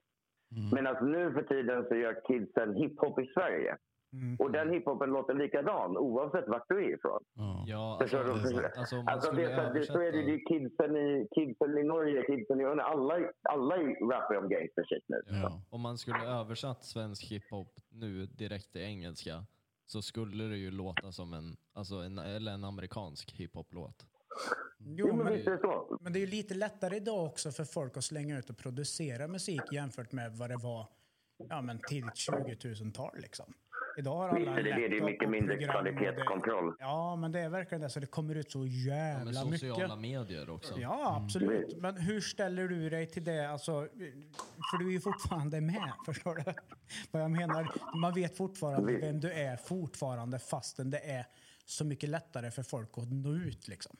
Men 0.73 0.87
alltså 0.87 1.05
nu 1.05 1.33
för 1.33 1.41
tiden 1.41 1.85
så 1.87 1.95
gör 1.95 2.21
kidsen 2.27 2.75
hiphop 2.75 3.19
i 3.19 3.25
Sverige. 3.33 3.77
Och 4.39 4.51
den 4.51 4.69
hiphopen 4.73 5.09
låter 5.09 5.33
likadan 5.33 5.97
oavsett 5.97 6.47
vart 6.47 6.69
du 6.69 6.77
är 6.85 6.93
ifrån. 6.95 7.23
Ja. 7.67 7.97
Förstår 8.01 8.31
alltså, 8.31 8.57
du? 8.57 8.65
alltså 8.77 8.97
om 8.97 9.05
man 9.05 9.13
Alltså, 9.13 9.27
skulle 9.31 9.47
det, 9.47 9.55
så- 9.67 9.73
det, 9.73 9.85
så 9.85 9.93
är 10.01 10.11
det, 10.11 10.11
det 10.11 10.17
översätta... 10.17 10.53
är 10.53 10.59
kidsen 10.59 10.95
i, 10.97 11.27
kidsen 11.35 11.77
i 11.77 11.83
Norge, 11.83 12.23
kidsen 12.27 12.59
i 12.61 12.63
Ungern. 12.63 12.79
Alla, 12.79 13.13
alla 13.49 13.75
rappar 13.77 14.35
om 14.37 14.49
gangster 14.49 14.83
shit 14.89 15.03
nu. 15.07 15.21
Ja. 15.27 15.61
Om 15.69 15.81
man 15.81 15.97
skulle 15.97 16.19
översatt 16.25 16.83
svensk 16.83 17.23
hiphop 17.31 17.75
nu 17.89 18.25
direkt 18.25 18.71
till 18.71 18.81
engelska 18.81 19.45
så 19.85 20.01
skulle 20.01 20.43
det 20.43 20.57
ju 20.57 20.71
låta 20.71 21.11
som 21.11 21.33
en, 21.33 21.57
alltså 21.73 21.95
en, 21.95 22.17
eller 22.19 22.51
en 22.51 22.63
amerikansk 22.63 23.31
hiphop-låt. 23.31 24.05
Jo, 24.79 24.95
Jo, 25.07 25.15
men 25.15 25.25
men, 25.25 25.33
det 25.45 25.57
så. 25.61 25.97
men 26.01 26.13
det 26.13 26.19
är 26.19 26.21
ju 26.21 26.27
lite 26.27 26.53
lättare 26.53 26.95
idag 26.95 27.25
också 27.25 27.51
för 27.51 27.63
folk 27.63 27.97
att 27.97 28.03
slänga 28.03 28.37
ut 28.39 28.49
och 28.49 28.57
producera 28.57 29.27
musik 29.27 29.61
jämfört 29.71 30.11
med 30.11 30.31
vad 30.37 30.49
det 30.49 30.57
var 30.57 30.87
ja, 31.49 31.61
men 31.61 31.79
tidigt 31.89 32.15
20 32.15 32.33
000-tal. 32.35 33.11
Liksom. 33.17 33.53
Idag 33.97 34.17
har 34.17 34.29
alla 34.29 34.39
Visst 34.39 34.63
det 34.63 34.71
är 34.71 34.89
laptop 34.89 35.05
mycket 35.09 35.29
mindre 35.29 35.53
och 35.53 35.59
det- 35.59 35.67
kvalitetskontroll. 35.67 36.75
Ja, 36.79 37.15
men 37.15 37.31
det 37.31 37.39
är 37.39 37.49
verkligen 37.49 37.81
det. 37.81 37.89
Så 37.89 37.99
det 37.99 38.05
kommer 38.07 38.35
ut 38.35 38.51
så 38.51 38.57
Med 38.59 38.67
jävla 38.67 39.33
sociala 39.41 39.95
mycket. 39.95 39.99
medier 39.99 40.49
också. 40.49 40.79
Ja, 40.79 41.21
absolut. 41.23 41.77
Men 41.77 41.97
hur 41.97 42.21
ställer 42.21 42.67
du 42.67 42.89
dig 42.89 43.07
till 43.07 43.23
det? 43.23 43.49
Alltså, 43.49 43.71
för 44.71 44.77
du 44.77 44.87
är 44.87 44.91
ju 44.91 45.01
fortfarande 45.01 45.61
med, 45.61 45.91
förstår 46.05 46.35
du? 46.35 46.53
Vad 47.11 47.21
jag 47.23 47.31
menar? 47.31 47.71
Man 47.97 48.13
vet 48.13 48.37
fortfarande 48.37 48.93
vem 48.97 49.19
du 49.19 49.31
är 49.31 49.55
fortfarande 49.57 50.39
fastän 50.39 50.89
det 50.89 50.99
är 50.99 51.25
så 51.65 51.85
mycket 51.85 52.09
lättare 52.09 52.51
för 52.51 52.63
folk 52.63 52.89
att 52.97 53.11
nå 53.11 53.33
ut. 53.33 53.67
Liksom. 53.67 53.95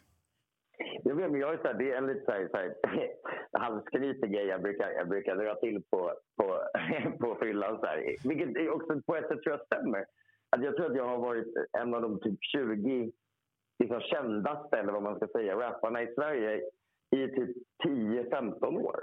Jag 1.12 1.16
vet, 1.16 1.32
men 1.32 1.42
jag 1.42 1.54
är 1.54 1.58
så 1.58 1.68
här, 1.68 1.74
det 1.74 1.92
är 1.92 1.98
en 1.98 2.08
lite 2.08 2.26
så 2.26 2.32
här, 2.32 2.48
så 2.52 2.58
här, 2.58 2.74
halvskrytig 3.60 4.32
grej 4.34 4.46
jag 4.46 4.62
brukar, 4.62 4.90
jag 4.92 5.08
brukar 5.10 5.36
dra 5.36 5.56
till 5.56 5.84
på, 5.90 6.14
på, 6.38 6.60
på 7.20 7.36
fyllan. 7.42 7.80
Så 7.80 7.86
här. 7.86 8.16
Vilket 8.28 8.56
är 8.58 8.70
också 8.76 9.02
på 9.06 9.16
ett 9.16 9.28
sätt 9.28 9.44
tror 9.44 9.56
jag 9.58 9.66
stämmer. 9.66 10.06
Att 10.50 10.64
jag 10.64 10.76
tror 10.76 10.86
att 10.92 10.96
jag 10.98 11.06
har 11.06 11.18
varit 11.18 11.48
en 11.80 11.94
av 11.94 12.02
de 12.02 12.20
typ 12.20 12.40
20 12.42 13.12
liksom, 13.80 14.00
kändaste, 14.02 14.78
eller 14.78 14.94
vad 14.94 15.04
man 15.04 15.16
ska 15.16 15.28
säga, 15.28 15.56
rapparna 15.56 16.02
i 16.04 16.14
Sverige 16.16 16.62
i 17.16 17.28
typ 17.28 17.58
10-15 17.86 18.78
år. 18.82 19.00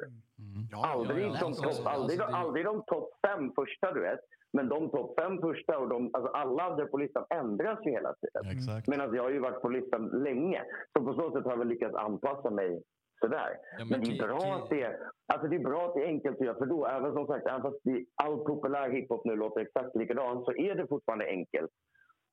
Ja, 0.73 0.87
Aldrig, 0.87 1.25
ja, 1.25 1.37
de 1.41 1.47
alltså, 1.47 1.63
topp, 1.63 1.67
alltså, 1.67 1.89
aldrig, 1.89 2.21
alltså, 2.21 2.37
det- 2.37 2.43
aldrig 2.43 2.65
de 2.65 2.83
topp 2.87 3.11
fem 3.27 3.53
första, 3.55 3.93
du 3.93 4.01
vet. 4.01 4.21
Men 4.53 4.69
de 4.69 4.91
topp 4.91 5.21
fem 5.21 5.41
första 5.41 5.79
och 5.79 5.89
de, 5.89 6.11
alltså 6.13 6.31
alla 6.33 6.63
andra 6.63 6.87
på 6.87 6.99
listan 6.99 7.25
ändras 7.31 7.79
ju 7.87 7.91
hela 7.91 8.15
tiden. 8.15 8.53
Exakt. 8.57 8.89
Medan 8.89 9.15
jag 9.15 9.23
har 9.23 9.31
ju 9.31 9.39
varit 9.39 9.63
på 9.63 9.69
listan 9.69 10.09
länge. 10.09 10.63
Så 10.93 11.05
på 11.05 11.15
så 11.15 11.33
sätt 11.33 11.45
har 11.45 11.53
jag 11.53 11.59
väl 11.59 11.69
lyckats 11.69 11.95
anpassa 11.95 12.51
mig 12.51 12.83
sådär. 13.21 13.51
Ja, 13.79 13.85
men 13.85 13.89
men, 13.89 14.01
det 14.01 14.19
är 14.19 14.27
bra 14.27 14.39
Ki- 14.39 14.63
att 14.63 14.71
det 14.71 14.83
är, 14.83 14.99
alltså 15.33 15.49
det 15.49 15.57
är 15.57 15.65
bra 15.71 15.87
att 15.87 15.95
det 15.95 16.03
är 16.05 16.07
enkelt 16.07 16.41
att 16.41 16.47
göra. 16.47 16.59
För 16.59 16.67
då, 16.67 16.87
även 16.87 17.13
som 17.13 17.27
sagt, 17.27 17.47
även 17.47 17.63
fast 17.63 17.81
det, 17.85 18.05
all 18.23 18.37
populär 18.45 18.91
hiphop 18.91 19.25
nu 19.25 19.37
låter 19.37 19.61
exakt 19.61 19.97
likadant 19.97 20.45
så 20.45 20.53
är 20.53 20.75
det 20.75 20.87
fortfarande 20.87 21.27
enkelt 21.27 21.71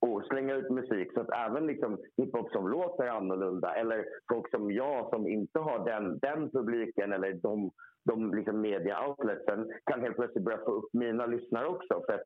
att 0.02 0.28
slänga 0.28 0.54
ut 0.56 0.70
musik. 0.70 1.14
Så 1.14 1.22
att 1.22 1.30
även 1.30 1.68
liksom 1.68 1.98
hiphop 2.18 2.52
som 2.52 2.68
låter 2.68 3.08
annorlunda 3.08 3.76
eller 3.76 4.06
folk 4.34 4.50
som 4.50 4.72
jag 4.72 5.10
som 5.10 5.28
inte 5.28 5.60
har 5.60 5.86
den, 5.86 6.20
den 6.20 6.50
publiken 6.52 7.14
eller 7.14 7.34
de, 7.34 7.72
de 8.06 8.34
liksom 8.34 8.62
media-outletsen 8.62 9.72
kan 9.86 10.02
helt 10.02 10.16
plötsligt 10.16 10.46
börja 10.46 10.58
få 10.58 10.72
upp 10.72 10.94
mina 10.94 11.26
lyssnare 11.26 11.68
också. 11.68 12.04
För 12.06 12.14
att, 12.14 12.24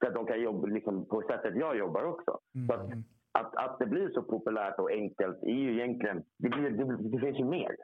för 0.00 0.06
att 0.08 0.14
de 0.14 0.26
kan 0.26 0.42
jobba 0.42 0.66
liksom 0.66 1.08
på 1.08 1.22
sättet 1.22 1.56
jag 1.56 1.76
jobbar 1.76 2.04
också. 2.04 2.38
Så 2.68 2.74
att, 2.74 2.90
att, 3.32 3.56
att 3.56 3.78
det 3.78 3.86
blir 3.86 4.08
så 4.08 4.22
populärt 4.22 4.78
och 4.78 4.90
enkelt 4.90 5.42
är 5.42 5.60
ju 5.64 5.72
egentligen... 5.72 6.24
Det, 6.38 6.48
blir, 6.48 6.70
det, 6.70 7.08
det 7.10 7.18
finns 7.18 7.38
ju 7.40 7.44
mer. 7.44 7.76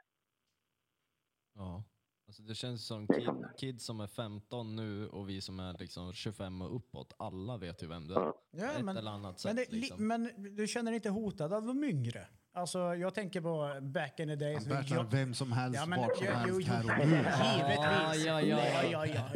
Ja. 1.55 1.83
Alltså 2.29 2.43
det 2.43 2.55
känns 2.55 2.85
som 2.85 3.07
kid, 3.07 3.29
kids 3.57 3.85
som 3.85 3.99
är 3.99 4.07
15 4.07 4.75
nu 4.75 5.07
och 5.07 5.29
vi 5.29 5.41
som 5.41 5.59
är 5.59 5.75
liksom 5.79 6.13
25 6.13 6.61
och 6.61 6.75
uppåt, 6.75 7.13
alla 7.17 7.57
vet 7.57 7.83
ju 7.83 7.87
vem 7.87 8.07
du 8.07 8.13
är. 8.13 8.33
Ja. 8.51 8.71
Ett 8.71 8.97
eller 8.97 9.11
annat 9.11 9.39
sätt. 9.39 9.49
men, 9.49 9.55
det, 9.55 9.71
li- 9.71 9.79
liksom. 9.79 10.07
men 10.07 10.29
du 10.55 10.67
känner 10.67 10.91
dig 10.91 10.95
inte 10.95 11.09
hotad 11.09 11.53
av 11.53 11.65
de 11.65 11.83
yngre? 11.83 12.27
Alltså, 12.53 12.79
jag 12.95 13.13
tänker 13.13 13.41
på 13.41 13.79
back 13.81 14.19
in 14.19 14.27
the 14.27 14.35
days. 14.35 14.67
Han 14.67 14.69
bärtar 14.69 15.03
vem 15.03 15.33
som 15.33 15.51
helst, 15.51 15.79
Ja, 15.79 15.85
men, 15.85 15.99
vart 15.99 16.17
som 16.17 16.27
helst, 16.27 16.67
här 16.67 16.83
och 16.83 17.07
nu. 17.07 17.15
Givetvis. 17.15 18.25
Ja, 18.25 18.41
ja, 18.41 19.05
ja. 19.05 19.29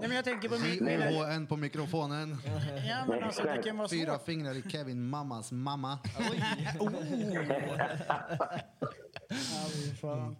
men, 0.00 0.08
men 0.08 0.12
jag 0.16 0.24
tänker 0.24 0.48
på 0.48 0.58
min... 0.58 0.84
mina, 0.84 1.10
VHN 1.10 1.46
på 1.46 1.56
mikrofonen. 1.56 2.36
ja, 2.88 3.04
men 3.08 3.22
alltså, 3.22 3.42
det 3.42 3.62
kan 3.62 3.76
vara 3.76 3.88
Fyra 3.88 4.18
fingrar 4.18 4.54
i 4.54 4.70
Kevin 4.70 5.08
mammas 5.08 5.52
mamma. 5.52 5.98
Ja, 9.28 9.68
fy 9.74 9.94
fan. 9.96 10.36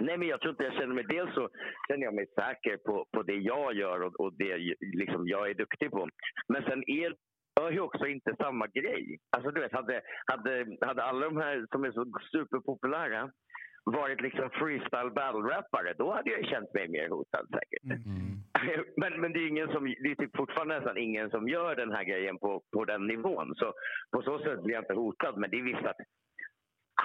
Nej, 0.00 0.18
men 0.18 0.28
jag 0.28 0.40
tror 0.40 0.50
inte 0.50 0.64
jag 0.64 0.74
känner 0.74 0.94
mig... 0.94 1.04
Dels 1.08 1.34
så 1.34 1.48
känner 1.88 2.04
jag 2.04 2.14
mig 2.14 2.26
säker 2.26 2.76
på, 2.76 3.06
på 3.12 3.22
det 3.22 3.36
jag 3.36 3.74
gör 3.74 4.00
och, 4.00 4.20
och 4.20 4.32
det 4.32 4.56
liksom 4.96 5.28
jag 5.28 5.50
är 5.50 5.54
duktig 5.54 5.90
på. 5.90 6.08
Men 6.48 6.62
sen 6.62 6.82
är 6.86 7.14
jag 7.54 7.72
ju 7.72 7.80
också 7.80 8.06
inte 8.06 8.34
samma 8.36 8.66
grej. 8.66 9.18
Alltså 9.36 9.50
du 9.50 9.60
vet, 9.60 9.72
hade, 9.72 10.00
hade, 10.26 10.66
hade 10.80 11.02
alla 11.02 11.26
de 11.26 11.36
här 11.36 11.66
som 11.70 11.84
är 11.84 11.92
så 11.92 12.04
superpopulära 12.32 13.30
varit 13.84 14.20
liksom 14.20 14.50
freestyle 14.50 15.10
battle-rappare, 15.10 15.94
då 15.98 16.12
hade 16.12 16.30
jag 16.30 16.48
känt 16.48 16.74
mig 16.74 16.88
mer 16.88 17.08
hotad 17.08 17.46
säkert. 17.50 17.82
Men, 18.96 19.20
men 19.20 19.32
det 19.32 19.38
är, 19.38 19.48
ingen 19.48 19.68
som, 19.68 19.84
det 19.84 20.10
är 20.10 20.14
typ 20.14 20.36
fortfarande 20.36 20.74
nästan 20.74 20.96
ingen 20.96 21.30
som 21.30 21.48
gör 21.48 21.76
den 21.76 21.92
här 21.92 22.04
grejen 22.04 22.38
på, 22.38 22.62
på 22.72 22.84
den 22.84 23.06
nivån. 23.06 23.54
Så 23.54 23.72
på 24.12 24.22
så 24.22 24.38
sätt 24.38 24.62
blir 24.62 24.74
jag 24.74 24.82
inte 24.82 24.94
hotad. 24.94 25.36
Men 25.36 25.50
det 25.50 25.58
är 25.58 25.62
visst 25.62 25.86
att 25.86 25.96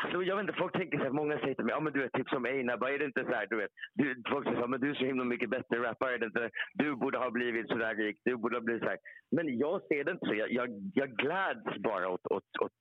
Alltså, 0.02 0.24
jag 0.24 0.36
vet 0.36 0.44
inte, 0.44 0.60
folk 0.60 0.74
tänker 0.74 0.98
så 0.98 1.04
här, 1.04 1.12
många 1.12 1.40
säger 1.40 1.56
till 1.56 1.66
mig, 1.66 1.74
ja 1.74 1.80
men 1.80 1.94
du 1.94 2.00
vet, 2.00 2.14
typ 2.14 2.30
som 2.30 2.46
Einar, 2.46 2.78
bara 2.78 2.92
är 2.92 3.00
det 3.00 3.06
inte 3.06 3.24
så 3.24 3.34
här, 3.34 3.48
du 3.50 3.56
vet, 3.56 3.72
du, 3.94 4.24
folk 4.30 4.46
säger 4.46 4.58
så 4.58 4.62
här, 4.62 4.68
men 4.68 4.82
du 4.82 4.90
är 4.90 4.94
så 4.94 5.06
himla 5.06 5.24
mycket 5.24 5.50
bättre 5.50 5.84
rappare, 5.84 6.14
är 6.14 6.20
det 6.20 6.26
inte, 6.26 6.50
du 6.74 6.96
borde 6.96 7.18
ha 7.18 7.32
blivit 7.32 7.68
så 7.68 7.76
där 7.76 7.96
rik, 7.96 8.18
du 8.26 8.38
borde 8.38 8.56
ha 8.56 8.62
blivit 8.62 8.84
så 8.84 8.90
här. 8.90 8.98
Men 9.32 9.58
jag 9.58 9.82
ser 9.88 10.04
det 10.04 10.12
inte 10.12 10.26
så, 10.26 10.36
jag, 10.36 10.52
jag, 10.52 10.70
jag 10.94 11.10
gläds 11.10 11.78
bara 11.84 12.10
åt, 12.10 12.28
åt, 12.28 12.44
åt 12.62 12.72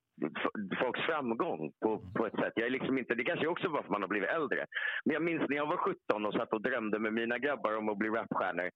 folks 0.81 1.01
framgång 1.01 1.73
på, 1.83 2.13
på 2.17 2.27
ett 2.27 2.39
sätt. 2.41 2.53
Jag 2.57 2.67
är 2.67 2.71
liksom 2.71 2.99
inte, 2.99 3.15
det 3.15 3.25
kanske 3.25 3.47
också 3.47 3.69
var 3.69 3.83
för 3.83 3.91
man 3.91 4.03
har 4.03 4.09
blivit 4.09 4.31
äldre. 4.31 4.67
Men 5.05 5.15
jag 5.15 5.23
minns 5.23 5.49
när 5.49 5.57
jag 5.57 5.67
var 5.67 5.77
17 5.77 6.27
och 6.27 6.35
satt 6.35 6.53
och 6.53 6.63
drömde 6.63 6.99
med 6.99 7.13
mina 7.13 7.39
grabbar 7.39 7.77
om 7.77 7.89
att 7.89 7.99
bli 7.99 8.09
rapstjärnor. 8.09 8.71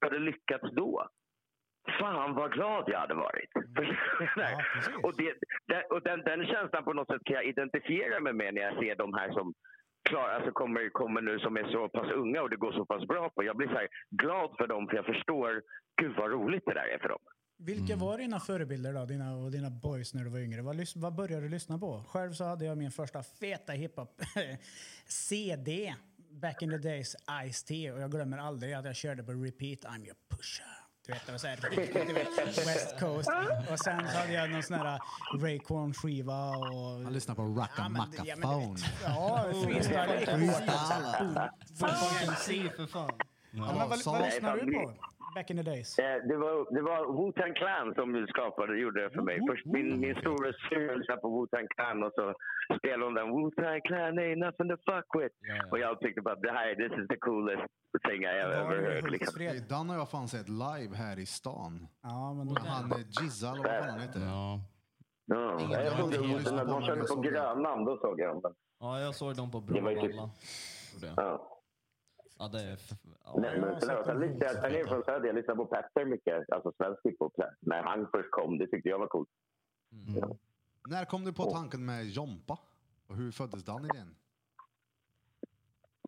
Jag 0.00 0.08
hade 0.08 0.18
lyckats 0.18 0.74
då. 0.74 1.08
Fan 2.00 2.34
vad 2.34 2.52
glad 2.52 2.84
jag 2.86 2.98
hade 2.98 3.14
varit. 3.14 3.50
Ja, 4.36 4.62
precis. 4.74 4.94
och 5.02 5.16
det, 5.16 5.34
det, 5.66 5.82
och 5.82 6.02
den, 6.02 6.20
den 6.20 6.46
känslan 6.46 6.84
på 6.84 6.92
något 6.92 7.08
sätt 7.08 7.24
kan 7.24 7.34
jag 7.36 7.44
identifiera 7.44 8.20
mig 8.20 8.32
med 8.32 8.54
när 8.54 8.62
jag 8.62 8.74
ser 8.74 8.94
de 8.96 9.14
här 9.14 9.32
som 9.32 9.54
klar, 10.08 10.28
alltså 10.28 10.50
kommer, 10.52 10.90
kommer 10.90 11.20
nu 11.20 11.38
som 11.38 11.56
är 11.56 11.64
så 11.72 11.88
pass 11.88 12.10
unga 12.12 12.42
och 12.42 12.50
det 12.50 12.56
går 12.56 12.72
så 12.72 12.84
pass 12.86 13.06
bra 13.06 13.30
på. 13.30 13.44
Jag 13.44 13.56
blir 13.56 13.68
så 13.68 13.74
här 13.74 13.88
glad 14.10 14.50
för 14.58 14.66
dem 14.66 14.86
för 14.88 14.96
jag 14.96 15.06
förstår, 15.06 15.62
gud 16.00 16.16
vad 16.16 16.30
roligt 16.30 16.62
det 16.66 16.74
där 16.74 16.88
är 16.94 16.98
för 16.98 17.08
dem. 17.08 17.22
Vilka 17.58 17.96
var 17.96 18.18
dina 18.18 18.40
förebilder 18.40 18.92
då, 18.92 19.04
dina, 19.04 19.36
och 19.36 19.50
dina 19.50 19.70
boys 19.70 20.14
när 20.14 20.24
du 20.24 20.30
var 20.30 20.38
yngre? 20.38 20.62
Vad, 20.62 20.76
vad 20.96 21.14
började 21.14 21.42
du 21.42 21.48
lyssna 21.48 21.78
på? 21.78 22.04
Själv 22.08 22.32
så 22.32 22.44
hade 22.44 22.64
jag 22.64 22.78
min 22.78 22.90
första 22.90 23.22
feta 23.22 23.72
hiphop 23.72 24.20
CD 25.06 25.94
back 26.30 26.62
in 26.62 26.70
the 26.70 26.78
days, 26.78 27.16
Ice-T. 27.46 27.92
Och 27.92 28.00
jag 28.00 28.10
glömmer 28.10 28.38
aldrig 28.38 28.72
att 28.72 28.84
jag 28.84 28.96
körde 28.96 29.22
på 29.22 29.32
repeat, 29.32 29.84
I'm 29.84 30.04
your 30.04 30.16
pusher. 30.30 30.79
Du 31.10 31.14
vet, 31.14 31.26
det 31.26 31.32
var 31.32 31.38
så 31.38 31.46
här 31.46 31.58
du 32.06 32.12
vet, 32.12 32.58
West 32.58 33.00
Coast. 33.00 33.30
Och 33.70 33.78
sen 33.78 34.08
så 34.08 34.18
hade 34.18 34.32
jag 34.32 34.50
någon 34.50 34.62
sån 34.62 34.76
här 34.76 34.98
Raycorn-skiva 35.40 36.48
och... 36.56 37.04
Han 37.04 37.12
lyssnar 37.12 37.34
på 37.34 37.42
Racka 37.42 37.72
Ja, 37.76 37.82
men- 37.88 37.92
Macka 37.92 38.22
ja, 38.26 38.36
men 38.36 38.76
Ja, 39.04 39.44
freestyle. 39.64 40.26
Freestyle. 40.26 41.50
Fucking 41.78 42.36
C 42.38 42.70
för 42.76 42.86
fan. 42.86 43.10
Ja, 43.50 43.72
men 43.78 43.88
vad, 43.88 43.98
lyssnade 43.98 44.18
Nej, 44.56 44.66
du 44.66 44.72
på 44.72 44.94
back 45.34 45.50
in 45.50 45.56
the 45.56 45.62
days? 45.72 45.98
Eh, 45.98 46.04
Det 46.30 46.36
var, 46.44 46.74
det 46.76 46.82
var 46.90 47.00
Wu-Tang 47.18 47.54
Clan 47.60 47.94
som 47.94 48.26
skapade, 48.32 48.78
gjorde 48.78 49.02
det 49.04 49.10
för 49.10 49.22
mig. 49.22 49.36
Först 49.50 49.66
min, 49.66 50.00
min 50.00 50.14
stora 50.22 50.46
lyssnade 50.98 51.20
på 51.20 51.28
Wu-Tang 51.36 51.66
Clan 51.74 52.02
och 52.06 52.12
så 52.18 52.34
spelade 52.78 53.04
hon 53.04 53.14
den 53.14 53.28
Wu-Tang 53.36 53.80
Clan 53.88 54.12
ain't 54.18 54.40
nothing 54.46 54.68
to 54.72 54.76
fuck 54.90 55.08
with. 55.22 55.34
Ja, 55.40 55.54
ja. 55.56 55.64
Och 55.70 55.78
jag 55.78 56.00
tyckte 56.00 56.20
bara 56.22 56.34
det 56.46 56.52
här, 56.58 56.68
this 56.82 56.92
is 57.00 57.08
the 57.08 57.16
coolest 57.16 57.66
thing 58.08 58.20
I 58.22 58.26
have 58.42 58.54
ever 58.60 58.76
det 58.76 58.92
heard. 58.92 59.10
Liksom. 59.10 59.68
Dan 59.68 59.88
har 59.90 59.96
jag 59.96 60.10
fan 60.10 60.28
sett 60.28 60.48
live 60.48 60.92
här 61.04 61.18
i 61.18 61.26
stan. 61.26 61.72
Ja, 62.02 62.34
men 62.34 62.44
då, 62.48 62.54
Han 62.60 62.92
Jizzal, 63.22 63.58
vad 63.58 63.66
fan 63.66 63.88
han 63.90 64.00
heter. 64.00 64.20
Ja. 64.20 64.60
Ja, 65.32 65.60
Ingen- 65.60 65.84
jag 65.84 65.92
såg 65.98 66.10
det 66.10 66.50
när 66.56 66.64
på 66.64 66.70
de 66.70 66.82
körde 66.82 67.00
på 67.00 67.06
såg 67.06 67.22
det. 67.22 67.30
Grönan, 67.30 67.84
då 67.84 67.96
såg 67.96 68.20
jag 68.20 68.42
dem. 68.42 68.54
Ja, 68.80 69.00
jag 69.00 69.14
såg 69.14 69.36
dem 69.36 69.50
på 69.50 69.58
Det 69.60 69.66
typ- 69.66 69.82
Bråvalla. 69.82 70.30
Jag. 71.02 71.12
Ja. 71.16 71.59
Ja, 72.40 72.48
det 72.48 72.58
är... 72.58 72.78
Ja, 73.24 73.34
Nej, 73.36 73.50
jag 73.54 73.60
har 73.62 73.70
men 73.70 73.80
förlåt, 73.80 74.06
jag 74.40 74.72
jag 74.72 74.80
är 74.80 74.86
från 74.86 75.04
Söder, 75.04 75.26
jag 75.26 75.36
lyssnade 75.36 75.56
på 75.56 75.66
Petter 75.66 76.04
mycket, 76.04 76.52
alltså 76.52 76.72
svensk 76.76 77.00
hiphop. 77.04 77.34
När 77.60 77.82
han 77.82 78.08
först 78.12 78.30
kom, 78.30 78.58
det 78.58 78.66
tyckte 78.66 78.88
jag 78.88 78.98
var 78.98 79.06
coolt. 79.06 79.28
Mm. 79.92 80.30
När 80.90 81.04
kom 81.04 81.24
du 81.24 81.32
på 81.32 81.44
tanken 81.44 81.84
med 81.84 82.04
Jompa? 82.04 82.58
Och 83.08 83.16
hur 83.16 83.30
föddes 83.30 83.64
den 83.64 83.84
idén? 83.84 84.14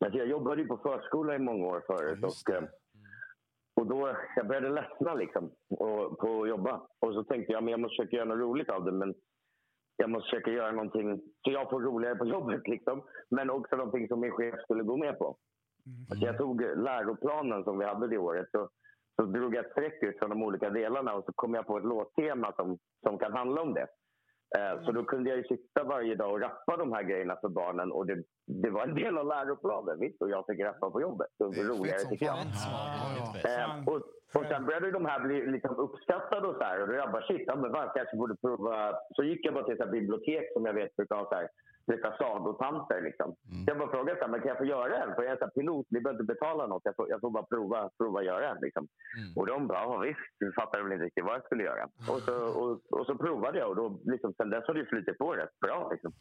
Alltså 0.00 0.18
jag 0.18 0.28
jobbade 0.28 0.62
ju 0.62 0.68
på 0.68 0.76
förskola 0.76 1.34
i 1.34 1.38
många 1.38 1.66
år 1.66 1.82
förut. 1.86 2.18
Ja, 2.22 2.28
och, 2.28 2.54
eh, 2.54 2.64
och 3.74 3.86
då, 3.86 4.16
jag 4.36 4.46
började 4.46 4.70
ledsna 4.70 5.14
liksom, 5.14 5.50
och, 5.70 6.18
på 6.18 6.42
att 6.42 6.48
jobba. 6.48 6.88
Och 6.98 7.14
så 7.14 7.24
tänkte 7.24 7.52
jag 7.52 7.62
men 7.64 7.70
jag 7.70 7.80
måste 7.80 7.96
försöka 7.96 8.16
göra 8.16 8.28
något 8.28 8.38
roligt 8.38 8.70
av 8.70 8.84
det. 8.84 8.92
Men 8.92 9.14
jag 9.96 10.10
måste 10.10 10.30
försöka 10.30 10.50
göra 10.50 10.72
någonting 10.72 11.20
så 11.44 11.50
jag 11.50 11.70
får 11.70 11.80
roligare 11.80 12.16
på 12.16 12.26
jobbet. 12.26 12.62
Liksom. 12.74 13.02
Men 13.30 13.50
också 13.50 13.76
någonting 13.76 14.08
som 14.08 14.20
min 14.20 14.32
chef 14.32 14.54
skulle 14.60 14.82
gå 14.82 14.96
med 14.96 15.18
på. 15.18 15.38
Så 16.08 16.26
jag 16.26 16.38
tog 16.38 16.60
läroplanen 16.76 17.64
som 17.64 17.78
vi 17.78 17.84
hade 17.84 18.08
det 18.08 18.18
året. 18.18 18.46
Så, 18.50 18.68
så 19.16 19.26
drog 19.26 19.54
jag 19.54 19.64
ett 19.64 19.72
streck 19.72 20.02
ut 20.02 20.18
från 20.18 20.30
de 20.30 20.42
olika 20.42 20.70
delarna 20.70 21.14
och 21.14 21.24
så 21.24 21.32
kom 21.34 21.54
jag 21.54 21.66
på 21.66 21.78
ett 21.78 21.84
låttema 21.84 22.52
som, 22.56 22.78
som 23.06 23.18
kan 23.18 23.32
handla 23.32 23.62
om 23.62 23.74
det. 23.74 23.86
Eh, 24.58 24.84
Så 24.84 24.92
då 24.92 25.04
kunde 25.04 25.30
jag 25.30 25.36
ju 25.38 25.44
sitta 25.44 25.84
varje 25.84 26.14
dag 26.14 26.32
och 26.32 26.40
rappa 26.40 26.76
de 26.76 26.92
här 26.92 27.02
grejerna 27.02 27.36
för 27.40 27.48
barnen 27.48 27.92
och 27.92 28.06
det, 28.06 28.22
det 28.46 28.70
var 28.70 28.82
en 28.82 28.94
del 28.94 29.18
av 29.18 29.26
läroplanen. 29.26 29.98
Visst? 30.00 30.22
Och 30.22 30.30
jag 30.30 30.44
fick 30.46 30.60
rappa 30.60 30.90
på 30.90 31.00
jobbet. 31.00 31.26
Så 31.38 31.48
Det 31.48 31.60
är 31.60 31.64
roligare 31.64 31.98
tycker 31.98 32.26
jag. 32.26 32.36
Eh, 33.48 33.88
och, 33.88 33.96
och 34.34 34.46
sen 34.48 34.64
började 34.66 34.90
de 34.90 35.04
här 35.06 35.20
bli 35.20 35.46
liksom 35.46 35.76
uppskattade 35.76 36.48
och 36.48 36.56
så 36.56 36.62
här. 36.64 36.82
Och 36.82 36.88
då 36.88 36.94
jag 36.94 37.12
bara 37.12 37.22
shit, 37.22 37.44
ja, 37.46 37.56
men 37.56 37.72
fan, 37.72 37.90
kanske 37.94 38.16
borde 38.16 38.36
prova. 38.36 38.92
Så 39.16 39.22
gick 39.24 39.46
jag 39.46 39.54
bara 39.54 39.64
till 39.64 39.80
ett 39.80 39.90
bibliotek 39.90 40.52
som 40.52 40.66
jag 40.66 40.74
vet 40.74 40.96
brukar 40.96 41.16
ha 41.16 41.28
så 41.28 41.34
här, 41.34 41.48
lite 41.94 42.08
sagotanter. 42.18 42.98
Liksom. 43.08 43.28
Mm. 43.52 43.64
Jag 43.68 43.78
bara 43.78 43.90
frågade 43.96 44.18
så 44.18 44.24
här, 44.24 44.32
men 44.32 44.40
kan 44.40 44.48
jag 44.54 44.62
få 44.64 44.68
göra 44.76 44.94
en? 45.02 45.10
För 45.14 45.22
jag 45.22 45.32
är 45.32 45.38
så 45.40 45.44
här, 45.44 45.54
pilot, 45.58 45.86
ni 45.90 46.00
behöver 46.00 46.20
inte 46.20 46.32
betala 46.34 46.66
något. 46.66 46.82
Jag 46.84 46.96
får, 46.96 47.06
jag 47.12 47.20
får 47.20 47.30
bara 47.30 47.46
prova, 47.52 47.90
prova 48.00 48.22
göra 48.30 48.44
en. 48.50 48.60
Liksom. 48.66 48.84
Mm. 49.18 49.36
Och 49.38 49.46
de 49.46 49.56
bara, 49.66 49.82
ja 49.82 49.98
visst, 49.98 50.26
du 50.40 50.52
fattade 50.52 50.82
väl 50.82 50.92
inte 50.92 51.04
riktigt 51.04 51.24
vad 51.24 51.34
jag 51.34 51.44
skulle 51.44 51.64
göra. 51.70 51.84
Och 52.12 52.20
så, 52.26 52.34
och, 52.60 52.72
och 52.98 53.06
så 53.06 53.14
provade 53.24 53.58
jag 53.58 53.68
och 53.70 53.76
då, 53.76 53.86
liksom, 54.12 54.34
sen 54.36 54.50
dess 54.50 54.64
har 54.66 54.74
det 54.74 54.86
flutit 54.86 55.18
på 55.18 55.28
rätt 55.32 55.60
bra. 55.60 55.88
Liksom. 55.92 56.12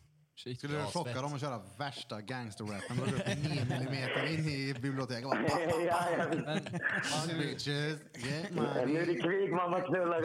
Shit, 0.44 0.58
Skulle 0.58 0.78
du 0.78 0.84
chocka 0.84 1.22
dem 1.22 1.34
och 1.34 1.40
köra 1.40 1.60
värsta 1.80 2.22
gangsterrappen? 2.22 2.98
Då 2.98 3.04
går 3.06 3.14
upp 3.14 3.28
9 3.28 3.66
millimeter 3.70 4.26
in 4.34 4.40
i 4.40 4.74
biblioteket 4.82 5.24
bara... 5.24 5.40
ja, 5.86 6.06
ja. 6.18 6.26
Men, 6.46 7.38
bitches, 7.40 8.00
get 8.16 8.52
Nu 8.88 8.98
är 8.98 9.06
det 9.06 9.22
krig, 9.22 9.52
mamma 9.52 9.82
knullar. 9.82 10.22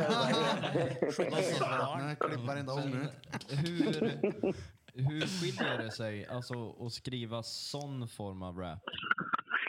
Nej, 1.98 2.16
Klipp 2.20 2.46
varenda 2.46 2.72
unge. 2.72 3.08
hur, 3.48 4.12
hur 4.96 5.20
skiljer 5.20 5.78
det 5.78 5.90
sig 5.90 6.26
alltså, 6.26 6.54
att 6.86 6.92
skriva 6.92 7.42
sån 7.42 8.08
form 8.08 8.42
av 8.42 8.58
rap? 8.58 8.78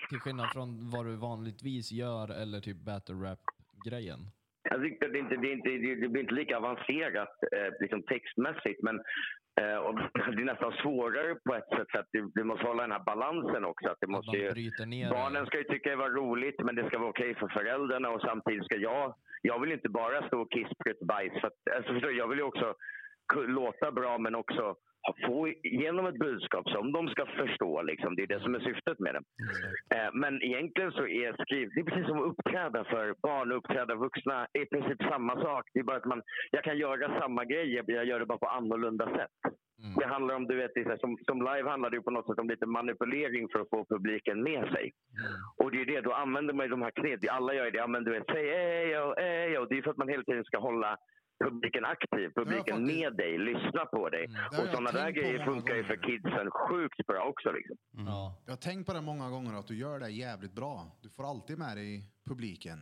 Till 0.09 0.19
skillnad 0.19 0.49
från 0.53 0.89
vad 0.91 1.05
du 1.05 1.15
vanligtvis 1.15 1.91
gör 1.91 2.41
eller 2.41 2.59
typ 2.59 2.77
battle 2.77 3.15
rap-grejen. 3.15 4.19
Jag 4.69 4.81
tyckte 4.81 5.07
det, 5.07 5.19
inte, 5.19 5.35
det, 5.35 5.51
inte, 5.51 5.69
det, 5.69 6.09
blir 6.09 6.21
inte 6.21 6.33
lika 6.33 6.57
avancerat 6.57 7.35
eh, 7.55 7.69
liksom 7.79 8.03
textmässigt. 8.03 8.83
Men 8.83 8.95
eh, 9.61 9.77
och 9.77 9.95
det 10.35 10.41
är 10.41 10.53
nästan 10.53 10.73
svårare 10.81 11.35
på 11.45 11.55
ett 11.55 11.69
sätt. 11.75 11.87
För 11.91 11.99
att 11.99 12.09
du, 12.11 12.31
du 12.35 12.43
måste 12.43 12.67
hålla 12.67 12.81
den 12.81 12.91
här 12.91 13.03
balansen 13.03 13.65
också. 13.65 13.89
Att 13.89 14.01
det 14.01 14.07
måste 14.07 14.37
ju, 14.37 14.49
barnen 15.09 15.45
ska 15.45 15.57
ju 15.57 15.63
tycka 15.63 15.89
det 15.89 15.95
var 15.95 16.09
roligt, 16.09 16.59
men 16.63 16.75
det 16.75 16.87
ska 16.87 16.97
vara 16.97 17.09
okej 17.09 17.35
för 17.35 17.47
föräldrarna. 17.47 18.09
Och 18.09 18.21
samtidigt 18.21 18.65
ska 18.65 18.75
jag... 18.75 19.15
Jag 19.41 19.59
vill 19.61 19.71
inte 19.71 19.89
bara 19.89 20.27
stå 20.27 20.41
och 20.41 20.51
kissprutt 20.51 20.99
bajs. 20.99 21.33
För 21.41 21.47
att, 21.47 21.75
alltså, 21.75 21.93
förstår 21.93 22.11
jag 22.11 22.27
vill 22.27 22.37
ju 22.37 22.43
också 22.43 22.75
låta 23.47 23.91
bra, 23.91 24.17
men 24.17 24.35
också 24.35 24.75
få 25.25 25.47
igenom 25.47 26.05
ett 26.05 26.19
budskap 26.19 26.69
som 26.69 26.91
de 26.91 27.07
ska 27.07 27.25
förstå. 27.25 27.81
Liksom. 27.81 28.15
Det 28.15 28.23
är 28.23 28.27
det 28.27 28.39
som 28.39 28.55
är 28.55 28.59
syftet 28.59 28.99
med 28.99 29.13
det. 29.15 29.21
Eh, 29.95 30.09
Men 30.13 30.43
egentligen 30.43 30.91
så 30.91 31.07
är 31.07 31.43
skriv... 31.43 31.69
Det 31.73 31.79
är 31.79 31.83
precis 31.83 32.07
som 32.07 32.19
att 32.19 32.27
uppträda 32.31 32.83
för 32.83 33.15
barn 33.21 33.51
och 33.51 33.57
uppträda 33.57 33.95
vuxna. 33.95 34.47
Det 34.51 34.59
är 34.59 34.63
i 34.63 34.69
princip 34.69 35.03
samma 35.03 35.35
sak. 35.41 35.63
Det 35.73 35.79
är 35.79 35.83
bara 35.83 35.97
att 35.97 36.05
man, 36.05 36.21
jag 36.51 36.63
kan 36.63 36.77
göra 36.77 37.19
samma 37.19 37.45
grej, 37.45 37.81
jag 37.87 38.05
gör 38.05 38.19
det 38.19 38.25
bara 38.25 38.37
på 38.37 38.47
annorlunda 38.47 39.05
sätt. 39.05 39.53
Mm. 39.83 39.93
Det 39.99 40.07
handlar 40.07 40.35
om, 40.35 40.47
du 40.47 40.55
vet, 40.55 40.73
det 40.73 40.99
som, 40.99 41.17
som 41.27 41.37
live 41.37 41.69
handlar 41.69 41.89
det 41.89 42.01
på 42.01 42.11
något 42.11 42.27
sätt 42.27 42.39
om 42.39 42.49
lite 42.49 42.65
manipulering 42.65 43.47
för 43.51 43.59
att 43.59 43.69
få 43.69 43.85
publiken 43.89 44.43
med 44.43 44.63
sig. 44.73 44.85
Mm. 44.91 45.33
Och 45.57 45.71
det 45.71 45.81
är 45.81 45.85
det, 45.85 46.01
då 46.01 46.13
använder 46.13 46.53
man 46.53 46.65
ju 46.65 46.69
de 46.69 46.81
här 46.81 46.91
knep. 46.91 47.19
Alla 47.29 47.53
gör 47.53 47.71
det. 47.71 47.77
Ja, 47.77 47.87
men 47.87 48.03
du 48.03 48.11
vet, 48.11 48.23
säg 48.31 48.49
ejo, 48.49 49.13
ejo. 49.17 49.65
Det 49.65 49.77
är 49.77 49.81
för 49.81 49.91
att 49.91 49.97
man 49.97 50.09
hela 50.09 50.23
tiden 50.23 50.43
ska 50.43 50.59
hålla 50.59 50.97
publiken 51.43 51.85
aktiv, 51.85 52.29
publiken 52.35 52.85
med 52.85 53.15
dig, 53.15 53.37
lyssna 53.37 53.85
på 53.85 54.09
dig. 54.09 54.25
Mm. 54.25 54.45
Och 54.47 54.67
sådana 54.73 54.91
där 54.91 55.11
grejer 55.11 55.45
funkar 55.45 55.75
ju 55.75 55.83
för 55.83 55.95
kidsen 55.95 56.51
sjukt 56.51 57.07
bra 57.07 57.23
också. 57.23 57.51
Liksom. 57.51 57.77
Ja. 57.91 58.41
Jag 58.45 58.51
har 58.51 58.57
tänkt 58.57 58.87
på 58.87 58.93
det 58.93 59.01
många 59.01 59.29
gånger 59.29 59.59
att 59.59 59.67
du 59.67 59.77
gör 59.77 59.99
det 59.99 60.09
jävligt 60.09 60.55
bra. 60.55 60.75
Du 61.03 61.09
får 61.09 61.23
alltid 61.29 61.57
med 61.57 61.77
dig 61.77 62.03
publiken. 62.29 62.79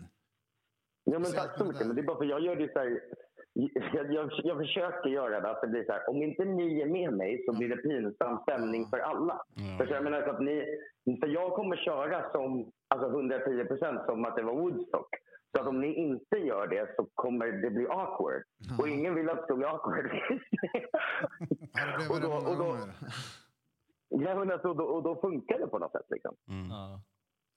Ja, 1.04 1.20
men 1.20 1.32
tack 1.32 1.58
så 1.58 1.66
mycket. 1.66 1.88
Men 1.88 1.96
det 1.96 2.02
är 2.02 2.10
bara 2.12 2.18
för 2.18 2.26
jag 2.26 2.42
gör 2.42 2.56
det 2.56 2.74
så 2.74 2.80
här, 2.80 3.00
jag, 3.94 4.14
jag, 4.14 4.32
jag 4.44 4.58
försöker 4.58 5.10
göra 5.10 5.42
det 5.42 5.50
att 5.50 5.62
det 5.62 5.68
blir 5.68 5.86
så 5.86 5.92
här, 5.92 6.10
om 6.10 6.24
inte 6.24 6.46
ni 6.46 6.82
är 6.82 6.86
med 6.86 7.14
mig 7.14 7.44
så 7.46 7.58
blir 7.58 7.70
det 7.70 7.78
pinsam 7.78 8.40
stämning 8.42 8.86
för 8.90 9.00
alla. 9.00 9.42
Ja. 9.56 9.78
För, 9.78 9.86
så 9.88 9.94
jag 9.94 10.04
menar 10.04 10.22
så 10.22 10.30
att 10.30 10.42
ni, 10.42 10.56
för 11.20 11.28
jag 11.28 11.54
kommer 11.54 11.78
köra 11.78 12.32
som 12.32 12.72
alltså 12.88 13.08
110 13.10 13.66
procent 13.66 14.02
som 14.06 14.26
att 14.26 14.36
det 14.36 14.44
var 14.44 14.54
Woodstock. 14.54 15.10
Så 15.56 15.62
att 15.62 15.68
om 15.68 15.82
ni 15.82 15.94
inte 15.94 16.38
gör 16.38 16.68
det 16.68 16.96
så 16.96 17.08
kommer 17.14 17.46
det 17.46 17.70
bli 17.70 17.88
awkward. 17.88 18.44
Och 18.80 18.88
ingen 18.90 19.16
vill 19.16 19.30
att 19.30 19.38
det 19.38 19.44
ska 19.44 19.56
bli 19.56 19.66
awkward. 19.66 20.06
Ja, 21.74 21.86
det 21.86 21.98
blev 21.98 22.12
Och 22.12 22.16
det 22.22 22.28
då- 22.28 22.30
många 22.34 22.50
och 22.50 22.58
då- 22.58 22.64
gånger. 22.64 22.94
ja, 24.10 24.36
men 24.40 24.52
alltså, 24.52 24.68
och, 24.68 24.76
då, 24.78 24.84
och 24.84 25.04
då 25.04 25.16
funkar 25.22 25.60
det 25.60 25.68
på 25.68 25.80
något 25.80 25.92
sätt. 25.92 26.06
Liksom. 26.10 26.36
Mm. 26.50 26.70
Ja. 26.70 27.02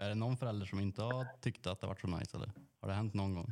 Är 0.05 0.09
det 0.09 0.15
någon 0.15 0.37
förälder 0.37 0.67
som 0.67 0.81
inte 0.81 1.03
har 1.03 1.25
tyckt 1.41 1.67
att 1.67 1.81
det 1.81 1.87
varit 1.87 2.01
så 2.01 2.07
nice 2.09 2.37
eller? 2.37 2.51
Har 2.81 2.89
det 2.89 2.95
hänt 2.95 3.15
någon 3.15 3.35
gång? 3.35 3.47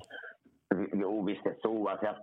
Jo, 0.93 1.25
visst 1.25 1.47
är 1.47 1.51
det 1.51 1.61
så. 1.63 1.89
Alltså, 1.89 2.07
jag 2.07 2.17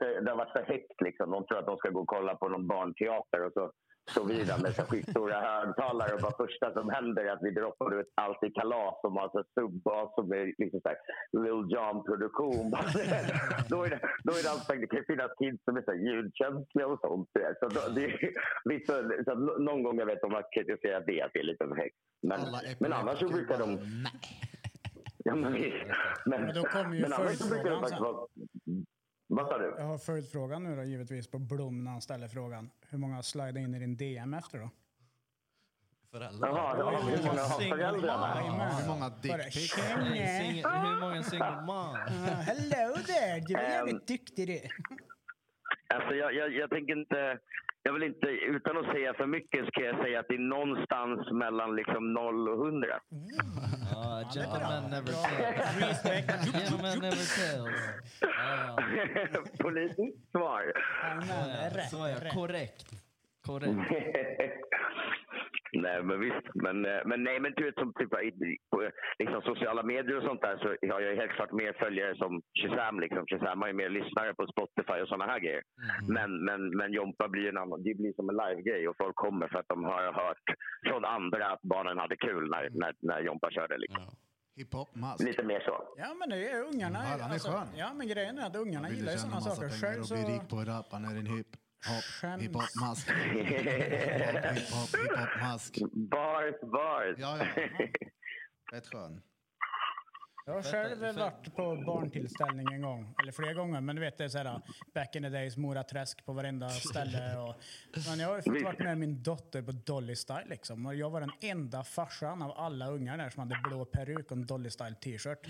det, 0.00 0.20
det 0.20 0.30
har 0.30 0.36
varit 0.38 0.52
för 0.52 0.64
högt. 0.72 1.00
Liksom. 1.00 1.30
De 1.30 1.46
tror 1.46 1.58
att 1.58 1.66
de 1.66 1.76
ska 1.76 1.90
gå 1.90 2.00
och 2.00 2.06
kolla 2.08 2.34
på 2.36 2.48
någon 2.48 2.66
barnteater 2.68 3.46
och 3.46 3.52
så 3.52 3.72
står 4.10 4.24
vi 4.24 4.44
där 4.44 4.58
med 4.62 4.74
så 4.74 4.82
skitstora 4.82 5.40
högtalare 5.40 6.14
och 6.14 6.20
bara 6.20 6.46
första 6.46 6.72
som 6.72 6.90
händer 6.90 7.24
är 7.24 7.32
att 7.32 7.42
vi 7.42 7.50
droppar 7.50 8.00
ut 8.00 8.06
allt 8.14 8.42
i 8.44 8.50
kalas 8.50 9.00
som 9.00 9.16
har 9.16 9.28
så 9.28 9.44
subbas 9.54 10.14
som 10.14 10.32
är 10.32 10.44
liksom 10.62 10.80
så 10.80 10.88
här 10.88 10.98
Lil 11.42 11.60
Jon-produktion. 11.74 12.70
då, 13.72 13.84
är 13.84 13.90
det, 13.90 14.00
då 14.24 14.32
är 14.38 14.42
det 14.42 14.50
alltid, 14.50 14.80
det 14.80 14.86
kan 14.86 14.98
ju 14.98 15.04
finnas 15.04 15.32
kids 15.38 15.64
som 15.64 15.76
är 15.76 15.82
så 15.82 15.94
ljudkänsliga 15.94 16.86
och 16.86 17.00
sånt. 17.00 17.28
Så 17.60 17.68
då, 17.68 17.80
det, 17.94 18.06
vissa, 18.64 18.92
så 19.24 19.30
att 19.32 19.38
nå- 19.38 19.58
någon 19.68 19.82
gång 19.82 19.98
jag 19.98 20.06
vet 20.06 20.22
de 20.22 20.32
har 20.32 20.44
kritiserat 20.54 21.04
det, 21.06 21.22
att 21.22 21.30
det 21.34 21.40
är 21.40 21.44
lite 21.44 21.66
för 21.66 21.76
högt. 21.76 21.96
Men, 22.22 22.40
men 22.80 22.92
annars 22.92 23.18
så 23.18 23.28
brukar 23.28 23.58
de... 23.58 23.78
Ja, 25.24 25.34
men, 25.34 25.52
men, 25.52 26.40
Men 26.44 26.54
då 26.54 26.62
kommer 26.62 26.96
ju 26.96 27.04
följdfrågan 27.04 27.88
sen. 27.88 28.86
Vad 29.34 29.48
sa 29.48 29.58
du? 29.58 29.74
Jag 29.78 29.84
har 29.84 29.98
följdfrågan 29.98 30.64
nu 30.64 30.76
då 30.76 30.82
givetvis 30.82 31.30
på 31.30 31.38
Blom 31.38 31.84
när 31.84 31.90
han 31.90 32.02
ställer 32.02 32.28
frågan. 32.28 32.70
Hur 32.90 32.98
många 32.98 33.22
slidar 33.22 33.58
in 33.58 33.74
i 33.74 33.78
din 33.78 33.96
DM 33.96 34.34
efter 34.34 34.58
då? 34.58 34.70
Föräldrar. 36.10 36.48
Jaha, 36.48 36.78
ja, 36.78 37.00
hur 37.00 37.26
många 37.26 37.42
har 37.42 37.60
föräldrarna? 37.60 38.70
Hur 38.70 38.88
många 38.88 39.08
dickpics? 39.08 39.78
Hur 39.78 41.00
många 41.00 41.22
single 41.22 41.60
mom? 41.66 41.96
Hello 42.24 42.94
there, 43.06 43.40
du 43.46 43.54
är 43.54 43.70
jävligt 43.70 44.06
duktig 44.06 44.46
du. 44.46 44.60
Alltså 45.94 46.14
jag, 46.14 46.34
jag, 46.34 46.52
jag 46.52 46.70
tänker 46.70 46.98
inte... 46.98 47.38
Jag 47.84 47.92
vill 47.92 48.02
inte, 48.02 48.26
utan 48.26 48.76
att 48.76 48.86
säga 48.86 49.14
för 49.14 49.26
mycket, 49.26 49.64
så 49.64 49.70
kan 49.70 49.84
jag 49.84 49.96
säga 50.04 50.20
att 50.20 50.28
det 50.28 50.34
är 50.34 50.38
någonstans 50.38 51.30
mellan 51.32 51.76
liksom 51.76 52.12
0 52.12 52.48
och 52.48 52.66
100. 52.66 52.88
Ja, 53.94 54.22
gentlemen 54.34 54.90
never 54.90 55.12
tells. 55.12 56.02
Politiskt 59.62 60.30
svar. 60.30 60.72
Jajamän, 61.02 61.70
rätt, 61.70 61.90
Så 61.90 62.04
är 62.04 62.08
jag. 62.10 62.24
rätt. 62.24 62.34
Korrekt. 62.34 62.86
Korrekt. 63.46 63.72
nej, 65.72 66.02
men 66.02 66.20
visst. 66.20 66.46
Men, 66.54 66.76
eh, 66.86 67.00
men 67.04 67.24
nej, 67.24 67.40
men 67.40 67.52
du 67.56 67.64
vet 67.64 67.74
som 67.74 67.92
typ, 67.94 68.12
i- 68.22 68.58
på 68.70 68.90
liksom, 69.18 69.42
sociala 69.42 69.82
medier 69.82 70.16
och 70.16 70.22
sånt 70.22 70.40
där 70.40 70.56
så 70.62 70.68
har 70.94 71.00
jag 71.00 71.16
helt 71.16 71.32
klart 71.32 71.52
mer 71.52 71.72
följare 71.72 72.16
som 72.16 72.42
Shazam. 72.60 73.00
Liksom. 73.00 73.26
Shazam 73.26 73.60
har 73.60 73.68
ju 73.68 73.74
mer 73.74 73.88
lyssnare 73.88 74.34
på 74.34 74.46
Spotify 74.46 74.96
och 75.02 75.08
såna 75.08 75.24
här 75.26 75.40
grejer. 75.40 75.62
Men, 76.08 76.44
men, 76.44 76.60
men 76.78 76.92
Jompa 76.92 77.28
blir 77.28 77.48
en 77.48 77.58
annan. 77.58 77.82
Det 77.82 77.94
blir 77.94 78.12
som 78.12 78.28
en 78.28 78.36
live-grej 78.36 78.88
och 78.88 78.96
folk 79.02 79.16
kommer 79.16 79.48
för 79.48 79.58
att 79.58 79.68
de 79.68 79.84
har 79.84 80.02
hört 80.12 80.46
från 80.88 81.04
andra 81.04 81.46
att 81.52 81.62
barnen 81.62 81.98
hade 81.98 82.16
kul 82.16 82.50
när, 82.50 82.68
när, 82.80 82.92
när 83.00 83.20
Jompa 83.20 83.50
körde. 83.50 83.78
Liksom. 83.78 84.02
Ja. 84.06 84.12
Hiphop-mask. 84.56 85.24
Lite 85.24 85.42
mer 85.42 85.60
så. 85.60 85.74
Ja 85.96 86.14
men 86.18 86.28
det 86.30 86.48
är 86.50 86.62
ungarna. 86.62 86.98
Ja, 87.10 87.22
han 87.22 87.32
är 87.32 87.38
skön. 87.38 87.66
ja 87.76 87.92
men 87.94 88.08
grejen 88.08 88.38
är 88.38 88.46
att 88.46 88.56
ungarna 88.56 88.90
gillar 88.90 89.12
ju 89.12 89.18
sådana 89.18 89.40
saker. 89.40 89.68
Själv 89.68 90.00
och 90.00 90.06
så... 90.06 90.14
bli 90.14 90.24
rik 90.24 90.48
på 90.50 90.56
att 90.58 90.68
rappa 90.68 90.98
när 90.98 91.08
en 91.08 91.26
hip 91.86 91.94
hop, 91.94 92.04
Skäms. 92.04 92.42
hiphop-mask. 92.42 93.10
Hiphop, 94.54 95.00
hiphop-mask. 95.00 95.78
Bars, 95.92 96.60
bars. 96.72 97.16
Ja, 97.18 97.38
ja. 97.38 97.46
Rätt 98.72 98.86
skön. 98.86 99.22
Jag 100.46 100.54
har 100.54 100.62
själv 100.62 101.16
varit 101.16 101.54
på 101.56 101.76
barntillställning 101.86 102.66
en 102.72 102.82
gång, 102.82 103.14
eller 103.22 103.32
flera 103.32 103.54
gånger, 103.54 103.80
men 103.80 103.96
du 103.96 104.02
vet 104.02 104.18
det 104.18 104.24
är 104.24 104.28
såhär 104.28 104.60
back 104.94 105.16
in 105.16 105.22
the 105.22 105.28
days, 105.28 105.56
Mora 105.56 105.84
Träsk 105.84 106.24
på 106.26 106.32
varenda 106.32 106.68
ställe. 106.68 107.36
Och, 107.38 107.54
men 108.08 108.18
jag 108.18 108.28
har 108.28 108.36
ju 108.36 108.42
fått 108.42 108.62
varit 108.62 108.78
med 108.78 108.98
min 108.98 109.22
dotter 109.22 109.62
på 109.62 109.72
Dolly 109.72 110.16
Style 110.16 110.44
liksom. 110.46 110.86
Och 110.86 110.94
jag 110.94 111.10
var 111.10 111.20
den 111.20 111.32
enda 111.40 111.84
farsan 111.84 112.42
av 112.42 112.52
alla 112.58 112.88
ungar 112.88 113.18
där 113.18 113.30
som 113.30 113.40
hade 113.40 113.60
blå 113.68 113.84
peruk 113.84 114.30
och 114.30 114.36
en 114.36 114.46
Dolly 114.46 114.70
Style 114.70 114.94
t-shirt. 114.94 115.46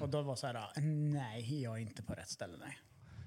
Och 0.00 0.08
då 0.08 0.22
var 0.22 0.36
så 0.36 0.46
här, 0.46 0.80
nej 1.12 1.62
jag 1.62 1.76
är 1.76 1.80
inte 1.80 2.02
på 2.02 2.12
rätt 2.12 2.28
ställe 2.28 2.56
nej. 2.60 2.78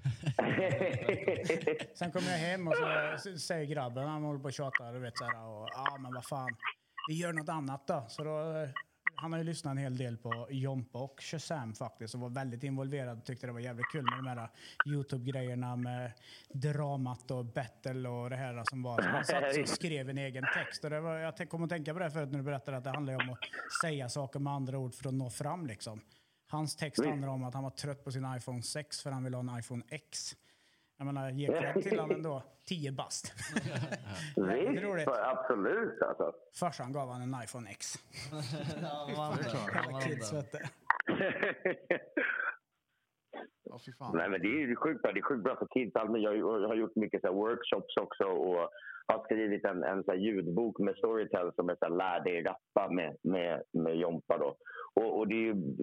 Sen 1.94 2.12
kommer 2.12 2.30
jag 2.30 2.38
hem 2.38 2.68
och 2.68 2.74
så 3.18 3.38
säger 3.38 3.64
grabben, 3.64 4.08
han 4.08 4.22
håller 4.22 4.40
på 4.40 4.44
och 4.44 4.52
tjatar 4.52 4.94
och 4.94 5.04
vet 5.04 5.18
så 5.18 5.24
här, 5.24 5.46
och 5.46 5.68
ja 5.72 5.98
men 6.00 6.14
vad 6.14 6.24
fan, 6.24 6.56
vi 7.08 7.14
gör 7.14 7.32
något 7.32 7.48
annat 7.48 7.86
då. 7.86 8.04
Så 8.08 8.24
då 8.24 8.68
han 9.18 9.32
har 9.32 9.38
ju 9.38 9.44
lyssnat 9.44 9.70
en 9.70 9.78
hel 9.78 9.96
del 9.96 10.16
på 10.16 10.46
Jompa 10.50 10.98
och 10.98 11.20
Shazam 11.22 11.74
faktiskt 11.74 12.14
och 12.14 12.20
var 12.20 12.28
väldigt 12.28 12.62
involverad 12.62 13.18
och 13.18 13.24
tyckte 13.24 13.46
det 13.46 13.52
var 13.52 13.60
jävligt 13.60 13.92
kul 13.92 14.02
med 14.02 14.18
de 14.18 14.26
här 14.28 14.48
Youtube-grejerna 14.86 15.76
med 15.76 16.12
dramat 16.48 17.30
och 17.30 17.44
battle 17.44 18.08
och 18.08 18.30
det 18.30 18.36
här 18.36 18.62
som 18.70 18.82
var. 18.82 19.02
Han 19.02 19.24
satt 19.24 19.58
och 19.58 19.68
skrev 19.78 20.10
en 20.10 20.18
egen 20.18 20.44
text. 20.54 20.84
Och 20.84 20.90
det 20.90 21.00
var, 21.00 21.18
jag 21.18 21.48
kom 21.48 21.62
att 21.62 21.70
tänka 21.70 21.92
på 21.92 21.98
det 21.98 22.10
förut 22.10 22.30
när 22.30 22.38
du 22.38 22.44
berättade 22.44 22.76
att 22.76 22.84
det 22.84 22.90
handlar 22.90 23.14
om 23.14 23.30
att 23.30 23.38
säga 23.82 24.08
saker 24.08 24.38
med 24.40 24.52
andra 24.52 24.78
ord 24.78 24.94
för 24.94 25.08
att 25.08 25.14
nå 25.14 25.30
fram 25.30 25.66
liksom. 25.66 26.00
Hans 26.48 26.76
text 26.76 27.04
handlar 27.04 27.28
om 27.28 27.44
att 27.44 27.54
han 27.54 27.62
var 27.62 27.70
trött 27.70 28.04
på 28.04 28.10
sin 28.10 28.26
iPhone 28.36 28.62
6 28.62 29.02
för 29.02 29.10
han 29.10 29.24
ville 29.24 29.36
ha 29.36 29.44
en 29.52 29.58
iPhone 29.58 29.82
X. 29.88 30.18
Jag 30.98 31.06
menar, 31.06 31.30
ge 31.30 31.46
cred 31.46 31.82
till 31.82 31.98
honom 32.00 32.16
ändå. 32.16 32.42
10 32.68 32.92
bast. 32.92 33.34
Visst, 34.36 34.82
roligt. 34.82 35.08
absolut 35.08 36.02
alltså. 36.02 36.32
Farsan 36.60 36.92
gav 36.92 37.08
han 37.12 37.22
en 37.22 37.42
iPhone 37.44 37.70
X. 37.70 37.86
Ja, 38.82 39.36
kids 40.04 40.32
vet 40.32 40.50
fy 43.86 43.92
fan. 43.98 44.16
Nej, 44.16 44.28
men 44.30 44.40
det 44.40 44.46
är 44.46 44.66
ju 44.68 44.76
sjukt 44.76 45.02
bra. 45.02 45.12
Det 45.12 45.18
är 45.20 45.22
sjukt 45.22 45.44
bra 45.44 45.56
för 45.56 45.66
kids. 45.74 45.96
Allmänt. 45.96 46.22
Jag 46.24 46.30
har 46.30 46.34
ju- 46.36 46.62
jag 46.62 46.68
har 46.68 46.74
gjort 46.74 46.96
mycket 46.96 47.20
så 47.20 47.26
här 47.26 47.34
workshops 47.34 47.96
också 47.96 48.24
och 48.24 48.70
har 49.06 49.24
skrivit 49.24 49.64
en, 49.64 49.84
en 49.84 50.04
så 50.04 50.10
här 50.10 50.18
ljudbok 50.18 50.78
med 50.78 50.96
Storytel 50.96 51.52
som 51.54 51.68
är 51.68 51.76
så 51.76 51.84
här, 51.84 51.90
lär 51.96 52.20
dig 52.24 52.42
rappa 52.42 52.90
med, 52.90 53.16
med, 53.22 53.62
med 53.72 53.96
Jompa. 53.96 54.38
Då. 54.38 54.56
Och, 54.94 55.18
och 55.18 55.28
det 55.28 55.34
är 55.34 55.38
ju, 55.54 55.76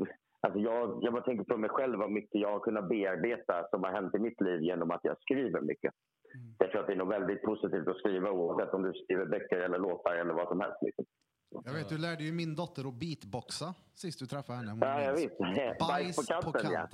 alltså 0.43 0.59
jag, 0.59 0.99
jag 1.01 1.13
bara 1.13 1.23
tänker 1.23 1.43
på 1.43 1.57
mig 1.57 1.69
själv 1.69 1.99
vad 1.99 2.11
mycket 2.11 2.41
jag 2.41 2.51
har 2.51 2.59
kunnat 2.59 2.89
bearbeta 2.89 3.67
som 3.69 3.83
har 3.83 3.91
hänt 3.91 4.15
i 4.15 4.19
mitt 4.19 4.41
liv 4.41 4.61
genom 4.61 4.91
att 4.91 5.03
jag 5.03 5.17
skriver 5.21 5.61
mycket. 5.61 5.93
Jag 6.57 6.71
tror 6.71 6.81
att 6.81 6.87
det 6.87 6.93
är 6.93 6.97
något 6.97 7.13
väldigt 7.13 7.41
positivt 7.41 7.87
att 7.87 7.97
skriva 7.97 8.31
oavsett 8.31 8.73
om 8.73 8.83
du 8.83 8.93
skriver 8.93 9.25
böcker 9.25 9.57
eller 9.57 9.79
låtar 9.79 10.15
eller 10.15 10.33
vad 10.33 10.47
som 10.47 10.59
helst. 10.59 10.77
Liksom. 10.81 11.05
Jag 11.65 11.73
vet, 11.73 11.89
du 11.89 11.97
lärde 11.97 12.23
ju 12.23 12.31
min 12.31 12.55
dotter 12.55 12.87
att 12.87 12.93
beatboxa 12.93 13.73
sist 13.93 14.19
du 14.19 14.25
träffade 14.25 14.57
henne. 14.59 14.77
Ja, 14.81 15.01
jag 15.01 15.13
vet. 15.13 15.37
Bajs 15.79 16.15
på 16.15 16.51
kanten. 16.51 16.71
ja. 16.73 16.87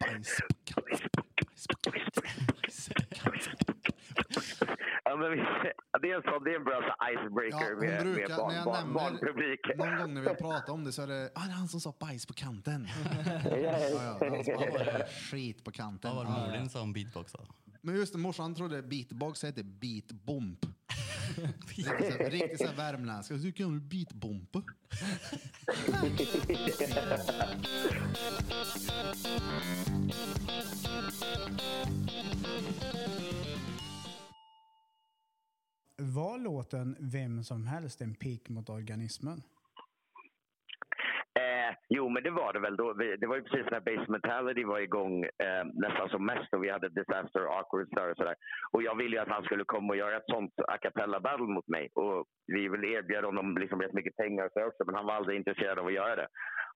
Bajs 0.00 0.40
på 0.48 0.72
kanten. 0.72 1.14
Bajs 1.40 1.68
på 1.68 1.90
kanten. 1.90 2.22
Bajs 2.54 2.88
på 2.88 3.74
kanten. 3.74 4.68
Ja, 5.12 5.16
men 5.16 5.30
vi, 5.30 5.36
det, 6.02 6.10
är 6.10 6.16
en 6.16 6.22
sån, 6.22 6.44
det 6.44 6.50
är 6.50 6.56
en 6.56 6.64
bra 6.64 6.96
icebreaker 7.12 7.70
Ja, 7.70 7.76
med, 7.80 8.06
med 8.06 8.14
brukar, 8.14 8.36
barn, 8.36 8.54
när 8.54 8.64
barn, 8.64 8.76
nämner 8.84 8.94
barnpubliken. 9.00 9.78
någon 9.78 9.96
gång 9.98 10.14
när 10.14 10.20
vi 10.20 10.28
har 10.28 10.34
pratat 10.34 10.68
om 10.68 10.84
det 10.84 10.92
så 10.92 11.02
är 11.02 11.06
det 11.06 11.30
ah, 11.34 11.40
det 11.40 11.46
är 11.50 11.54
han 11.54 11.68
som 11.68 11.80
sa 11.80 11.94
bajs 12.00 12.26
på 12.26 12.34
kanten. 12.34 12.88
Ja, 13.44 13.50
Ja, 13.52 14.18
han 14.20 14.44
som 14.44 14.54
bara, 14.54 15.06
skit 15.30 15.64
på 15.64 15.70
kanten. 15.72 16.16
Vad 16.16 16.26
var 16.26 16.32
det 16.34 16.40
Ja. 16.40 16.46
mor 16.46 16.52
din 16.58 16.70
som 16.70 16.92
beatboxade? 16.92 17.44
Men 17.80 17.96
just 17.96 18.12
det, 18.12 18.18
morsan 18.18 18.54
trodde 18.54 18.82
beatbox 18.82 19.42
hette 19.42 19.64
beatbomp. 19.64 20.58
Riktigt 21.68 21.86
så 21.86 21.92
här- 22.22 22.30
Riktigt 22.30 22.58
så 22.60 22.66
här 22.66 22.74
värmländska. 22.76 23.34
Du 23.34 23.52
kan 23.52 23.74
ju 23.74 23.80
beatbompa. 23.80 24.62
Var 36.02 36.38
låten 36.38 36.96
Vem 37.12 37.42
som 37.42 37.66
helst 37.66 38.00
en 38.00 38.14
pik 38.14 38.48
mot 38.48 38.68
organismen? 38.70 39.38
Eh, 41.40 41.74
jo, 41.88 42.08
men 42.08 42.22
det 42.22 42.30
var 42.30 42.52
det 42.52 42.60
väl. 42.60 42.76
Då. 42.76 42.92
Det 42.92 43.26
var 43.26 43.36
ju 43.36 43.42
precis 43.42 43.70
när 43.70 43.80
Base 43.80 44.10
Mentality 44.10 44.64
var 44.64 44.80
igång 44.80 45.24
eh, 45.24 45.64
nästan 45.74 46.08
som 46.08 46.26
mest 46.26 46.54
och 46.54 46.64
vi 46.64 46.70
hade 46.70 46.88
Disaster 46.88 47.46
och 47.46 47.54
Awkward 47.56 47.86
Star 47.88 48.10
och 48.10 48.16
sådär. 48.16 48.34
Och 48.72 48.82
jag 48.82 48.96
ville 48.96 49.16
ju 49.16 49.22
att 49.22 49.28
han 49.36 49.42
skulle 49.44 49.64
komma 49.64 49.88
och 49.92 49.96
göra 49.96 50.16
ett 50.16 50.30
sånt 50.34 50.52
a 50.68 50.78
cappella 50.82 51.20
battle 51.20 51.46
mot 51.46 51.68
mig. 51.68 51.88
Och 51.94 52.26
vi 52.46 52.68
ville 52.68 52.88
erbjuda 52.88 53.26
honom 53.26 53.58
liksom 53.58 53.80
rätt 53.82 53.92
mycket 53.92 54.16
pengar 54.16 54.44
och 54.44 54.52
så 54.52 54.66
också, 54.66 54.84
men 54.86 54.94
han 54.94 55.06
var 55.06 55.14
aldrig 55.14 55.36
intresserad 55.38 55.78
av 55.78 55.86
att 55.86 55.92
göra 55.92 56.16
det. 56.16 56.28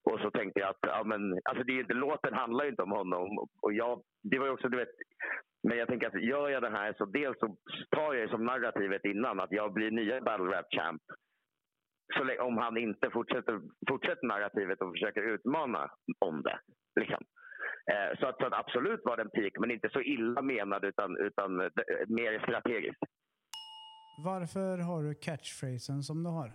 Och 0.03 0.19
så 0.19 0.31
tänkte 0.31 0.59
jag 0.59 0.69
att 0.69 0.81
ja, 0.81 1.03
men, 1.03 1.21
alltså 1.49 1.63
det 1.63 1.73
är, 1.73 1.79
inte- 1.79 1.93
låten 1.93 2.33
handlar 2.33 2.63
ju 2.63 2.69
inte 2.69 2.83
om 2.83 2.91
honom. 2.91 3.37
Och 3.61 3.73
jag, 3.73 4.01
det 4.23 4.39
var 4.39 4.45
ju 4.45 4.51
också, 4.51 4.69
du 4.69 4.77
vet, 4.77 4.95
men 5.67 5.77
jag 5.77 5.87
tänker 5.87 6.07
att 6.07 6.23
gör 6.23 6.49
jag 6.49 6.61
det 6.61 6.69
här 6.69 6.93
så 6.97 7.05
dels 7.05 7.39
så 7.39 7.47
tar 7.95 8.13
jag 8.13 8.29
som 8.29 8.45
narrativet 8.45 9.05
innan 9.05 9.39
att 9.39 9.51
jag 9.51 9.73
blir 9.73 9.91
nya 9.91 10.21
battle 10.21 10.45
rap 10.45 10.65
champ 10.75 11.01
så 12.13 12.43
om 12.43 12.57
han 12.57 12.77
inte 12.77 13.09
fortsätter, 13.09 13.61
fortsätter 13.89 14.27
narrativet 14.27 14.81
och 14.81 14.91
försöker 14.91 15.21
utmana 15.33 15.91
om 16.19 16.41
det. 16.41 16.59
Liksom. 16.99 17.23
Eh, 17.91 18.19
så, 18.19 18.27
att, 18.27 18.37
så 18.37 18.45
att 18.45 18.53
absolut 18.53 19.01
var 19.03 19.17
det 19.17 19.23
en 19.23 19.29
peak, 19.29 19.53
men 19.59 19.71
inte 19.71 19.89
så 19.89 20.01
illa 20.01 20.41
menad 20.41 20.83
utan, 20.85 21.17
utan 21.17 21.59
eh, 21.59 21.65
eh, 21.65 22.07
mer 22.07 22.39
strategiskt. 22.39 23.03
Varför 24.25 24.77
har 24.77 25.03
du 25.03 25.13
catchphrasen 25.15 26.03
som 26.03 26.23
du 26.23 26.29
har? 26.29 26.51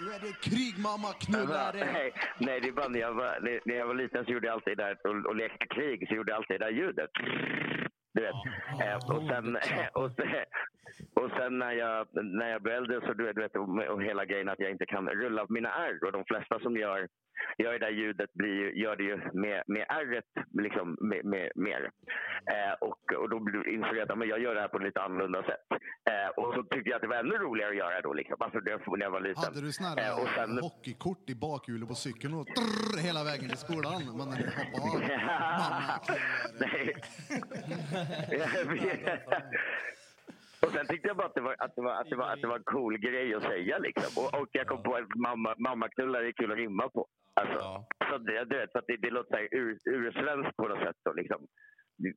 Nu 0.00 0.12
är 0.12 0.20
det 0.20 0.32
krig 0.50 0.74
mamma, 0.78 1.08
knulla 1.24 1.72
dig. 1.72 1.92
Nej, 1.92 2.12
nej, 2.38 2.60
det 2.60 2.68
är 2.68 2.72
bara 2.72 2.88
när 2.88 3.00
jag 3.00 3.14
var, 3.14 3.38
när- 3.64 3.74
jag 3.78 3.86
var 3.86 3.94
liten 3.94 4.24
så 4.24 4.30
gjorde 4.32 4.46
jag 4.46 4.54
alltid 4.54 4.76
det 4.76 4.84
där 4.84 4.96
och, 5.08 5.26
och 5.26 5.36
lekte 5.36 5.66
krig 5.66 6.08
så 6.08 6.14
gjorde 6.14 6.32
jag 6.32 6.36
alltid 6.36 6.60
det 6.60 6.64
där 6.64 6.72
ljudet. 6.72 7.10
Du 8.14 8.20
vet. 8.22 8.34
Eh, 8.86 8.96
och 9.16 9.22
sen, 9.28 9.56
och 10.02 10.10
sen, 10.16 10.26
Och 11.14 11.30
sen 11.30 11.58
när 11.58 11.72
jag, 11.72 12.06
när 12.12 12.48
jag 12.50 12.62
blev 12.62 12.74
äldre 12.76 13.00
så 13.00 13.12
du 13.12 13.24
vet, 13.24 13.56
och 13.90 14.02
hela 14.02 14.24
grejen 14.24 14.48
att 14.48 14.60
jag 14.60 14.70
inte 14.70 14.86
kan 14.86 15.08
rulla 15.08 15.46
mina 15.48 15.68
R. 15.68 15.98
Och 16.04 16.12
de 16.12 16.24
flesta 16.24 16.60
som 16.60 16.76
gör, 16.76 17.08
gör 17.58 17.72
det 17.72 17.78
där 17.78 17.90
ljudet 17.90 18.32
blir, 18.34 18.70
gör 18.82 18.96
det 18.96 19.02
ju 19.02 19.16
med, 19.32 19.62
med 19.66 19.86
R 19.88 20.22
liksom, 20.62 20.96
med, 21.00 21.24
med, 21.24 21.52
mer. 21.54 21.90
Eh, 22.54 22.72
och, 22.80 23.12
och 23.20 23.28
då 23.30 23.40
blir- 23.40 23.68
insåg 23.68 23.96
jag 23.96 24.10
att 24.12 24.18
men 24.18 24.28
jag 24.28 24.40
gör 24.40 24.54
det 24.54 24.60
här 24.60 24.68
på 24.68 24.76
ett 24.76 24.82
lite 24.84 25.00
annorlunda 25.00 25.42
sätt. 25.42 25.66
Eh, 26.10 26.28
och 26.36 26.54
så 26.54 26.62
tyckte 26.62 26.90
jag 26.90 26.96
att 26.96 27.02
det 27.02 27.08
var 27.08 27.16
ännu 27.16 27.34
roligare 27.38 27.70
att 27.70 27.76
göra 27.76 28.00
då. 28.00 28.12
Liksom. 28.12 28.36
Alltså, 28.40 28.60
det, 28.60 28.78
när 28.86 29.00
jag 29.06 29.10
var 29.10 29.20
liten. 29.20 29.44
Hade 29.44 29.60
du 29.60 29.72
såna 29.72 29.88
här 29.88 29.96
Eh, 30.10 30.22
och 30.22 30.28
sen, 30.28 30.58
hockeykort 30.58 31.30
i 31.30 31.34
bakhjulet 31.34 31.88
på 31.88 31.94
cykeln 31.94 32.34
och 32.34 32.44
drrr, 32.46 32.98
hela 33.02 33.24
vägen 33.24 33.48
till 33.48 33.58
skolan? 33.58 34.00
Du 34.00 34.10
hoppade 34.10 34.48
av. 34.82 35.00
Mamma, 35.26 36.00
Nej. 36.60 36.86
och 40.62 40.70
sen 40.74 40.86
tyckte 40.86 41.08
jag 41.08 41.16
bara 41.16 41.26
att 41.26 41.34
det 41.34 41.40
var, 41.40 41.56
att 41.58 41.74
det 41.76 41.82
var, 41.82 41.94
att 42.00 42.10
det 42.10 42.16
var, 42.16 42.28
att 42.32 42.40
det 42.40 42.46
var 42.48 42.56
en 42.56 42.64
cool 42.64 42.98
grej 42.98 43.34
att 43.34 43.42
säga. 43.42 43.78
Liksom. 43.78 44.22
Och, 44.24 44.40
och 44.40 44.48
jag 44.52 44.66
kom 44.66 44.82
på 44.82 44.94
att 44.94 45.14
mamma, 45.16 45.50
är 46.28 46.32
kul 46.32 46.52
att 46.52 46.58
rimma 46.58 46.88
på. 46.88 47.06
Alltså, 47.34 47.58
Ja. 47.58 47.86
så 48.10 48.18
det, 48.18 48.44
du 48.44 48.58
vet, 48.58 48.72
så 48.72 48.78
att 48.78 48.84
det, 48.86 48.96
det 48.96 49.10
låter 49.10 49.48
ur, 49.54 49.78
ursvenskt 49.84 50.56
på 50.56 50.68
något 50.68 50.78
sätt. 50.78 50.96
Då, 51.04 51.12
liksom. 51.12 51.46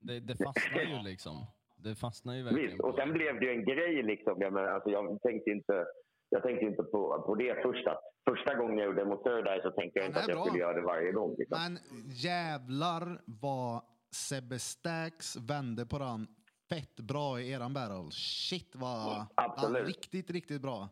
Det, 0.02 0.20
det 0.20 0.36
fastnar 0.44 0.82
ju 0.82 1.04
liksom. 1.12 1.36
Det 1.84 1.96
fastnar 1.96 2.34
ju 2.36 2.44
verkligen. 2.44 2.70
Visst, 2.70 2.84
och 2.84 2.96
sen 2.96 3.14
blev 3.14 3.40
det 3.40 3.46
ju 3.46 3.52
en 3.52 3.66
grej. 3.66 4.04
Liksom. 4.04 4.36
Jag, 4.42 4.54
menar, 4.54 4.68
alltså, 4.68 4.90
jag 4.90 5.22
tänkte 5.22 5.50
inte, 5.52 5.86
jag 6.30 6.44
tänkte 6.44 6.66
inte 6.66 6.84
på, 6.84 7.24
på 7.26 7.36
det 7.36 7.62
först. 7.64 7.88
Att 7.88 8.00
första 8.30 8.56
gången 8.56 8.78
jag 8.78 8.86
gjorde 8.86 9.06
mot 9.06 9.24
Sördar 9.24 9.60
så 9.62 9.72
tänkte 9.72 10.00
jag 10.00 10.04
Ja, 10.04 10.08
inte 10.08 10.20
att 10.20 10.28
jag 10.28 10.38
bra. 10.38 10.46
skulle 10.46 10.60
göra 10.60 10.74
det 10.74 10.82
varje 10.82 11.12
gång. 11.12 11.36
Liksom. 11.38 11.58
Men 11.64 11.78
jävlar 12.10 13.22
vad 13.26 13.82
Sebbe 14.16 14.60
Stax 14.60 15.36
vände 15.50 15.86
på 15.86 16.00
den 16.00 16.28
fett 16.74 16.96
bra 16.96 17.40
i 17.40 17.52
eran 17.52 17.74
battle. 17.74 18.12
Shit 18.12 18.76
vad... 18.76 19.26
Absolut. 19.36 19.82
Ja, 19.82 19.88
riktigt, 19.88 20.30
riktigt 20.30 20.62
bra. 20.62 20.90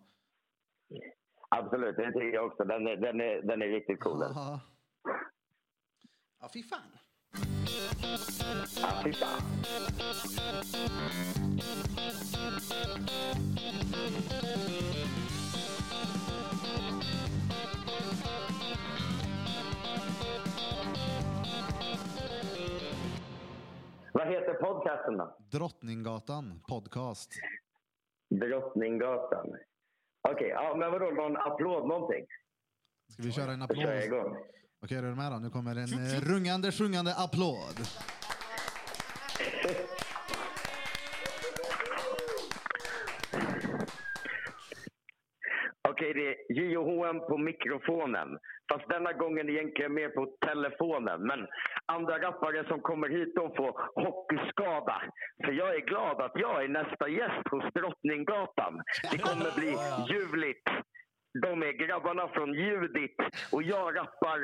Absolut, 1.50 1.96
det 1.96 2.12
tycker 2.12 2.34
jag 2.34 2.46
också. 2.46 2.64
Den 2.64 2.88
är, 2.88 2.96
den 2.96 3.22
är, 3.22 3.42
den 3.42 3.62
är 3.62 3.68
riktigt 3.68 4.00
cool. 4.00 4.20
den. 4.20 4.32
Ja, 4.36 4.60
ja 6.42 6.50
fy 6.54 6.64
fan. 6.64 6.80
Ja, 8.82 9.02
fy 9.04 9.14
fan. 9.14 9.42
Vad 24.22 24.30
heter 24.30 24.54
podcasten 24.54 25.18
då? 25.18 25.38
Drottninggatan 25.52 26.62
podcast. 26.68 27.32
Drottninggatan. 28.30 29.48
Okej, 30.30 30.48
ja, 30.48 30.76
men 30.76 30.92
vadå? 30.92 31.06
Någon 31.06 31.38
applåd 31.38 31.88
någonting? 31.88 32.26
Ska 33.10 33.24
vi 33.24 33.32
köra 33.32 33.52
en 33.52 33.60
Då 33.60 33.66
applåd? 33.66 33.84
kör 33.84 33.94
jag 33.94 34.06
igång. 34.06 34.38
Okej, 34.84 34.98
är 34.98 35.02
du 35.02 35.16
med 35.16 35.32
då? 35.32 35.38
Nu 35.38 35.50
kommer 35.50 35.76
en 35.76 36.06
eh, 36.06 36.22
rungande, 36.34 36.72
sjungande 36.72 37.16
applåd. 37.18 37.76
Okej, 45.90 46.14
det 46.14 46.28
är 46.30 46.54
JOHM 46.72 47.20
på 47.20 47.38
mikrofonen. 47.38 48.28
Fast 48.72 48.90
denna 48.90 49.14
gången 49.14 49.50
egentligen 49.50 49.94
mer 49.94 50.10
på 50.10 50.26
telefonen. 50.48 51.22
Men 51.22 51.40
andra 51.96 52.16
rappare 52.28 52.68
som 52.68 52.80
kommer 52.82 53.10
hit 53.10 53.36
de 53.36 53.56
får 53.56 53.72
hockeyskada. 54.04 55.02
För 55.46 55.52
jag 55.52 55.76
är 55.76 55.86
glad 55.92 56.22
att 56.22 56.36
jag 56.36 56.64
är 56.64 56.68
nästa 56.68 57.08
gäst 57.10 57.46
hos 57.52 57.74
Drottninggatan. 57.74 58.74
Det 59.12 59.18
kommer 59.18 59.52
bli 59.60 59.72
ljuvligt. 60.14 60.68
De 61.42 61.64
är 61.64 61.72
grabbarna 61.72 62.28
från 62.28 62.54
Judit 62.54 63.16
och 63.52 63.64
jag 63.64 63.98
rappar 63.98 64.40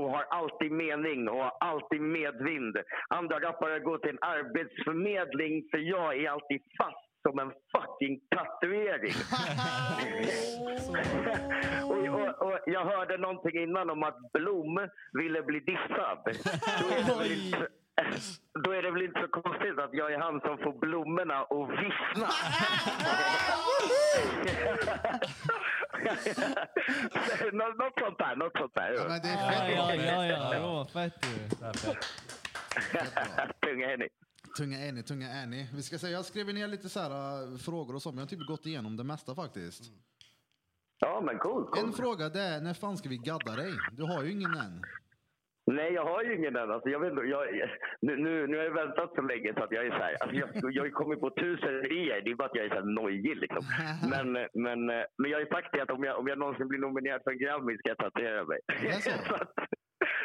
och 0.00 0.10
har 0.10 0.22
alltid 0.22 0.72
mening 0.72 1.28
och 1.28 1.42
har 1.44 1.56
alltid 1.60 2.00
medvind. 2.00 2.76
Andra 3.08 3.40
rappare 3.40 3.78
går 3.78 3.98
till 3.98 4.10
en 4.10 4.18
arbetsförmedling 4.20 5.68
för 5.70 5.78
jag 5.78 6.16
är 6.16 6.30
alltid 6.30 6.60
fast 6.78 7.11
som 7.22 7.38
en 7.38 7.52
fucking 7.76 8.20
tatuering. 8.36 9.14
och, 11.84 12.20
och, 12.20 12.46
och 12.46 12.58
jag 12.66 12.84
hörde 12.84 13.16
någonting 13.18 13.62
innan 13.62 13.90
om 13.90 14.02
att 14.02 14.32
Blom 14.32 14.88
ville 15.12 15.42
bli 15.42 15.60
dissad. 15.60 16.18
Då 16.24 16.32
är 16.92 17.02
det 17.06 17.14
väl 17.18 17.32
inte, 17.32 17.68
då 18.64 18.70
är 18.72 18.82
det 18.82 18.90
väl 18.90 19.02
inte 19.02 19.20
så 19.20 19.28
konstigt 19.28 19.78
att 19.78 19.90
jag 19.92 20.12
är 20.12 20.18
han 20.18 20.40
som 20.40 20.58
får 20.58 20.72
blommorna 20.80 21.34
att 21.40 21.70
vissna. 21.70 22.28
Nå- 27.52 27.74
något 27.78 27.98
sånt 28.00 28.18
där. 28.18 28.36
Något 28.36 28.52
sånt 28.58 28.74
där. 28.74 28.92
Ja, 28.96 29.04
men 29.08 29.20
det 29.22 29.28
är 29.28 29.36
Ja, 29.36 29.88
fett 29.88 30.06
ja, 30.06 30.26
ja, 30.26 30.26
ja. 30.26 30.50
Det 30.50 30.60
var 30.60 30.84
fett 30.84 31.26
ju. 31.26 31.48
Tunga 33.66 33.88
Henny. 33.88 34.08
Tunga 34.58 34.76
ni, 34.92 35.02
tunga 35.02 35.46
ni. 35.46 35.68
Vi 35.74 35.82
ska 35.82 35.98
säga, 35.98 36.12
jag 36.12 36.24
skrev 36.24 36.46
ner 36.46 36.68
lite 36.68 36.88
så 36.88 37.00
här, 37.00 37.10
äh, 37.10 37.58
frågor 37.58 37.94
och 37.94 38.02
så, 38.02 38.08
men 38.08 38.18
jag 38.18 38.24
har 38.24 38.28
typ 38.28 38.46
gått 38.46 38.66
igenom 38.66 38.96
det 38.96 39.04
mesta 39.04 39.34
faktiskt. 39.34 39.82
Ja, 40.98 41.20
men 41.26 41.38
cool. 41.38 41.64
cool. 41.64 41.84
En 41.84 41.92
fråga 41.92 42.28
det 42.28 42.40
är, 42.40 42.60
när 42.60 42.74
fan 42.74 42.96
ska 42.96 43.08
vi 43.08 43.16
gadda 43.16 43.56
dig? 43.56 43.72
Du 43.92 44.02
har 44.02 44.24
ju 44.24 44.30
ingen 44.30 44.54
än. 44.54 44.82
Nej, 45.66 45.92
jag 45.92 46.04
har 46.04 46.22
ju 46.24 46.36
ingen 46.36 46.56
än. 46.56 46.70
Alltså, 46.70 46.88
jag 46.88 47.00
vet, 47.00 47.12
jag, 47.28 47.42
nu, 48.00 48.16
nu, 48.16 48.46
nu 48.46 48.56
har 48.56 48.64
jag 48.64 48.74
väntat 48.74 49.10
så 49.14 49.22
länge 49.22 49.54
så 49.54 49.62
att 49.64 49.72
jag 49.72 49.86
är 49.86 49.90
så 49.90 49.96
här, 49.96 50.16
alltså, 50.20 50.36
jag, 50.36 50.72
jag 50.74 50.82
har 50.82 50.90
kommit 50.90 51.20
på 51.20 51.30
tusen 51.30 51.74
idéer. 51.84 52.20
Det 52.24 52.30
är 52.30 52.34
bara 52.34 52.48
att 52.48 52.54
jag 52.54 52.64
är 52.64 52.68
så 52.68 52.74
här 52.74 52.94
nojig 53.00 53.36
liksom. 53.36 53.64
Men, 54.12 54.32
men, 54.64 54.86
men 55.18 55.30
jag 55.30 55.36
har 55.38 55.44
ju 55.46 55.52
sagt 55.56 55.72
det 55.72 55.82
att 55.82 55.90
om 55.90 56.04
jag, 56.04 56.18
om 56.18 56.26
jag 56.28 56.38
någonsin 56.38 56.68
blir 56.68 56.78
nominerad 56.78 57.20
för 57.24 57.30
en 57.30 57.38
Grammy 57.38 57.78
ska 57.78 57.88
jag 57.88 57.98
tatuera 57.98 58.44
mig. 58.44 58.60
det 58.66 58.88
är 58.88 59.00
så? 59.00 59.10
Så 59.28 59.34
att, 59.34 59.52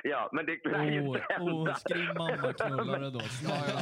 ja, 0.03 0.29
men 0.33 0.45
det 0.45 0.65
lär 0.71 0.83
ju 0.85 1.01
Oh, 1.01 1.07
inte 1.07 1.25
hända. 1.29 1.51
oh, 1.53 1.75
skriv 1.75 2.07
mamma 2.17 2.53
knullare 2.53 3.09
då. 3.09 3.19
Snälla. 3.19 3.81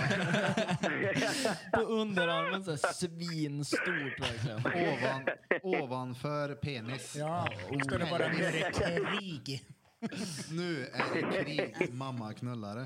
På 1.73 1.81
underarmen 1.81 2.63
så 2.63 2.71
här 2.71 2.77
svinstort 2.93 4.19
verkligen. 4.19 4.59
Ovan, 4.59 5.25
ovanför 5.83 6.55
penis. 6.55 7.15
Ja, 7.19 7.47
Oh, 7.71 7.79
står 7.79 7.99
det 7.99 8.07
bara 8.11 8.27
det 8.27 8.71
krig. 8.73 9.61
Nu 10.51 10.81
är 10.93 11.13
det 11.13 11.43
krig, 11.43 11.93
mamma 11.93 12.33
knullare. 12.33 12.85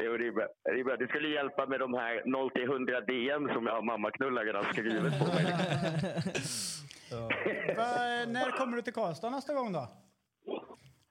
jo, 0.00 0.16
det 0.16 0.26
är 0.26 0.32
bra. 0.32 0.46
Det 0.64 0.70
är 0.80 0.84
bra. 0.84 0.96
Det 0.96 1.08
skulle 1.08 1.28
hjälpa 1.28 1.66
med 1.66 1.80
de 1.80 1.94
här 1.94 2.22
0 2.26 2.50
till 2.50 2.62
100 2.64 3.00
DM 3.00 3.48
som 3.54 3.66
jag 3.66 3.74
har 3.74 3.82
mammaknullaren 3.82 4.56
har 4.56 4.72
skrivit 4.72 5.18
på 5.18 5.24
mig. 5.34 5.44
Va, 7.76 7.86
när 8.26 8.50
kommer 8.58 8.76
du 8.76 8.82
till 8.82 8.92
Karlstad 8.92 9.30
nästa 9.30 9.54
gång 9.54 9.72
då? 9.72 9.88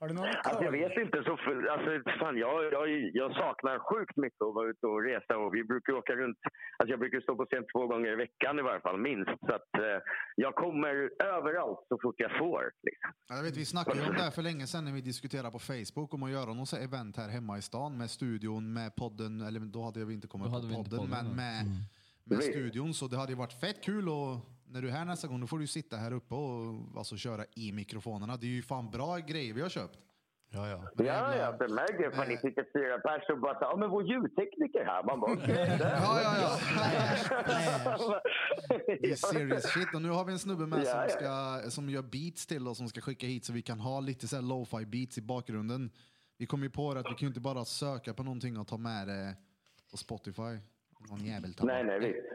Har 0.01 0.07
du 0.07 0.13
någon 0.13 0.27
Alltså, 0.43 0.63
jag 0.63 0.71
vet 0.71 0.97
inte. 1.05 1.17
Så 1.27 1.37
för, 1.45 1.53
alltså, 1.73 1.89
fan, 2.19 2.37
jag, 2.37 2.55
jag, 2.77 2.85
jag 3.21 3.29
saknar 3.41 3.79
sjukt 3.89 4.17
mycket 4.17 4.41
att 4.41 4.53
vara 4.53 4.69
ute 4.69 4.85
och 4.87 5.03
resa. 5.09 5.37
Och 5.37 5.55
vi 5.55 5.63
brukar 5.63 5.93
åka 5.93 6.13
runt. 6.13 6.37
Alltså, 6.77 6.91
jag 6.93 6.99
brukar 6.99 7.19
stå 7.21 7.35
på 7.35 7.45
scen 7.45 7.63
två 7.73 7.87
gånger 7.87 8.09
i 8.15 8.15
veckan 8.15 8.59
i 8.59 8.61
varje 8.61 8.81
fall, 8.81 8.97
minst. 9.09 9.31
Så 9.47 9.53
att, 9.59 9.71
eh, 9.85 9.99
jag 10.35 10.55
kommer 10.55 10.93
överallt 11.37 11.81
så 11.89 11.95
fort 12.01 12.15
jag 12.17 12.31
får. 12.41 12.63
Liksom. 12.87 13.09
Ja, 13.29 13.35
Jag 13.35 13.43
vet, 13.43 13.57
vi 13.57 13.65
snackade 13.65 14.01
om 14.07 14.13
det 14.15 14.21
här 14.27 14.31
för 14.31 14.41
länge 14.41 14.67
sedan 14.67 14.85
när 14.85 14.91
vi 14.91 15.01
diskuterade 15.01 15.51
på 15.51 15.59
Facebook 15.59 16.13
om 16.13 16.23
att 16.23 16.31
göra 16.31 16.53
något 16.53 16.73
event 16.73 17.17
här 17.17 17.29
hemma 17.29 17.57
i 17.57 17.61
stan 17.61 17.97
med 17.97 18.09
studion, 18.09 18.73
med 18.73 18.95
podden, 18.95 19.41
eller 19.41 19.59
då 19.59 19.81
hade 19.83 20.05
vi 20.05 20.13
inte 20.13 20.27
kommit 20.27 20.47
på 20.47 20.53
podden, 20.53 20.75
podden, 20.75 21.09
men 21.09 21.25
med, 21.25 21.65
med 22.23 22.37
Visst. 22.37 22.49
studion. 22.51 22.93
Så 22.93 23.07
det 23.07 23.17
hade 23.17 23.31
ju 23.31 23.37
varit 23.37 23.59
fett 23.59 23.83
kul 23.83 24.09
och 24.09 24.33
när 24.71 24.81
du 24.81 24.87
är 24.87 24.91
här 24.91 25.05
nästa 25.05 25.27
gång 25.27 25.41
då 25.41 25.47
får 25.47 25.59
du 25.59 25.67
sitta 25.67 25.97
här 25.97 26.13
uppe 26.13 26.35
och 26.35 26.97
alltså, 26.97 27.17
köra 27.17 27.45
i 27.55 27.71
mikrofonerna. 27.71 28.37
Det 28.37 28.45
är 28.45 28.49
ju 28.49 28.61
fan 28.61 28.91
bra 28.91 29.17
grejer 29.17 29.53
vi 29.53 29.61
har 29.61 29.69
köpt. 29.69 29.99
Ja, 30.53 30.69
ja. 30.69 30.83
Men 30.95 31.05
Ja, 31.05 31.35
ja, 31.35 31.51
det 31.51 31.73
märker 31.73 32.03
jag. 32.03 32.13
Fan, 32.13 32.27
ni 32.27 32.33
Eh. 32.33 32.39
sitter 32.41 32.65
fyra 32.73 32.99
pers 32.99 33.29
och 33.29 33.39
bara 33.39 33.53
så, 33.53 33.59
ja 33.61 33.75
men 33.77 33.89
vår 33.89 34.03
ljudtekniker 34.03 34.85
här. 34.85 35.03
Man 35.03 35.19
bara, 35.19 35.31
okej. 35.33 35.77
Ja, 35.79 36.21
ja, 36.23 36.33
ja. 37.99 38.21
Det 38.87 39.11
är 39.11 39.15
serious 39.15 39.63
shit. 39.63 39.95
Och 39.95 40.01
nu 40.01 40.09
har 40.09 40.25
vi 40.25 40.31
en 40.33 40.39
snubbe 40.39 40.65
med 40.67 40.79
Ja, 40.79 40.85
som, 40.85 40.99
ja. 41.23 41.59
ska, 41.61 41.71
som 41.71 41.89
gör 41.89 42.01
beats 42.01 42.47
till 42.47 42.67
oss 42.67 42.77
som 42.77 42.87
ska 42.89 43.01
skicka 43.01 43.27
hit 43.27 43.45
så 43.45 43.53
vi 43.53 43.61
kan 43.61 43.79
ha 43.79 43.99
lite 43.99 44.27
så 44.27 44.35
här 44.35 44.43
lo-fi 44.43 44.85
beats 44.85 45.17
i 45.17 45.21
bakgrunden. 45.21 45.89
Vi 46.37 46.45
kom 46.45 46.63
ju 46.63 46.69
på 46.69 46.93
det 46.93 46.99
att 46.99 47.05
vi 47.05 47.09
kan 47.15 47.19
ju 47.19 47.27
inte 47.27 47.39
bara 47.39 47.65
söka 47.65 48.13
på 48.13 48.23
någonting 48.23 48.57
och 48.59 48.67
ta 48.67 48.77
med 48.77 49.07
det 49.07 49.35
på 49.91 49.97
Spotify. 49.97 50.57
Någon 51.09 51.25
jävel 51.25 51.53
tar 51.53 51.65
nej, 51.67 51.83
nej, 51.83 51.99
visst. 51.99 52.27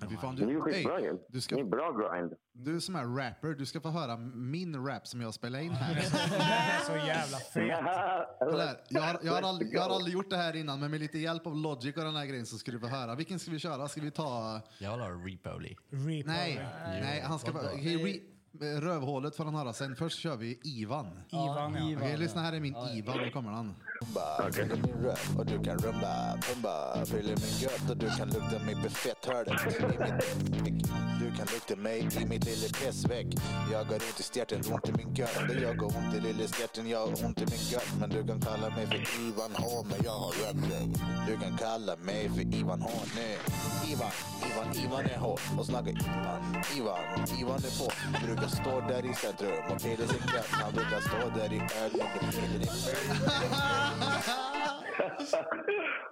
Men 0.00 0.08
fy 0.10 0.16
fan, 0.16 0.36
Det 0.36 0.42
är 0.42 0.46
ju 0.48 0.54
du, 0.54 0.60
skitbra 0.60 0.98
Ey, 0.98 1.04
ju. 1.04 1.10
du, 1.12 1.18
Det 1.28 1.36
är 1.38 1.40
ska, 1.40 1.64
bra 1.64 1.92
grind. 1.92 2.32
du 2.52 2.80
som 2.80 2.96
är 2.96 3.04
rapper, 3.16 3.48
du 3.48 3.66
ska 3.66 3.80
få 3.80 3.88
höra 3.88 4.16
min 4.34 4.86
rap 4.86 5.06
som 5.06 5.20
jag 5.20 5.34
spelar 5.34 5.58
in 5.60 5.70
här. 5.72 5.94
Det 5.94 6.00
är 6.00 6.80
så 7.00 7.06
jävla 7.06 7.38
fet. 7.38 8.84
Jag 8.88 9.00
har, 9.02 9.18
jag, 9.22 9.32
har 9.32 9.42
aldrig, 9.42 9.74
jag 9.74 9.82
har 9.82 9.90
aldrig 9.94 10.14
gjort 10.14 10.30
det 10.30 10.36
här 10.36 10.56
innan, 10.56 10.80
men 10.80 10.90
med 10.90 11.00
lite 11.00 11.18
hjälp 11.18 11.46
av 11.46 11.56
Logic 11.56 11.96
och 11.96 12.04
den 12.04 12.16
här 12.16 12.26
grejen 12.26 12.46
så 12.46 12.58
ska 12.58 12.72
du 12.72 12.80
få 12.80 12.86
höra. 12.86 13.14
Vilken 13.14 13.38
ska 13.38 13.50
vi 13.50 13.58
köra? 13.58 13.88
Ska 13.88 14.00
vi 14.00 14.10
ta... 14.10 14.60
Jag 14.78 14.90
vill 14.90 15.00
ha. 15.00 15.08
Reaper. 15.10 15.76
Nej, 16.26 16.66
nej 17.02 17.20
han 17.20 17.38
ska. 17.38 17.50
Okej, 17.50 17.96
re- 17.96 18.20
Rövhålet 18.60 19.36
får 19.36 19.44
han 19.44 19.54
höra 19.54 19.72
sen. 19.72 19.96
Först 19.96 20.18
kör 20.18 20.36
vi 20.36 20.60
Ivan. 20.64 21.06
Ivan, 21.30 21.90
ja. 21.90 21.96
Okej, 21.98 22.16
lyssna 22.16 22.42
här 22.42 22.52
är 22.52 22.60
min 22.60 22.76
Ivan. 22.94 23.18
Nu 23.18 23.30
kommer 23.30 23.50
han. 23.50 23.74
Rumba, 24.00 24.52
fyller 24.52 24.76
min 24.76 25.04
röv 25.04 25.38
och 25.38 25.46
du 25.46 25.62
kan 25.64 25.78
rumba, 25.78 26.38
pumba, 26.42 27.04
fyller 27.04 27.36
min 27.36 27.58
gött 27.60 27.90
och 27.90 27.96
du 27.96 28.10
kan 28.10 28.28
lukta 28.28 28.58
mig 28.64 28.74
på 28.74 28.90
fetthörnet 28.90 29.80
i 30.56 30.62
mitt 30.62 30.88
Du 31.20 31.36
kan 31.36 31.46
lukta 31.52 31.76
mig 31.76 32.08
i 32.20 32.26
mitt 32.26 32.44
lilla 32.44 32.68
pissväck. 32.68 33.26
Jag 33.72 33.84
har 33.84 33.94
ont 33.94 34.20
i 34.20 34.22
stjärten, 34.22 34.60
ont 34.72 34.88
i 34.88 34.92
min 34.92 35.14
gött. 35.14 35.30
Jag 35.62 35.74
har 35.74 35.84
ont 35.84 36.14
i 36.14 36.20
lilla 36.20 36.48
stjärten, 36.48 36.88
jag 36.88 36.98
har 36.98 37.24
ont 37.26 37.38
i 37.40 37.46
min 37.50 37.64
gött. 37.72 37.92
Men 38.00 38.10
du 38.10 38.26
kan 38.26 38.40
kalla 38.40 38.68
mig 38.76 38.86
för 38.86 39.00
Ivan 39.28 39.50
H, 39.54 39.86
men 39.90 39.98
jag 40.04 40.18
har 40.18 40.32
rökt 40.32 41.00
Du 41.26 41.36
kan 41.36 41.56
kalla 41.56 41.96
mig 41.96 42.28
för 42.28 42.54
Ivan 42.54 42.80
H 42.80 42.90
nu. 43.16 43.30
Ivan, 43.92 44.10
Ivan, 44.48 44.84
Ivan 44.84 45.04
är 45.06 45.18
hård 45.18 45.40
och 45.58 45.66
snackar 45.66 45.90
Ivan, 45.90 46.42
Ivan, 46.76 47.04
Ivan 47.40 47.56
är 47.68 47.78
på. 47.80 47.88
Brukar 48.44 48.62
stå 48.62 48.80
där 48.80 49.10
i 49.10 49.14
centrum 49.14 49.52
och 49.72 49.80
sin 49.80 49.90
gött. 49.90 50.46
Han 50.50 50.72
brukar 50.72 51.00
stå 51.00 51.38
där 51.38 51.46
i 51.46 51.48
din 51.48 51.60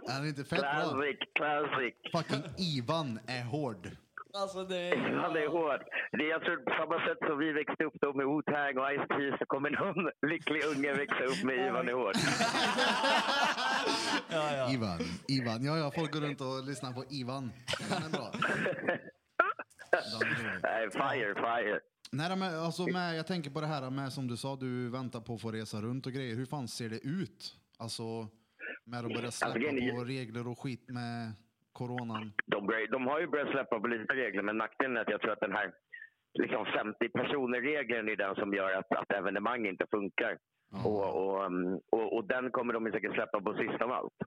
Är 0.09 0.27
inte 0.29 0.45
fett 0.45 0.61
bra? 0.61 0.71
Classic, 0.71 1.19
classic. 1.35 1.95
Fucking 2.15 2.43
Ivan 2.59 3.21
är 3.27 3.45
hård. 3.45 3.91
Alltså 4.35 4.65
det 4.65 4.97
Han 4.97 5.37
är 5.37 5.49
hård. 5.49 5.81
Det 6.13 6.25
är, 6.25 6.29
jag 6.31 6.43
tror 6.45 6.57
på 6.57 6.71
samma 6.81 7.07
sätt 7.07 7.19
som 7.29 7.39
vi 7.39 7.53
växte 7.53 7.85
upp 7.85 7.95
då 8.01 8.13
med 8.13 8.27
Wu-Tang 8.27 8.79
och 8.79 8.91
Ice-T 8.95 9.37
så 9.39 9.47
kommer 9.47 9.71
någon 9.71 10.11
lycklig 10.31 10.65
unge 10.65 10.93
växa 10.93 11.25
upp 11.25 11.43
med 11.45 11.67
Ivan 11.67 11.89
är 11.89 11.93
hård. 11.93 12.17
Ivan, 14.75 14.99
Ivan. 15.29 15.65
Ja, 15.65 15.79
ja, 15.79 15.91
folk 15.95 16.13
går 16.13 16.21
runt 16.21 16.41
och 16.41 16.65
lyssnar 16.65 16.93
på 16.93 17.05
Ivan. 17.11 17.53
Den 17.91 18.03
är 18.03 18.11
bra. 18.11 18.31
Är. 19.93 20.61
Nej, 20.63 20.91
fire, 20.91 21.35
fire. 21.35 21.81
Nej, 22.13 22.37
men 22.39 22.55
alltså 22.59 22.83
med, 22.87 23.17
jag 23.19 23.27
tänker 23.27 23.51
på 23.51 23.61
det 23.61 23.67
här 23.67 23.91
med 23.91 24.13
som 24.13 24.29
du 24.29 24.37
sa, 24.37 24.57
du 24.57 24.91
väntar 24.91 25.21
på 25.21 25.35
att 25.35 25.41
få 25.43 25.51
resa 25.51 25.81
runt 25.81 26.07
och 26.07 26.13
grejer. 26.13 26.35
Hur 26.37 26.47
fan 26.47 26.69
ser 26.69 26.89
det 26.89 27.01
ut? 27.21 27.57
Alltså 27.79 28.03
med 28.85 29.01
att 29.05 29.13
börja 29.15 29.31
släppa 29.31 29.59
grejen 29.59 29.79
är- 29.79 29.97
på 29.99 30.05
regler 30.05 30.49
och 30.49 30.59
skit 30.59 30.85
med 30.89 31.33
coronan. 31.73 32.33
De, 32.47 32.67
de 32.91 33.07
har 33.07 33.21
ju 33.21 33.27
börjat 33.27 33.51
släppa 33.51 33.81
på 33.81 33.87
lite 33.87 34.15
regler, 34.15 34.43
men 34.43 34.59
nackdelen 34.59 34.97
är 34.97 35.01
att 35.01 35.09
jag 35.11 35.21
tror 35.21 35.33
att 35.33 35.41
den 35.41 35.53
här 35.53 35.73
liksom 36.39 36.65
50 36.67 37.09
personer-regeln 37.09 38.09
är 38.09 38.17
den 38.17 38.35
som 38.35 38.55
gör 38.55 38.73
att, 38.79 38.93
att 39.01 39.11
evenemang 39.13 39.67
inte 39.67 39.87
funkar. 39.91 40.39
Och, 40.85 41.05
och, 41.21 41.47
um, 41.47 41.81
och, 41.91 42.17
och 42.17 42.25
den 42.27 42.51
kommer 42.51 42.73
de 42.75 42.91
säkert 42.93 43.15
släppa 43.15 43.41
på 43.41 43.55
sista 43.55 43.85
av 43.85 43.93
allt. 43.93 44.19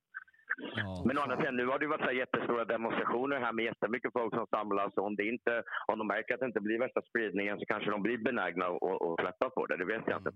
Ja. 0.58 1.04
Men 1.06 1.18
å 1.18 1.22
andra 1.22 1.38
sidan, 1.38 1.56
nu 1.56 1.66
har 1.68 1.80
det 1.80 1.88
varit 1.88 2.02
så 2.02 2.12
här 2.12 2.22
jättestora 2.24 2.66
demonstrationer 2.66 3.40
här 3.40 3.54
med 3.54 3.66
jättemycket 3.66 4.14
folk 4.14 4.34
som 4.36 4.48
samlas. 4.48 4.94
Och 4.98 5.06
om, 5.06 5.16
det 5.16 5.24
inte, 5.24 5.64
om 5.88 5.98
de 6.00 6.08
märker 6.08 6.34
att 6.34 6.40
det 6.40 6.46
inte 6.46 6.62
blir 6.62 6.80
värsta 6.80 7.02
spridningen 7.02 7.60
så 7.60 7.66
kanske 7.66 7.92
de 7.92 8.02
blir 8.02 8.18
benägna 8.18 8.66
att 8.66 9.20
släppa 9.22 9.50
på 9.50 9.66
det. 9.66 9.78
Det 9.78 9.86
vet 9.86 10.08
jag 10.08 10.20
inte. 10.20 10.32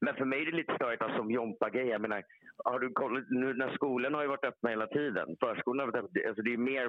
Men 0.00 0.14
för 0.14 0.24
mig 0.24 0.42
är 0.42 0.46
det 0.46 0.56
lite 0.56 0.74
störigt 0.74 1.02
alltså, 1.02 1.18
som 1.18 1.30
Jompa-grej. 1.30 1.88
Jag 1.88 2.00
menar, 2.00 2.22
har 2.64 2.78
du 2.78 2.92
kollat, 2.92 3.24
nu 3.30 3.54
när 3.54 3.74
skolan 3.74 4.14
har 4.14 4.22
ju 4.22 4.28
varit 4.28 4.44
öppna 4.44 4.70
hela 4.70 4.86
tiden. 4.86 5.26
Förskolan 5.40 5.78
har 5.80 5.92
varit 5.92 6.04
öppna. 6.04 6.20
Alltså, 6.28 6.42
det, 6.42 6.52
är 6.52 6.58
mer, 6.72 6.86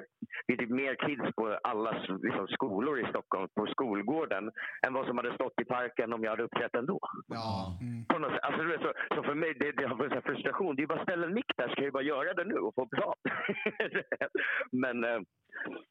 det 0.48 0.54
är 0.54 0.58
typ 0.58 0.70
mer 0.70 0.96
kids 0.96 1.36
på 1.36 1.60
alla 1.64 1.92
liksom, 2.22 2.48
skolor 2.48 3.00
i 3.00 3.06
Stockholm, 3.10 3.48
på 3.56 3.68
skolgården, 3.68 4.52
än 4.88 4.94
vad 4.94 5.06
som 5.08 5.18
hade 5.18 5.34
stått 5.34 5.62
i 5.62 5.66
parken 5.66 6.14
om 6.14 6.24
jag 6.24 6.32
hade 6.32 6.44
uppträtt 6.44 6.76
ändå. 6.76 7.00
Ja, 7.28 7.80
På 8.10 8.20
något 8.20 8.32
sätt. 8.32 8.44
Alltså, 8.44 8.62
så, 8.84 9.16
så 9.16 9.24
för 9.24 9.36
mig, 9.36 9.54
det, 9.60 9.72
det 9.72 9.86
har 9.86 9.96
varit 9.96 10.24
frustration. 10.24 10.76
Det 10.76 10.84
är 10.84 10.88
bara 10.88 11.00
att 11.00 11.08
ställa 11.08 11.28
en 11.28 11.34
mick 11.34 11.52
där 11.58 11.68
så 11.68 11.76
kan 11.76 11.84
jag 11.84 11.92
ju 11.92 11.98
bara 12.00 12.04
göra 12.04 12.34
det 12.34 12.44
nu 12.44 12.63
och 12.64 12.76
få 12.76 12.86
betalt. 12.86 13.20
men, 14.72 15.04
eh, 15.04 15.20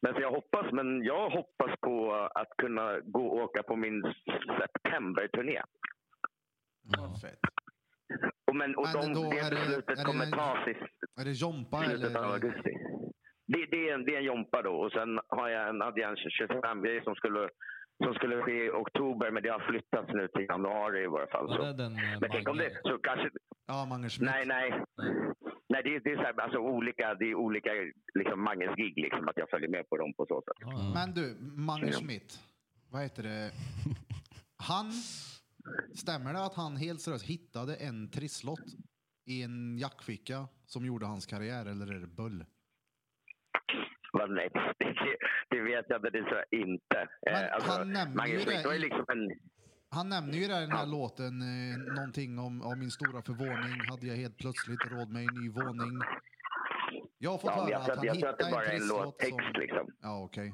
men 0.02 0.14
så 0.14 0.20
jag 0.20 0.30
hoppas, 0.30 0.72
men 0.72 1.04
jag 1.04 1.30
hoppas 1.30 1.80
på 1.80 2.12
att 2.34 2.48
kunna 2.58 3.00
gå 3.00 3.26
och 3.26 3.36
åka 3.44 3.62
på 3.62 3.76
min 3.76 4.02
september-turné. 4.60 5.62
fett. 7.22 7.38
Och, 8.46 8.56
men, 8.56 8.76
och 8.76 8.86
Men 8.94 9.00
de, 9.02 9.14
då 9.14 9.30
det 9.30 9.36
det- 9.36 9.50
beslutet 9.50 9.96
det 9.96 10.04
kommer 10.04 10.26
tas 10.26 10.68
i 10.68 10.70
Är 11.20 11.24
det 11.24 11.32
Jompa 11.32 11.78
slutet 11.82 12.16
av 12.16 12.22
eller? 12.24 12.32
augusti. 12.34 12.70
Det, 13.46 13.66
det, 13.70 13.88
är 13.88 13.94
en, 13.94 14.04
det 14.04 14.14
är 14.14 14.18
en 14.18 14.24
Jompa 14.24 14.62
då. 14.62 14.72
Och 14.74 14.92
sen 14.92 15.20
har 15.28 15.48
jag 15.48 15.68
en, 15.68 15.80
hade 15.80 16.00
jag 16.00 16.10
en 16.10 16.16
25-grej 16.16 17.04
som 17.04 17.14
skulle, 17.14 17.48
som 18.04 18.14
skulle 18.14 18.42
ske 18.42 18.64
i 18.66 18.70
oktober, 18.70 19.30
men 19.30 19.42
det 19.42 19.48
har 19.48 19.60
flyttats 19.70 20.08
nu 20.12 20.28
till 20.28 20.46
januari 20.48 21.02
i 21.02 21.06
varje 21.06 21.26
fall. 21.26 21.48
Så. 21.56 21.62
det 21.62 21.72
den 21.72 21.92
eh, 21.96 22.20
Men 22.20 22.30
tänk 22.30 22.48
om 22.48 22.56
det, 22.56 22.70
så 22.82 22.98
kanske, 22.98 23.30
Ja, 23.66 23.86
Mange 23.88 24.08
Schmidt. 24.08 24.30
Nej, 24.30 24.46
nej. 24.46 24.84
Nej, 25.72 25.82
det 25.84 25.96
är, 25.96 26.00
det 26.00 26.10
är, 26.10 26.16
så 26.16 26.22
här, 26.22 26.40
alltså, 26.40 26.58
olika, 26.58 27.14
det 27.14 27.24
är 27.30 27.34
olika 27.34 27.70
liksom, 28.14 28.44
Manges 28.44 28.76
gig, 28.76 28.94
liksom, 28.96 29.28
att 29.28 29.36
jag 29.36 29.50
följer 29.50 29.68
med 29.68 29.88
på 29.88 29.96
dem 29.96 30.14
på 30.14 30.26
så 30.26 30.42
sätt. 30.42 30.56
Ja. 30.58 30.92
Men 30.94 31.14
du, 31.14 31.36
Mange 31.40 31.92
Schmidt. 31.92 32.40
Vad 32.90 33.02
heter 33.02 33.22
det? 33.22 33.50
Han, 34.56 34.90
stämmer 35.94 36.32
det 36.32 36.44
att 36.44 36.54
han 36.54 36.76
helt 36.76 37.00
seriöst 37.00 37.26
hittade 37.26 37.76
en 37.76 38.10
trisslott 38.10 38.68
i 39.26 39.42
en 39.42 39.78
jackficka 39.78 40.48
som 40.66 40.86
gjorde 40.86 41.06
hans 41.06 41.26
karriär 41.26 41.66
eller 41.66 41.86
är 41.94 42.00
det 42.00 42.06
bull? 42.06 42.44
Men, 44.18 44.34
nej, 44.34 44.48
det, 44.78 45.16
det 45.50 45.60
vet 45.60 45.86
jag 45.88 45.98
inte, 45.98 46.10
det. 46.88 47.08
Men 47.26 47.44
Eh, 47.44 47.54
alltså, 47.54 47.70
han 47.70 47.92
nämner 47.92 48.16
Mange 48.16 48.32
ju 48.32 48.38
Schmidt 48.38 48.62
det 48.62 48.68
var 48.68 48.74
ju 48.74 48.80
liksom 48.80 49.04
en... 49.08 49.30
Han 49.96 50.08
nämner 50.08 50.36
ju 50.38 50.46
där 50.52 50.58
i 50.62 50.66
den 50.66 50.76
här 50.80 50.86
låten 50.86 51.34
eh, 51.52 51.94
någonting 51.96 52.38
om, 52.46 52.62
om 52.62 52.78
min 52.78 52.90
stora 52.90 53.22
förvåning 53.28 53.74
hade 53.90 54.06
jag 54.06 54.16
helt 54.16 54.38
plötsligt 54.42 54.84
råd 54.92 55.08
med 55.14 55.22
en 55.28 55.34
ny 55.40 55.46
våning. 55.60 55.94
Jag 57.18 57.30
har 57.30 57.38
fått 57.38 57.50
Ja, 57.56 57.60
höra 57.60 57.70
jag, 57.70 57.84
tror 57.84 57.92
att 57.92 57.98
att, 57.98 57.98
han 57.98 58.06
jag 58.06 58.18
tror 58.20 58.28
att 58.30 58.38
det 58.38 58.44
hittade 58.44 58.56
bara 58.56 58.72
är 58.72 58.80
en 58.82 58.88
låttext. 58.88 59.36
som... 59.52 59.60
Liksom. 59.62 59.86
Ja, 60.06 60.14
okej. 60.28 60.48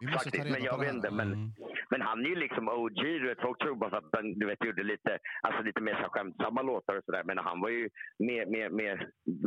Vi 0.00 0.06
måste 0.06 0.18
Faktiskt, 0.30 0.36
ta 0.36 0.44
reda 0.44 0.54
men 0.56 0.64
jag 0.64 0.74
på 0.74 0.80
vet 0.80 0.94
inte. 0.94 1.10
Men, 1.10 1.28
Mm. 1.32 1.52
men 1.90 2.00
han 2.08 2.18
är 2.24 2.28
ju 2.28 2.34
liksom 2.44 2.68
OG. 2.68 2.94
Du 3.22 3.26
vet, 3.28 3.40
folk 3.46 3.58
tror 3.62 3.74
bara 3.76 3.98
att 3.98 4.10
han 4.12 4.26
du 4.40 4.46
vet, 4.46 4.64
gjorde 4.64 4.82
lite, 4.82 5.18
alltså 5.42 5.62
lite 5.62 5.80
mer 5.80 5.96
så 6.02 6.08
skämtsamma 6.10 6.62
låtar 6.62 6.94
och 6.98 7.04
sådär. 7.04 7.24
Men 7.24 7.38
han 7.38 7.60
var 7.60 7.68
ju 7.68 7.84
med, 8.28 8.42
med, 8.54 8.72
med, 8.80 8.94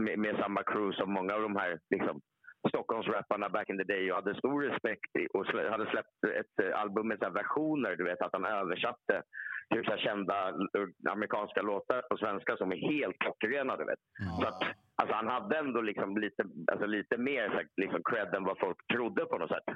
med, 0.05 0.19
med 0.19 0.33
samma 0.41 0.61
crew 0.63 0.91
som 0.99 1.13
många 1.13 1.33
av 1.33 1.41
de 1.41 1.55
här 1.55 1.79
liksom, 1.95 2.21
Stockholmsrapparna 2.69 3.49
back 3.49 3.69
in 3.69 3.77
the 3.77 3.83
day 3.83 4.11
och 4.11 4.15
hade 4.15 4.35
stor 4.35 4.61
respekt 4.61 5.11
och 5.33 5.45
hade 5.45 5.89
släppt 5.89 6.23
ett 6.39 6.65
eh, 6.65 6.81
album 6.81 7.07
med 7.07 7.19
så 7.19 7.29
versioner. 7.29 7.95
Du 7.95 8.03
vet 8.03 8.21
att 8.21 8.33
han 8.33 8.45
översatte 8.45 9.23
typ 9.73 9.85
så 9.85 9.97
kända 9.97 10.53
amerikanska 11.09 11.61
låtar 11.61 12.01
på 12.01 12.17
svenska 12.17 12.57
som 12.57 12.71
är 12.71 12.91
helt 12.91 13.19
klockrena. 13.19 13.77
Du 13.77 13.85
vet. 13.85 13.99
Så 14.41 14.47
att, 14.47 14.63
alltså, 14.95 15.15
han 15.15 15.27
hade 15.27 15.57
ändå 15.57 15.81
liksom 15.81 16.17
lite, 16.17 16.43
alltså, 16.71 16.85
lite 16.85 17.17
mer 17.17 17.49
så 17.49 17.55
här, 17.55 17.67
liksom, 17.81 18.01
cred 18.03 18.35
än 18.35 18.43
vad 18.43 18.59
folk 18.59 18.77
trodde 18.93 19.25
på 19.25 19.37
något 19.37 19.49
sätt. 19.49 19.69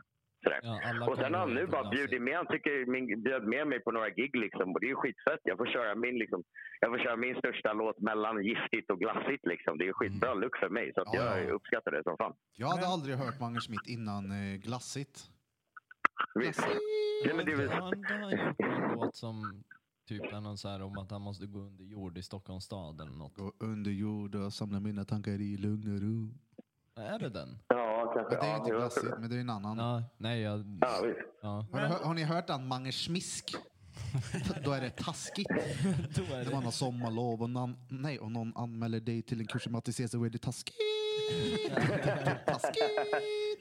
Sådär. 0.46 0.60
Ja, 0.64 1.08
Och 1.10 1.18
sen 1.22 1.34
har 1.34 1.40
han 1.46 1.54
nu 1.60 1.64
bara 1.76 1.90
bjudit 1.96 2.22
med. 2.28 2.36
Han 2.42 2.48
tycker 2.54 2.74
min, 2.94 3.06
bjöd 3.28 3.44
med 3.54 3.68
mig 3.72 3.80
på 3.86 3.92
några 3.92 4.10
gig 4.20 4.34
liksom. 4.46 4.66
Och 4.74 4.80
det 4.82 4.88
är 4.90 4.94
ju 4.96 5.02
skitfett. 5.04 5.42
Jag 5.52 5.58
får 5.58 5.66
köra 5.76 5.96
min, 6.06 6.16
liksom, 6.24 6.40
jag 6.82 6.90
får 6.92 7.00
köra 7.06 7.16
min 7.26 7.36
största 7.42 7.70
låt 7.82 8.00
mellan 8.10 8.36
giftigt 8.50 8.88
och 8.92 9.00
glassigt 9.04 9.44
liksom. 9.54 9.72
Det 9.78 9.84
är 9.84 9.90
ju 9.92 9.94
skitbra 10.00 10.34
look 10.34 10.56
för 10.64 10.70
mig. 10.78 10.86
Så 10.96 11.00
att 11.02 11.08
Ja, 11.14 11.24
jag 11.38 11.46
ja. 11.50 11.52
uppskattar 11.58 11.92
det 11.92 12.04
som 12.04 12.16
fan. 12.22 12.34
Jag 12.64 12.68
hade 12.68 12.88
aldrig 12.96 13.14
hört 13.24 13.40
Mange 13.46 13.60
Schmidt 13.66 13.88
innan 13.96 14.24
eh, 14.32 14.56
glassigt. 14.66 15.16
Visst. 16.44 16.68
Nej, 17.26 17.34
men 17.38 17.46
det 17.46 17.52
är 17.52 17.68
Han 17.68 18.04
han 18.10 18.22
har 18.24 18.32
gjort 18.32 18.60
en 18.60 18.92
låt 18.96 19.16
som 19.16 19.64
typ 20.10 20.24
är 20.38 20.42
någon 20.42 20.58
så 20.58 20.68
här 20.70 20.82
om 20.88 20.98
att 20.98 21.12
han 21.12 21.22
måste 21.22 21.46
gå 21.56 21.60
under 21.60 21.84
jord 21.86 22.18
i 22.18 22.24
Stockholms 22.24 22.64
stad 22.64 23.02
eller 23.02 23.18
något. 23.24 23.36
Gå 23.38 23.52
under 23.60 23.92
jord 23.92 24.36
och 24.36 24.54
samla 24.54 24.80
mina 24.80 25.04
tankar 25.06 25.32
i 25.32 25.58
lugn 25.58 25.88
och 25.96 26.02
ro. 26.02 26.20
Är 26.98 27.20
det 27.20 27.30
den? 27.30 27.50
Ja, 27.68 27.85
kanske. 28.16 28.36
Men 28.36 28.40
det 28.40 28.46
är 28.48 28.52
ja, 28.52 28.58
inte 28.58 28.72
glassigt, 28.72 29.06
det. 29.12 29.18
men 29.20 29.30
det 29.30 29.36
är 29.36 29.40
en 29.40 29.50
annan. 29.50 29.78
Ja, 29.78 30.04
nej, 30.18 30.42
jag... 30.42 30.60
Ja, 30.82 31.02
visst. 31.04 31.20
Ja. 31.42 31.66
Har, 31.72 31.80
hör- 31.80 32.04
har 32.04 32.14
ni 32.14 32.24
hört 32.24 32.48
den 32.48 32.68
Mange 32.68 32.92
Schmisk? 32.92 33.56
Då 34.66 34.72
är 34.72 34.82
det 34.82 34.90
taskigt. 34.90 35.48
Då 36.16 36.36
är 36.36 36.44
När 36.46 36.52
man 36.52 36.64
har 36.64 36.72
sommarlov 36.72 37.42
och, 37.42 37.50
någon, 37.50 37.76
nej, 37.90 38.20
och 38.20 38.32
någon 38.32 38.54
anmäler 38.58 39.00
dig 39.00 39.22
till 39.22 39.40
en 39.40 39.48
kurs 39.48 39.68
i 39.68 39.70
matte 39.70 39.94
så 39.94 40.04
är 40.26 40.30
det 40.30 40.38
taskigt. 40.38 40.76
taskigt. 42.46 42.84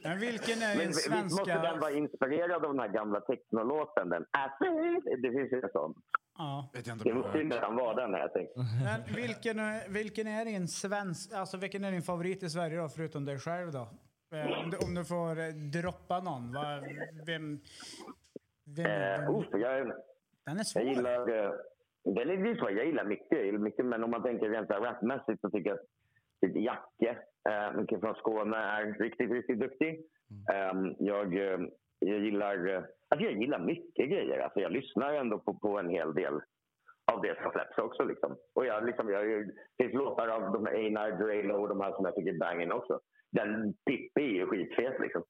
Men 0.05 0.19
vilken 0.21 0.63
är 0.63 0.69
Men 0.69 0.79
din 0.79 0.89
visst 0.89 1.09
måste 1.11 1.21
den 1.21 1.31
svenska... 1.31 1.77
vara 1.81 1.93
inspirerad 1.93 2.65
av 2.65 2.71
den 2.73 2.79
här 2.81 2.89
gamla 2.89 3.21
technolåten? 3.21 4.09
Den? 4.09 4.25
Det 5.23 5.31
finns 5.33 5.53
ju 5.53 5.61
en 5.63 5.69
sån. 5.73 5.95
Ja. 6.39 6.71
Vet 6.75 6.87
jag 6.87 6.95
inte 6.95 7.09
Det 7.09 7.15
måste 7.15 7.39
ju 7.39 7.45
nästan 7.45 7.77
vara 7.77 7.95
den 8.07 8.15
här, 8.15 8.31
jag. 8.35 8.49
Men 8.85 9.15
vilken, 9.15 9.59
är- 9.59 9.89
vilken 9.89 10.27
är 10.27 10.45
din 10.45 10.69
svensk... 10.69 11.33
Alltså 11.33 11.57
vilken 11.57 11.85
är 11.85 11.93
din 11.93 12.03
favorit 12.03 12.43
i 12.43 12.51
Sverige 12.51 12.79
då, 12.81 12.89
förutom 12.89 13.25
dig 13.25 13.39
själv 13.39 13.73
då? 13.73 13.89
Eh, 14.35 14.59
Om 14.65 14.71
du, 14.71 14.77
om 14.87 14.95
du 14.95 15.05
får 15.05 15.39
eh, 15.41 15.55
droppa 15.83 16.21
någon, 16.21 16.53
vad, 16.53 16.83
vem... 17.27 17.61
Vem, 18.77 18.87
Eh, 18.87 19.21
vem 19.21 19.35
uff, 19.37 19.47
jag, 19.53 19.93
den 20.47 20.59
är 20.59 20.65
svår. 20.65 20.83
Jag 20.83 20.95
gillar... 20.95 21.45
eh, 21.45 21.51
Den 22.05 22.31
är 22.31 22.37
lite 22.37 22.59
svår. 22.61 22.71
Jag 22.71 22.87
gillar 22.87 23.05
mycket. 23.05 23.33
Jag 23.39 23.45
gillar 23.47 23.59
mycket 23.59 23.85
men 23.87 24.05
om 24.05 24.11
man 24.11 24.23
tänker 24.23 24.49
rent 24.49 24.71
rapmässigt 24.71 25.41
så 25.41 25.51
tycker 25.51 25.71
jag 25.71 25.79
att 25.79 26.57
Jacke, 26.57 27.19
eh, 27.51 27.73
mycket 27.81 28.01
från 28.01 28.15
Skåne, 28.15 28.57
är 28.57 28.93
riktigt, 28.99 29.31
riktigt 29.31 29.61
duktig. 29.61 29.91
Eh, 30.53 30.73
jag, 30.99 31.35
eh, 31.37 31.59
jag 31.99 32.19
gillar... 32.19 32.69
eh, 32.69 32.83
Alltså 33.09 33.25
jag 33.31 33.41
gillar 33.43 33.59
mycket 33.59 34.11
grejer. 34.11 34.39
Alltså 34.39 34.61
jag 34.61 34.73
lyssnar 34.73 35.13
ändå 35.15 35.39
på, 35.39 35.55
på 35.55 35.79
en 35.79 35.89
hel 35.89 36.15
del 36.15 36.35
av 37.13 37.21
det 37.23 37.43
som 37.43 37.53
släpps 37.53 37.79
också. 37.79 38.05
Liksom. 38.05 38.37
Och 38.55 38.67
jag, 38.67 38.85
liksom, 38.87 39.09
jag, 39.09 39.47
det 39.47 39.53
finns 39.83 39.95
låtar 39.95 40.29
av 40.29 40.53
de 40.53 40.67
Einar, 40.67 41.11
Drelo 41.11 41.55
och 41.63 41.69
de 41.69 41.81
här 41.81 41.93
som 41.93 42.05
jag 42.05 42.15
tycker 42.15 42.33
är 42.35 42.39
banging 42.39 42.73
också 42.73 43.01
den 43.35 43.75
Pippi 43.87 44.21
är 44.21 44.35
ju 44.35 44.47
skitfet 44.47 45.01
liksom. 45.01 45.23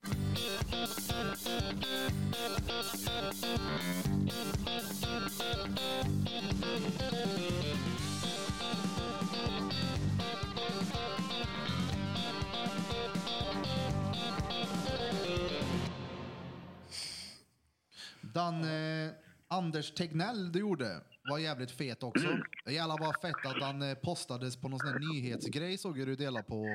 Den 18.21 18.65
eh, 18.65 19.13
Anders 19.49 19.95
Tegnell 19.95 20.53
du 20.53 20.59
gjorde 20.59 21.01
var 21.31 21.39
jävligt 21.39 21.71
fet 21.71 22.03
också. 22.03 22.27
Jävlar 22.67 22.99
vad 22.99 23.21
fett 23.21 23.47
att 23.47 23.63
han 23.63 23.83
eh, 23.83 23.95
postades 23.95 24.57
på 24.61 24.69
någon 24.69 24.79
sån 24.79 24.89
här 24.89 25.15
nyhetsgrej 25.15 25.79
såg 25.79 25.99
jag 25.99 26.09
du 26.09 26.17
dela 26.17 26.43
på 26.43 26.67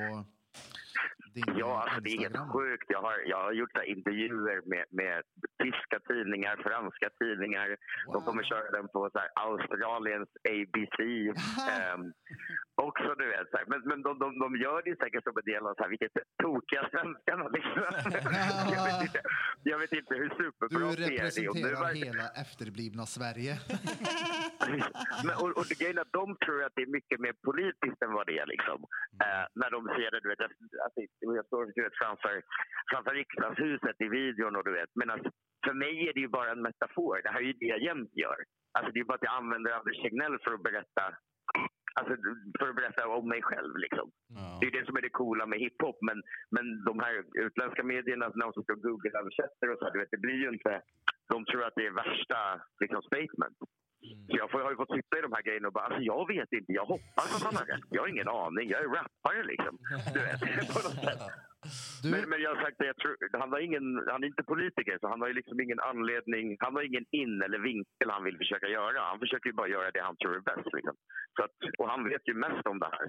din 1.34 1.58
Ja, 1.62 1.72
alltså 1.84 2.00
det 2.02 2.10
är 2.10 2.20
helt 2.20 2.52
sjukt. 2.54 2.88
Jag 2.96 3.02
har, 3.02 3.16
jag 3.26 3.42
har 3.46 3.54
gjort 3.60 3.78
intervjuer 3.86 4.58
med, 4.72 4.86
med 5.02 5.18
tyska 5.64 5.98
tidningar, 6.10 6.56
franska 6.70 7.08
tidningar. 7.22 7.68
De 8.14 8.18
kommer 8.26 8.44
köra 8.44 8.72
den 8.78 8.88
på 8.88 9.10
så 9.14 9.20
här, 9.20 9.30
Australiens 9.48 10.30
ABC. 10.54 11.00
Ehm, 11.74 12.04
också, 12.90 13.10
du 13.22 13.26
vet. 13.34 13.48
Så 13.52 13.58
här. 13.58 13.66
Men, 13.72 13.82
men 13.90 14.00
de, 14.06 14.12
de, 14.24 14.28
de 14.44 14.48
gör 14.66 14.82
det 14.88 14.96
säkert 15.04 15.24
som 15.24 15.34
en 15.42 15.48
del 15.52 15.64
av 15.68 15.74
så 15.76 15.84
här, 15.84 15.90
vilket 15.96 16.16
tokiga 16.44 16.84
svenskarna. 16.92 17.46
Liksom. 17.56 17.82
jag, 18.76 18.84
vet 18.88 19.02
inte, 19.08 19.22
jag 19.72 19.78
vet 19.80 19.94
inte 20.00 20.14
hur 20.22 20.30
Du 20.30 20.36
superbra 20.44 20.68
det 20.70 20.76
är. 20.76 20.90
Och 20.90 21.00
nu 21.00 21.06
representerar 21.06 21.94
hela 22.06 22.26
efterblivna 22.44 23.04
Sverige. 23.18 23.54
Men, 25.26 25.36
och, 25.42 25.50
och 25.60 25.66
grejen 25.80 25.98
är 25.98 26.02
att 26.02 26.18
de 26.22 26.26
tror 26.46 26.64
att 26.64 26.74
det 26.76 26.82
är 26.88 26.92
mycket 27.00 27.20
mer 27.26 27.34
politiskt 27.50 28.02
än 28.06 28.14
vad 28.18 28.26
det 28.28 28.36
är. 28.44 28.48
Liksom. 28.54 28.78
Eh, 29.24 29.46
när 29.62 29.70
de 29.76 29.80
ser 29.96 30.10
det, 30.12 30.20
du 30.24 30.30
vet, 30.30 30.42
alltså, 30.86 31.00
jag 31.20 31.46
står 31.46 31.66
du 31.76 31.84
vet, 31.84 32.02
framför, 32.04 32.42
framför 32.92 33.14
riksdagshuset 33.14 34.02
i 34.06 34.08
videon. 34.08 34.56
Och, 34.56 34.66
du 34.66 34.74
vet, 34.80 34.92
men 34.96 35.10
alltså, 35.10 35.30
för 35.66 35.74
mig 35.74 36.08
är 36.08 36.14
det 36.14 36.20
ju 36.20 36.28
bara 36.28 36.52
en 36.52 36.62
metafor. 36.62 37.22
Det 37.24 37.30
här 37.30 37.42
är 37.42 37.50
ju 37.52 37.54
det 37.54 37.72
jag 37.76 37.82
jämt 37.82 38.14
gör. 38.24 38.40
Alltså, 38.78 38.92
det 38.92 39.00
är 39.00 39.04
bara 39.04 39.20
att 39.20 39.30
jag 39.30 39.38
använder 39.42 39.72
Anders 39.72 40.02
Tegnell 40.02 40.38
för 40.44 40.54
att 40.54 40.64
berätta 40.64 41.06
Alltså, 42.00 42.14
för 42.60 42.70
att 42.70 42.76
berätta 42.76 43.08
om 43.08 43.28
mig 43.28 43.42
själv. 43.42 43.74
Liksom. 43.78 44.08
Ja. 44.36 44.58
Det 44.60 44.68
är 44.68 44.72
det 44.72 44.86
som 44.86 44.98
är 44.98 45.02
det 45.02 45.10
coola 45.10 45.46
med 45.46 45.60
hiphop. 45.60 45.98
Men, 46.02 46.18
men 46.56 46.66
de 46.90 47.00
här 47.00 47.14
utländska 47.46 47.84
medierna, 47.84 48.30
de 48.30 48.54
som 48.54 48.64
ska 48.64 48.74
Google-översätter 48.74 49.68
och 49.72 49.80
så, 49.80 49.90
du 49.90 50.00
vet, 50.00 50.12
det 50.12 50.26
blir 50.26 50.40
ju 50.44 50.50
inte... 50.50 50.82
De 51.34 51.46
tror 51.46 51.64
att 51.64 51.76
det 51.76 51.86
är 51.86 51.92
värsta 51.92 52.40
liksom, 52.80 53.02
statement. 53.02 53.58
Så 54.30 54.36
jag 54.42 54.52
får, 54.52 54.60
har 54.60 54.72
ju 54.72 54.82
fått 54.84 54.96
sitta 55.00 55.14
i 55.18 55.22
de 55.22 55.32
här 55.36 55.42
grejerna 55.48 55.68
och 55.68 55.74
bara, 55.74 55.86
alltså 55.86 56.02
jag 56.02 56.28
vet 56.34 56.52
inte, 56.58 56.72
jag 56.80 56.86
hoppas 56.86 57.30
att 57.36 57.44
han 57.48 57.56
har 57.60 57.66
rätt. 57.74 57.88
Jag 57.90 58.02
har 58.02 58.10
ingen 58.16 58.30
aning, 58.44 58.66
jag 58.70 58.80
är 58.84 58.90
rappare 59.00 59.44
liksom. 59.52 59.74
Du 60.14 60.20
vet, 60.28 60.40
på 60.76 60.80
något 60.88 61.00
sätt. 61.08 61.22
Du, 62.04 62.10
Men, 62.12 62.22
men 62.30 62.42
jag 62.42 62.50
har 62.56 62.62
sagt 62.64 62.78
det, 62.80 62.86
jag 62.92 62.98
tror, 62.98 63.16
han, 63.42 63.52
har 63.52 63.60
ingen, 63.60 63.86
han 64.12 64.24
är 64.24 64.28
inte 64.28 64.44
politiker 64.54 64.98
så 65.02 65.08
han 65.14 65.22
har 65.22 65.28
ju 65.28 65.34
liksom 65.34 65.60
ingen 65.66 65.80
anledning, 65.80 66.46
han 66.60 66.76
har 66.76 66.84
ingen 66.84 67.06
in 67.12 67.42
eller 67.46 67.60
vinkel 67.60 68.10
han 68.16 68.24
vill 68.24 68.38
försöka 68.38 68.68
göra. 68.68 69.00
Han 69.12 69.20
försöker 69.20 69.48
ju 69.50 69.56
bara 69.62 69.68
göra 69.68 69.92
det 69.92 70.04
han 70.10 70.18
tror 70.18 70.36
är 70.36 70.48
bäst. 70.52 70.70
Liksom. 70.78 70.96
Så 71.36 71.42
att, 71.46 71.58
och 71.80 71.90
han 71.90 72.10
vet 72.10 72.28
ju 72.30 72.34
mest 72.34 72.66
om 72.72 72.80
det 72.80 72.90
här. 72.96 73.08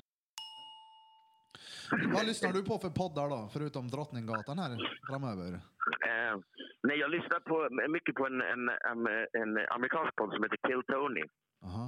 Vad 2.15 2.27
lyssnar 2.31 2.53
du 2.53 2.61
på 2.71 2.75
för 2.85 2.93
poddar 3.01 3.29
då? 3.35 3.41
Förutom 3.55 3.85
Drottninggatan 3.95 4.59
här 4.59 4.73
framöver. 5.11 5.53
Eh, 6.11 6.35
nej, 6.87 6.97
jag 7.05 7.11
lyssnar 7.11 7.41
på, 7.51 7.57
mycket 7.97 8.15
på 8.15 8.27
en, 8.27 8.41
en, 8.53 8.63
en, 8.91 9.01
en 9.41 9.53
amerikansk 9.77 10.13
podd 10.17 10.31
som 10.33 10.43
heter 10.45 10.61
Kill 10.69 10.83
Tony. 10.93 11.25
Aha. 11.69 11.87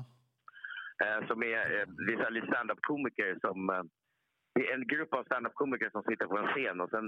eh, 1.05 1.27
som 1.29 1.43
är, 1.43 1.61
eh, 1.81 1.87
lite 2.37 2.47
stand-up-komiker 2.47 3.39
som... 3.47 3.71
Eh, 3.71 3.83
det 4.55 4.69
är 4.71 4.75
en 4.75 4.87
grupp 4.87 5.13
av 5.15 5.25
stand-up-komiker 5.25 5.91
som 5.91 6.03
sitter 6.03 6.27
på 6.27 6.39
en 6.39 6.47
scen 6.55 6.81
och 6.81 6.91
sen 6.91 7.07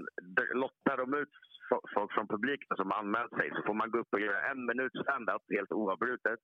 lottar 0.62 0.96
de 0.96 1.14
ut 1.14 1.32
fo- 1.70 1.86
folk 1.94 2.12
från 2.14 2.28
publiken 2.28 2.76
som 2.76 2.92
anmält 2.92 3.32
sig. 3.38 3.50
Så 3.54 3.62
får 3.66 3.74
man 3.74 3.90
gå 3.90 3.98
upp 3.98 4.12
och 4.12 4.20
göra 4.20 4.50
en 4.50 4.66
minut 4.66 4.92
stand-up 5.02 5.42
helt 5.56 5.72
oavbrutet. 5.72 6.40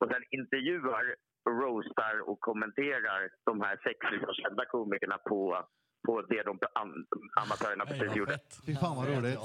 Och 0.00 0.08
sen 0.12 0.22
intervjuar, 0.30 1.04
roastar 1.46 2.28
och 2.28 2.40
kommenterar 2.40 3.30
de 3.44 3.60
här 3.60 3.76
sex 3.76 3.98
liksom, 4.12 4.34
kända 4.34 4.64
komikerna 4.64 5.18
på, 5.18 5.66
på 6.08 6.14
det 6.32 6.42
de 6.50 6.54
amatörerna 7.42 7.84
precis 7.90 8.16
gjorde. 8.20 8.34
Fy 8.66 8.72
fan 8.82 8.96
vad 8.98 9.06
roligt. 9.12 9.38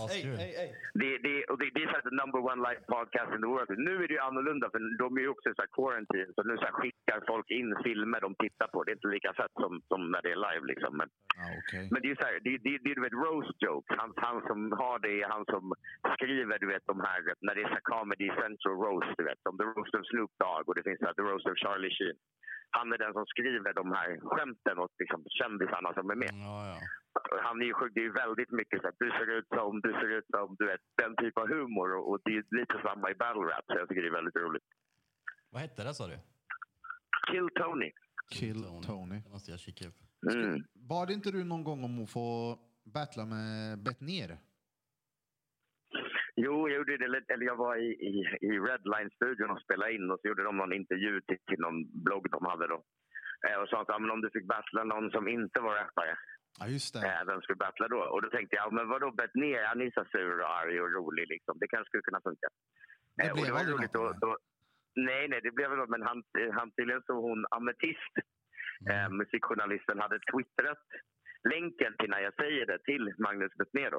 Det, 1.01 1.11
det, 1.25 1.35
och 1.51 1.57
det, 1.61 1.67
det 1.75 1.81
är 1.85 1.87
så 1.91 1.95
här 1.97 2.05
the 2.09 2.15
number 2.21 2.41
one 2.51 2.59
live 2.67 2.81
podcast 2.95 3.29
in 3.35 3.41
the 3.45 3.49
world. 3.53 3.69
Nu 3.87 3.93
är 4.03 4.07
det 4.09 4.15
ju 4.17 4.23
annorlunda 4.29 4.65
för 4.73 4.79
de 5.03 5.07
är 5.19 5.23
ju 5.27 5.31
också 5.35 5.47
i 5.49 5.55
så 5.57 5.61
här 5.65 5.71
quarantine. 5.77 6.29
Så 6.35 6.39
nu 6.49 6.53
så 6.57 6.65
här 6.69 6.75
skickar 6.79 7.19
folk 7.31 7.47
in 7.59 7.69
filmer 7.85 8.19
de 8.25 8.29
tittar 8.43 8.67
på. 8.73 8.77
Det 8.83 8.91
är 8.91 8.97
inte 8.99 9.13
lika 9.17 9.31
fett 9.39 9.55
som, 9.63 9.71
som 9.89 9.99
när 10.13 10.21
det 10.25 10.31
är 10.35 10.41
live. 10.47 10.65
Liksom. 10.71 10.91
Men, 10.99 11.09
Ja, 11.41 11.47
okej. 11.61 11.85
men 11.91 11.97
det 12.01 12.07
är 12.07 12.13
ju 12.15 12.19
så 12.21 12.27
här, 12.29 12.35
det, 12.45 12.53
det, 12.65 12.71
det 12.83 12.89
är 12.91 12.95
du 12.99 13.03
vet 13.07 13.19
roast 13.27 13.57
jokes. 13.67 13.97
Han, 14.01 14.11
han 14.27 14.37
som 14.49 14.59
har 14.81 14.97
det 15.05 15.13
är 15.21 15.27
han 15.35 15.45
som 15.53 15.63
skriver 16.15 16.55
du 16.63 16.67
vet 16.73 16.85
de 16.91 16.97
här, 17.07 17.19
när 17.45 17.53
det 17.55 17.61
är 17.65 17.69
så 17.73 17.77
här 17.79 17.87
comedy 17.93 18.27
central 18.43 18.75
roast. 18.85 19.13
Du 19.19 19.23
vet, 19.29 19.39
som 19.45 19.53
the 19.61 19.67
roast 19.75 19.93
of 19.97 20.03
Snoop 20.11 20.31
Dogg 20.43 20.63
och 20.69 20.75
det 20.77 20.83
finns 20.87 20.99
så 21.01 21.07
här, 21.09 21.17
the 21.19 21.25
roast 21.31 21.47
of 21.51 21.55
Charlie 21.63 21.93
Sheen. 21.97 22.17
Han 22.77 22.93
är 22.93 22.97
den 23.05 23.13
som 23.17 23.25
skriver 23.33 23.73
de 23.81 23.85
här 23.97 24.09
skämten 24.33 24.77
åt 24.83 24.93
liksom, 25.01 25.21
kändisarna 25.39 25.89
som 25.97 26.05
är 26.13 26.17
med 26.23 26.33
Ja, 26.49 26.57
ja. 26.71 26.77
han 27.47 27.61
är 27.61 27.65
ju 27.65 27.73
sjuk. 27.73 27.91
Det 27.95 28.01
är 28.03 28.09
ju 28.11 28.15
väldigt 28.23 28.51
mycket 28.59 28.81
så 28.81 28.87
att 28.87 28.99
du 29.03 29.09
ser 29.17 29.29
ut 29.37 29.47
som, 29.57 29.71
du 29.85 29.91
ser 29.99 30.11
ut 30.17 30.27
som, 30.35 30.55
du 30.59 30.65
vet, 30.71 30.83
den 31.01 31.13
typ 31.21 31.35
av 31.41 31.47
humor. 31.55 31.87
Och, 31.97 32.03
och 32.09 32.19
det 32.25 32.31
är 32.37 32.43
lite 32.59 32.75
samma 32.87 33.05
i 33.11 33.15
battle 33.23 33.45
rap, 33.51 33.65
så 33.67 33.75
jag 33.81 33.87
tycker 33.89 34.01
det 34.01 34.11
är 34.13 34.19
väldigt 34.21 34.39
roligt. 34.45 34.67
Vad 35.51 35.61
hette 35.61 35.83
det 35.83 35.93
sa 35.93 36.07
du? 36.07 36.17
Kill 37.31 37.49
Tony. 37.59 37.91
Kill 38.35 38.63
Tony. 38.87 39.19
Det 39.25 39.29
måste 39.29 39.51
jag 39.51 39.59
kika 39.59 39.87
upp. 39.89 39.99
Mm. 40.31 40.63
Bad 40.73 41.11
inte 41.11 41.31
du 41.31 41.43
någon 41.43 41.63
gång 41.63 41.83
om 41.83 42.03
att 42.03 42.09
få 42.09 42.57
battla 42.85 43.25
med 43.25 43.83
Bettner? 43.83 44.37
Jo, 46.35 46.69
jag 46.69 46.77
gjorde 46.77 46.97
det, 46.97 47.33
eller 47.33 47.45
jag 47.45 47.55
var 47.55 47.75
i, 47.75 47.89
i, 48.09 48.13
i 48.41 48.51
Redline-studion 48.59 49.49
och 49.51 49.61
spelade 49.61 49.93
in 49.93 50.11
och 50.11 50.19
så 50.21 50.27
gjorde 50.27 50.43
de 50.43 50.57
någon 50.57 50.73
intervju 50.73 51.21
till, 51.21 51.37
till 51.47 51.59
någon 51.59 52.03
blogg 52.03 52.29
de 52.31 52.45
hade 52.45 52.67
då. 52.67 52.83
Eh, 53.47 53.57
och 53.61 53.69
sa 53.69 53.81
att 53.81 53.87
ja, 53.93 53.99
men 53.99 54.11
om 54.11 54.21
du 54.21 54.29
fick 54.29 54.47
battla 54.47 54.83
någon 54.83 55.11
som 55.11 55.27
inte 55.27 55.59
var 55.59 55.75
rappare, 55.75 56.17
Ja, 56.59 56.67
just 56.67 56.93
det. 56.93 57.07
eh, 57.07 57.25
vem 57.27 57.41
skulle 57.41 57.55
battla 57.67 57.87
då? 57.87 57.99
Och 58.13 58.21
då 58.21 58.29
tänkte 58.29 58.55
jag, 58.55 58.65
ja, 58.65 58.69
men 58.71 58.87
vadå 58.87 59.11
Bettner, 59.11 59.63
han 59.63 59.81
är 59.81 59.91
så 59.91 60.05
sur 60.11 60.39
och 60.41 60.49
arg 60.61 60.81
och 60.81 60.93
rolig 60.93 61.25
liksom. 61.27 61.57
Det 61.59 61.67
kanske 61.67 61.87
skulle 61.89 62.03
kunna 62.09 62.21
funka. 62.27 62.47
Det 63.17 63.23
Eh, 63.23 63.31
och 63.31 63.35
blev 63.35 63.45
det 63.45 63.51
var 63.53 63.59
aldrig 63.59 63.75
roligt. 63.77 63.93
något, 63.93 64.21
Då, 64.21 64.27
då, 64.27 64.37
nej, 64.95 65.27
nej, 65.27 65.39
det 65.43 65.51
blev 65.51 65.69
väl. 65.69 65.89
Men 65.93 66.01
han, 66.09 66.23
han 66.57 66.71
tydligen 66.71 67.03
så 67.07 67.13
hon 67.27 67.45
Ametist, 67.57 68.13
eh, 68.91 69.09
musikjournalisten, 69.19 69.99
hade 70.05 70.19
twittrat 70.31 70.85
länken 71.53 71.93
till 71.99 72.09
när 72.09 72.21
jag 72.27 72.35
säger 72.41 72.65
det 72.65 72.79
till 72.89 73.13
Magnus 73.25 73.53
Betnér. 73.59 73.93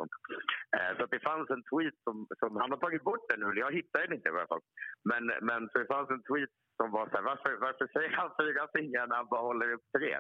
Eh, 0.76 0.92
så 0.97 1.05
att 1.05 1.11
det 1.11 1.26
fanns 1.30 1.51
en 1.51 1.64
tweet 1.70 1.97
som, 2.07 2.16
som 2.40 2.51
han 2.61 2.70
har 2.70 2.78
tagit 2.78 3.05
bort 3.05 3.28
den 3.28 3.40
nu. 3.40 3.61
Jag 3.64 3.72
hittar 3.72 4.01
den 4.01 4.12
inte 4.16 4.28
i 4.28 4.32
alla 4.32 4.47
fall. 4.47 4.64
Men, 5.11 5.24
men 5.49 5.61
så 5.70 5.78
det 5.78 5.92
fanns 5.95 6.11
en 6.11 6.22
tweet 6.28 6.53
som 6.78 6.88
var 6.97 7.05
så 7.09 7.16
här, 7.16 7.24
varför, 7.30 7.53
varför 7.66 7.86
säger 7.86 8.12
han 8.20 8.30
fyra 8.40 8.62
fingrar 8.76 9.07
när 9.07 9.16
han 9.16 9.32
bara 9.34 9.49
håller 9.51 9.68
upp 9.76 9.86
tre? 9.97 10.12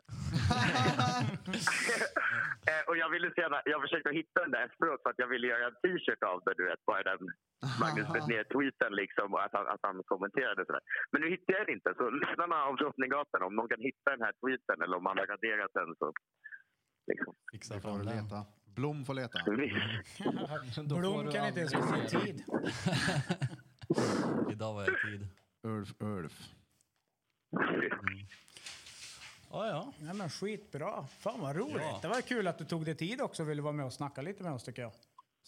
eh, 2.70 2.82
och 2.88 2.96
jag 3.02 3.08
ville 3.14 3.28
gärna, 3.36 3.58
jag 3.64 3.80
försökte 3.84 4.10
hitta 4.20 4.38
den 4.42 4.54
där 4.54 4.64
efteråt 4.68 5.02
för 5.02 5.10
att 5.10 5.22
jag 5.22 5.30
ville 5.32 5.46
göra 5.46 5.66
en 5.66 5.78
t-shirt 5.82 6.22
av 6.22 6.38
det, 6.44 6.54
du 6.56 6.64
vet, 6.70 6.84
bara 6.90 7.02
den 7.02 7.22
Magnus 7.82 8.08
Betnér-tweeten 8.14 8.92
liksom 9.02 9.28
och 9.34 9.42
att 9.44 9.54
han, 9.56 9.66
att 9.74 9.82
han 9.86 9.96
kommenterade 10.12 10.66
sådär. 10.66 10.84
Men 11.10 11.20
nu 11.22 11.28
hittar 11.34 11.52
jag 11.54 11.66
den 11.66 11.74
inte, 11.74 11.90
så 11.98 12.10
lyssnarna 12.10 12.56
av 12.68 12.76
Drottninggatan, 12.76 13.42
om 13.42 13.56
de 13.56 13.68
kan 13.68 13.80
hitta 13.88 14.08
den 14.14 14.26
här 14.26 14.34
tweeten 14.40 14.82
eller 14.82 14.96
om 14.96 15.06
han 15.06 15.18
har 15.18 15.26
raderat 15.26 15.72
den 15.74 15.90
så 16.00 16.06
liksom. 17.06 17.34
Fixa 17.52 17.80
fram 17.80 18.04
den. 18.04 18.16
leta. 18.16 18.44
Blom 18.64 19.04
får 19.04 19.14
leta. 19.14 19.38
Blom 21.00 21.32
kan 21.32 21.48
inte 21.48 21.60
ens 21.60 21.72
se 21.72 21.78
det. 21.78 22.08
tid. 22.24 22.44
Idag 24.52 24.74
var 24.74 24.82
jag 24.82 24.90
i 24.90 25.18
tid. 25.18 25.28
Ulf, 25.62 25.94
Ulf. 25.98 26.48
Ja, 29.50 29.66
ja. 29.68 29.92
Nej, 29.98 30.14
men 30.14 30.30
skitbra. 30.30 31.06
Fan 31.06 31.40
vad 31.40 31.56
roligt. 31.56 31.76
Ja. 31.80 31.98
Det 32.02 32.08
var 32.08 32.20
kul 32.20 32.46
att 32.48 32.58
du 32.58 32.64
tog 32.64 32.84
dig 32.84 32.94
tid 32.94 33.20
också 33.20 33.42
och 33.42 33.48
ville 33.48 33.62
vara 33.62 33.72
med 33.72 33.86
och 33.86 33.92
snacka 33.92 34.22
lite 34.22 34.42
med 34.42 34.52
oss 34.52 34.64
tycker 34.64 34.82
jag. 34.82 34.92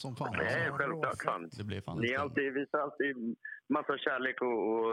Som 0.03 0.17
fan. 0.17 0.35
Nej, 0.39 0.67
Alltså. 0.67 0.73
självklart. 0.79 1.23
Fan. 1.25 1.51
Det 1.59 1.65
blir 1.65 1.81
fan 1.81 1.99
Ni 2.01 2.09
är 2.13 2.19
alltid, 2.19 2.53
visar 2.53 2.79
alltid 2.79 3.17
massa 3.77 3.99
kärlek 3.99 4.37
och, 4.43 4.59
och 4.75 4.91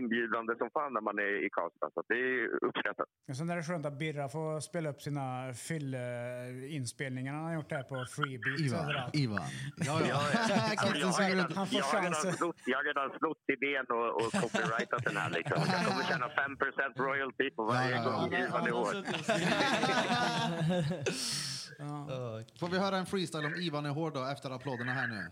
inbjudande 0.00 0.52
som 0.60 0.70
fan 0.76 0.92
när 0.92 1.00
man 1.00 1.18
är 1.18 1.32
i 1.46 1.48
Karlstad. 1.56 1.90
Så 1.94 2.02
det 2.08 2.14
är 2.14 2.64
uppskattat. 2.68 3.06
Och 3.30 3.36
sen 3.36 3.50
är 3.50 3.56
det 3.56 3.62
skönt 3.62 3.86
att 3.86 3.98
Birra 3.98 4.28
får 4.28 4.60
spela 4.60 4.88
upp 4.90 5.02
sina 5.02 5.52
fylleinspelningar 5.68 7.32
han 7.34 7.44
har 7.44 7.54
gjort 7.54 7.68
där 7.68 7.82
på 7.82 8.04
Freebeat 8.16 8.60
Ivan. 8.60 8.80
överallt. 8.84 9.14
Ivan. 9.16 9.40
Ja, 9.88 10.00
ja. 10.08 10.14
Alltså, 10.16 10.54
jag, 11.02 11.06
har 11.06 11.30
redan, 11.30 11.52
Han 11.58 11.66
får 11.66 11.78
jag, 11.78 11.84
har 11.84 12.00
redan 12.00 12.12
chansen. 12.14 12.32
snott, 12.32 12.56
jag 12.72 12.76
har 12.78 12.84
redan 12.90 13.08
snott 13.18 13.42
idén 13.56 13.84
och, 13.96 14.08
och 14.20 14.28
copyrightat 14.42 15.02
den 15.08 15.16
här. 15.16 15.30
Liksom. 15.30 15.58
Jag 15.74 15.80
kommer 15.86 16.04
tjäna 16.10 16.28
5 16.28 16.56
royalty 17.06 17.50
på 17.50 17.62
varje 17.64 17.90
Ja, 17.90 17.96
ja, 17.96 18.02
ja. 18.04 18.10
gång 18.20 18.32
Ivan 18.44 18.66
är 18.66 18.70
hård. 18.80 18.96
Får 22.60 22.68
vi 22.70 22.78
höra 22.78 22.96
en 22.96 23.06
freestyle 23.06 23.46
om 23.46 23.54
Ivan 23.54 23.86
är 23.86 23.90
hård 23.90 24.14
då 24.14 24.24
efter 24.24 24.50
applåderna 24.50 24.92
här 24.92 25.08
nu? 25.08 25.16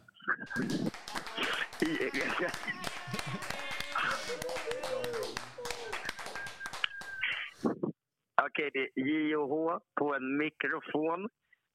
Okej, 8.43 8.71
det 8.73 8.79
är 8.79 9.07
J 9.07 9.37
och 9.37 9.49
H 9.49 9.81
på 10.01 10.15
en 10.15 10.37
mikrofon. 10.37 11.29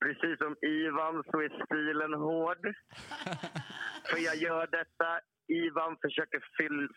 Precis 0.06 0.38
som 0.38 0.56
Ivan 0.62 1.24
så 1.32 1.42
är 1.42 1.66
stilen 1.66 2.14
hård. 2.14 2.64
För 4.10 4.18
jag 4.18 4.36
gör 4.36 4.68
detta. 4.68 5.20
Ivan 5.60 5.94
försöker 6.06 6.40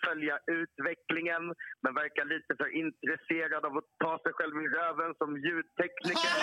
följa 0.06 0.36
utvecklingen 0.60 1.42
men 1.82 1.92
verkar 2.02 2.24
lite 2.34 2.52
för 2.60 2.68
intresserad 2.82 3.62
av 3.68 3.72
att 3.80 3.88
ta 4.04 4.12
sig 4.24 4.32
själv 4.36 4.54
i 4.64 4.68
röven 4.78 5.10
som 5.20 5.30
ljudtekniker. 5.46 6.34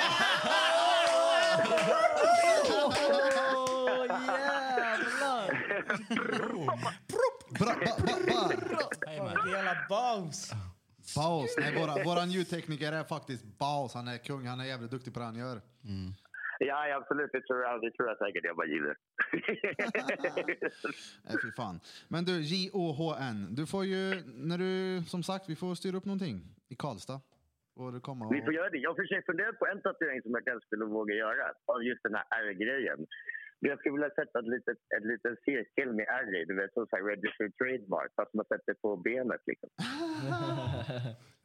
Åh, 3.65 4.05
jävlar! 9.47 9.87
Baus! 9.89 10.51
Baus. 11.15 11.55
Nej, 11.57 11.75
våra, 11.79 12.03
våran 12.03 12.31
ljudtekniker 12.31 12.91
är 12.91 13.03
faktiskt 13.03 13.45
Baus. 13.59 13.93
Han 13.93 14.07
är 14.07 14.17
kung. 14.17 14.47
Han 14.47 14.59
är 14.59 14.65
jävligt 14.65 14.91
duktig 14.91 15.13
på 15.13 15.19
det 15.19 15.25
han 15.25 15.35
gör. 15.35 15.55
Ja, 15.55 15.61
ja, 16.69 16.95
absolut. 16.99 17.31
Det 17.31 17.41
tror 17.47 17.59
jag, 17.61 17.81
det 17.81 17.91
tror 17.91 18.07
jag 18.09 18.17
säkert. 18.17 18.43
Jag 18.43 18.55
bara 18.55 18.67
gillar. 18.67 18.95
Nej, 21.27 21.35
fy 21.43 21.51
fan. 21.51 21.79
Men 22.07 22.25
du, 22.25 22.35
J-O-H-N. 22.41 23.37
Du 23.57 23.63
får 23.67 23.85
ju, 23.85 24.23
när 24.49 24.57
du, 24.57 25.03
som 25.13 25.23
sagt, 25.23 25.49
vi 25.49 25.55
får 25.55 25.75
styra 25.75 25.97
upp 25.97 26.05
någonting 26.05 26.35
i 26.69 26.75
Karlstad. 26.75 27.19
Får 27.77 27.91
du 27.91 27.99
komma 27.99 28.25
och... 28.25 28.33
Vi 28.35 28.41
får 28.41 28.53
göra 28.53 28.69
det. 28.69 28.77
Jag 28.77 28.89
har 28.89 28.95
för 28.95 29.09
sig 29.13 29.25
funderat 29.25 29.59
på 29.59 29.65
en 29.71 29.81
tatuering 29.81 30.21
som 30.21 30.31
jag 30.37 30.43
kanske 30.45 30.65
skulle 30.67 30.85
våga 30.85 31.13
göra 31.25 31.43
av 31.73 31.83
just 31.83 32.03
den 32.03 32.15
här 32.15 32.25
R-grejen. 32.43 32.99
Jag 33.69 33.79
skulle 33.79 33.93
vilja 33.97 34.09
sätta 34.19 34.39
ett 34.39 34.51
litet, 34.55 34.77
ett 34.97 35.05
litet 35.11 35.35
cirkel 35.45 35.89
med 35.93 36.05
R 36.23 36.29
i, 36.41 36.45
du 36.45 36.55
vet, 36.59 36.73
som 36.73 36.87
så 36.87 36.95
här 36.95 37.03
registered 37.13 37.53
trademark, 37.59 38.11
fast 38.15 38.33
man 38.33 38.45
sätter 38.45 38.73
på 38.73 38.89
benet 38.97 39.41
liksom. 39.49 39.69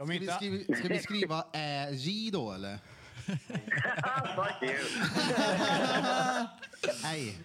Om 0.03 0.07
Ska 0.07 0.19
vi, 0.21 0.29
skriva, 0.29 0.77
ska 0.79 0.89
vi 0.89 0.99
skriva 0.99 1.39
Ä-J 1.53 2.31
då, 2.33 2.53
eller? 2.57 2.75
Fuck 3.27 4.63
you! 4.63 4.79
Nej. 7.03 7.39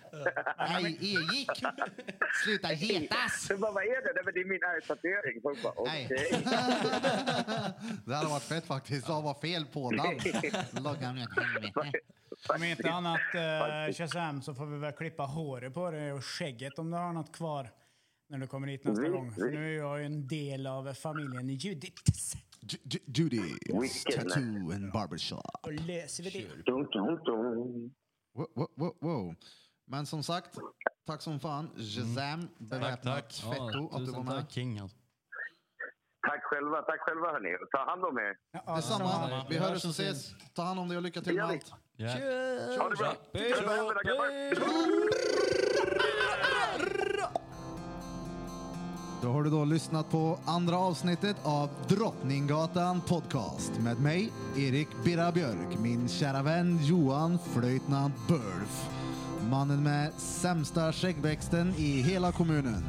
Nej, 0.57 0.97
E-gick. 1.01 1.49
Sluta 2.43 2.67
hetas. 2.67 3.47
Så 3.47 3.57
bara, 3.57 3.71
vad 3.71 3.83
är 3.83 3.87
det? 3.87 4.11
Nej, 4.15 4.23
men 4.25 4.33
det 4.33 4.39
är 4.39 4.45
min 4.45 4.63
R-tatuering. 4.63 5.41
Folk 5.41 5.63
bara, 5.63 5.73
Nej. 5.85 6.05
okej. 6.11 6.41
Det 8.05 8.15
hade 8.15 8.29
varit 8.29 8.43
fett 8.43 8.65
faktiskt. 8.65 9.07
Det 9.07 9.13
var 9.13 9.41
fel 9.41 9.65
på 9.65 9.91
den. 9.91 10.83
Logga 10.83 11.11
ner 11.11 11.23
åt 11.23 11.43
helvete. 11.43 11.91
om 12.55 12.63
inte 12.63 12.91
annat 12.91 13.19
uh, 13.35 13.93
Shazam 13.93 14.41
så 14.41 14.53
får 14.53 14.65
vi 14.65 14.77
väl 14.77 14.91
klippa 14.93 15.23
håret 15.23 15.73
på 15.73 15.91
dig 15.91 16.13
och 16.13 16.25
skägget 16.25 16.79
om 16.79 16.91
du 16.91 16.97
har 16.97 17.13
något 17.13 17.35
kvar 17.35 17.69
när 18.29 18.37
du 18.37 18.47
kommer 18.47 18.67
hit 18.67 18.83
nästa 18.83 19.09
gång. 19.09 19.31
För 19.31 19.41
nu 19.41 19.73
är 19.73 19.77
jag 19.77 19.99
ju 19.99 20.05
en 20.05 20.27
del 20.27 20.67
av 20.67 20.93
familjen 20.93 21.49
Judith. 21.49 22.35
Ju- 22.61 22.77
Ju- 22.83 22.99
Judy, 23.23 23.41
Wicked. 23.81 24.15
tattoo 24.15 24.71
and 24.73 24.91
barbershop. 24.91 25.41
Och 25.63 25.73
löser 25.73 26.23
vi 26.23 26.29
det. 26.29 26.63
Dum, 26.65 26.83
dum, 26.91 27.19
dum. 27.25 27.93
Wow, 28.33 28.47
wow, 28.55 28.67
wow, 28.75 28.97
wow. 29.01 29.35
Men 29.87 30.05
som 30.05 30.23
sagt, 30.23 30.57
tack 31.07 31.21
som 31.21 31.39
fan. 31.39 31.69
Shazam, 31.77 32.47
beväpnat 32.57 33.03
tack. 33.15 33.33
fetto, 33.33 33.89
Ja, 33.91 33.97
att 33.97 34.05
du 34.05 34.11
var 34.11 34.23
med. 34.23 34.45
King 34.51 34.79
alltså. 34.79 34.97
Tack 36.27 36.43
själva, 36.43 36.81
tack 36.81 36.99
själva 36.99 37.27
hörni. 37.31 37.49
Ta 37.71 37.85
hand 37.89 38.05
om 38.05 38.17
er. 38.17 38.35
Ja, 38.65 38.75
Detsamma. 38.75 39.45
Vi 39.49 39.55
Vi 39.55 39.61
hörs 39.63 39.85
och 39.85 39.91
ses. 39.91 40.31
Ta 40.53 40.61
hand 40.63 40.79
om 40.79 40.87
dig 40.87 40.97
och 40.97 41.03
lycka 41.03 41.21
till 41.21 41.35
med 41.35 41.45
allt. 41.45 41.73
Ja. 41.95 42.07
Ha 42.07 42.89
det 42.89 42.95
bra. 42.97 43.11
Och 43.11 43.21
Då 49.21 49.31
har 49.31 49.43
du 49.43 49.49
då 49.49 49.65
lyssnat 49.65 50.11
på 50.11 50.39
andra 50.45 50.77
avsnittet 50.77 51.35
av 51.43 51.69
Drottninggatan 51.87 53.01
podcast 53.01 53.71
med 53.79 53.99
mig, 53.99 54.31
Erik 54.57 54.87
Birra 55.03 55.31
Björk, 55.31 55.79
min 55.79 56.07
kära 56.07 56.43
vän 56.43 56.79
Johan 56.81 57.39
Flöjtnant 57.53 58.13
Bölf. 58.27 58.89
Mannen 59.49 59.83
med 59.83 60.13
sämsta 60.17 60.93
skäggväxten 60.93 61.73
i 61.77 62.01
hela 62.01 62.31
kommunen. 62.31 62.83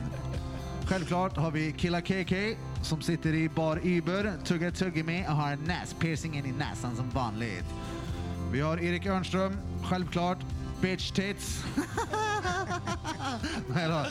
Självklart 0.84 1.36
har 1.36 1.50
vi 1.50 1.72
Killa 1.72 2.00
KK 2.00 2.34
som 2.82 3.02
sitter 3.02 3.34
i 3.34 3.48
bar 3.48 3.80
Uber, 3.84 4.32
tuggar 4.44 4.70
tuggummi 4.70 5.24
och 5.28 5.34
har 5.34 5.56
näspiercingen 5.56 6.46
i 6.46 6.52
näsan 6.52 6.96
som 6.96 7.10
vanligt. 7.10 7.74
Vi 8.52 8.60
har 8.60 8.78
Erik 8.78 9.06
Örnström, 9.06 9.56
självklart. 9.84 10.38
Bitch 10.82 11.10
tits. 11.10 11.64
Nej 13.74 13.88
då. 13.88 14.06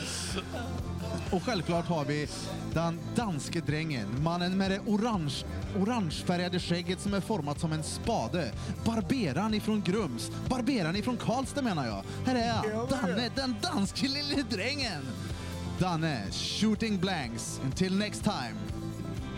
Och 1.36 1.42
självklart 1.42 1.86
har 1.86 2.04
vi 2.04 2.28
den 2.74 3.00
danske 3.16 3.60
drängen, 3.60 4.22
mannen 4.22 4.56
med 4.58 4.70
det 4.70 4.80
orange, 4.80 5.44
orangefärgade 5.80 6.60
skägget 6.60 7.00
som 7.00 7.14
är 7.14 7.20
format 7.20 7.60
som 7.60 7.72
en 7.72 7.82
spade. 7.82 8.52
Barberan 8.84 9.54
ifrån 9.54 9.82
Grums. 9.82 10.30
Barberan 10.48 10.96
ifrån 10.96 11.16
Karlstad 11.16 11.62
menar 11.62 11.86
jag. 11.86 12.04
Här 12.26 12.34
är 12.34 12.52
han, 12.52 12.88
Danne, 12.88 13.30
den 13.34 13.56
danske 13.62 14.08
lille 14.08 14.42
drängen. 14.50 15.02
Danne, 15.78 16.30
shooting 16.30 16.98
blanks. 16.98 17.60
Until 17.64 17.98
next 17.98 18.24
time. 18.24 18.54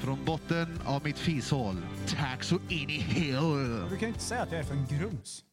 Från 0.00 0.24
botten 0.24 0.78
av 0.84 1.04
mitt 1.04 1.18
fishål. 1.18 1.76
Tack 2.06 2.44
så 2.44 2.54
in 2.68 2.90
i 2.90 2.98
hel. 2.98 3.88
Du 3.90 3.96
kan 3.96 4.00
ju 4.00 4.06
inte 4.06 4.20
säga 4.20 4.42
att 4.42 4.52
jag 4.52 4.60
är 4.60 4.64
från 4.64 4.86
Grums. 4.86 5.44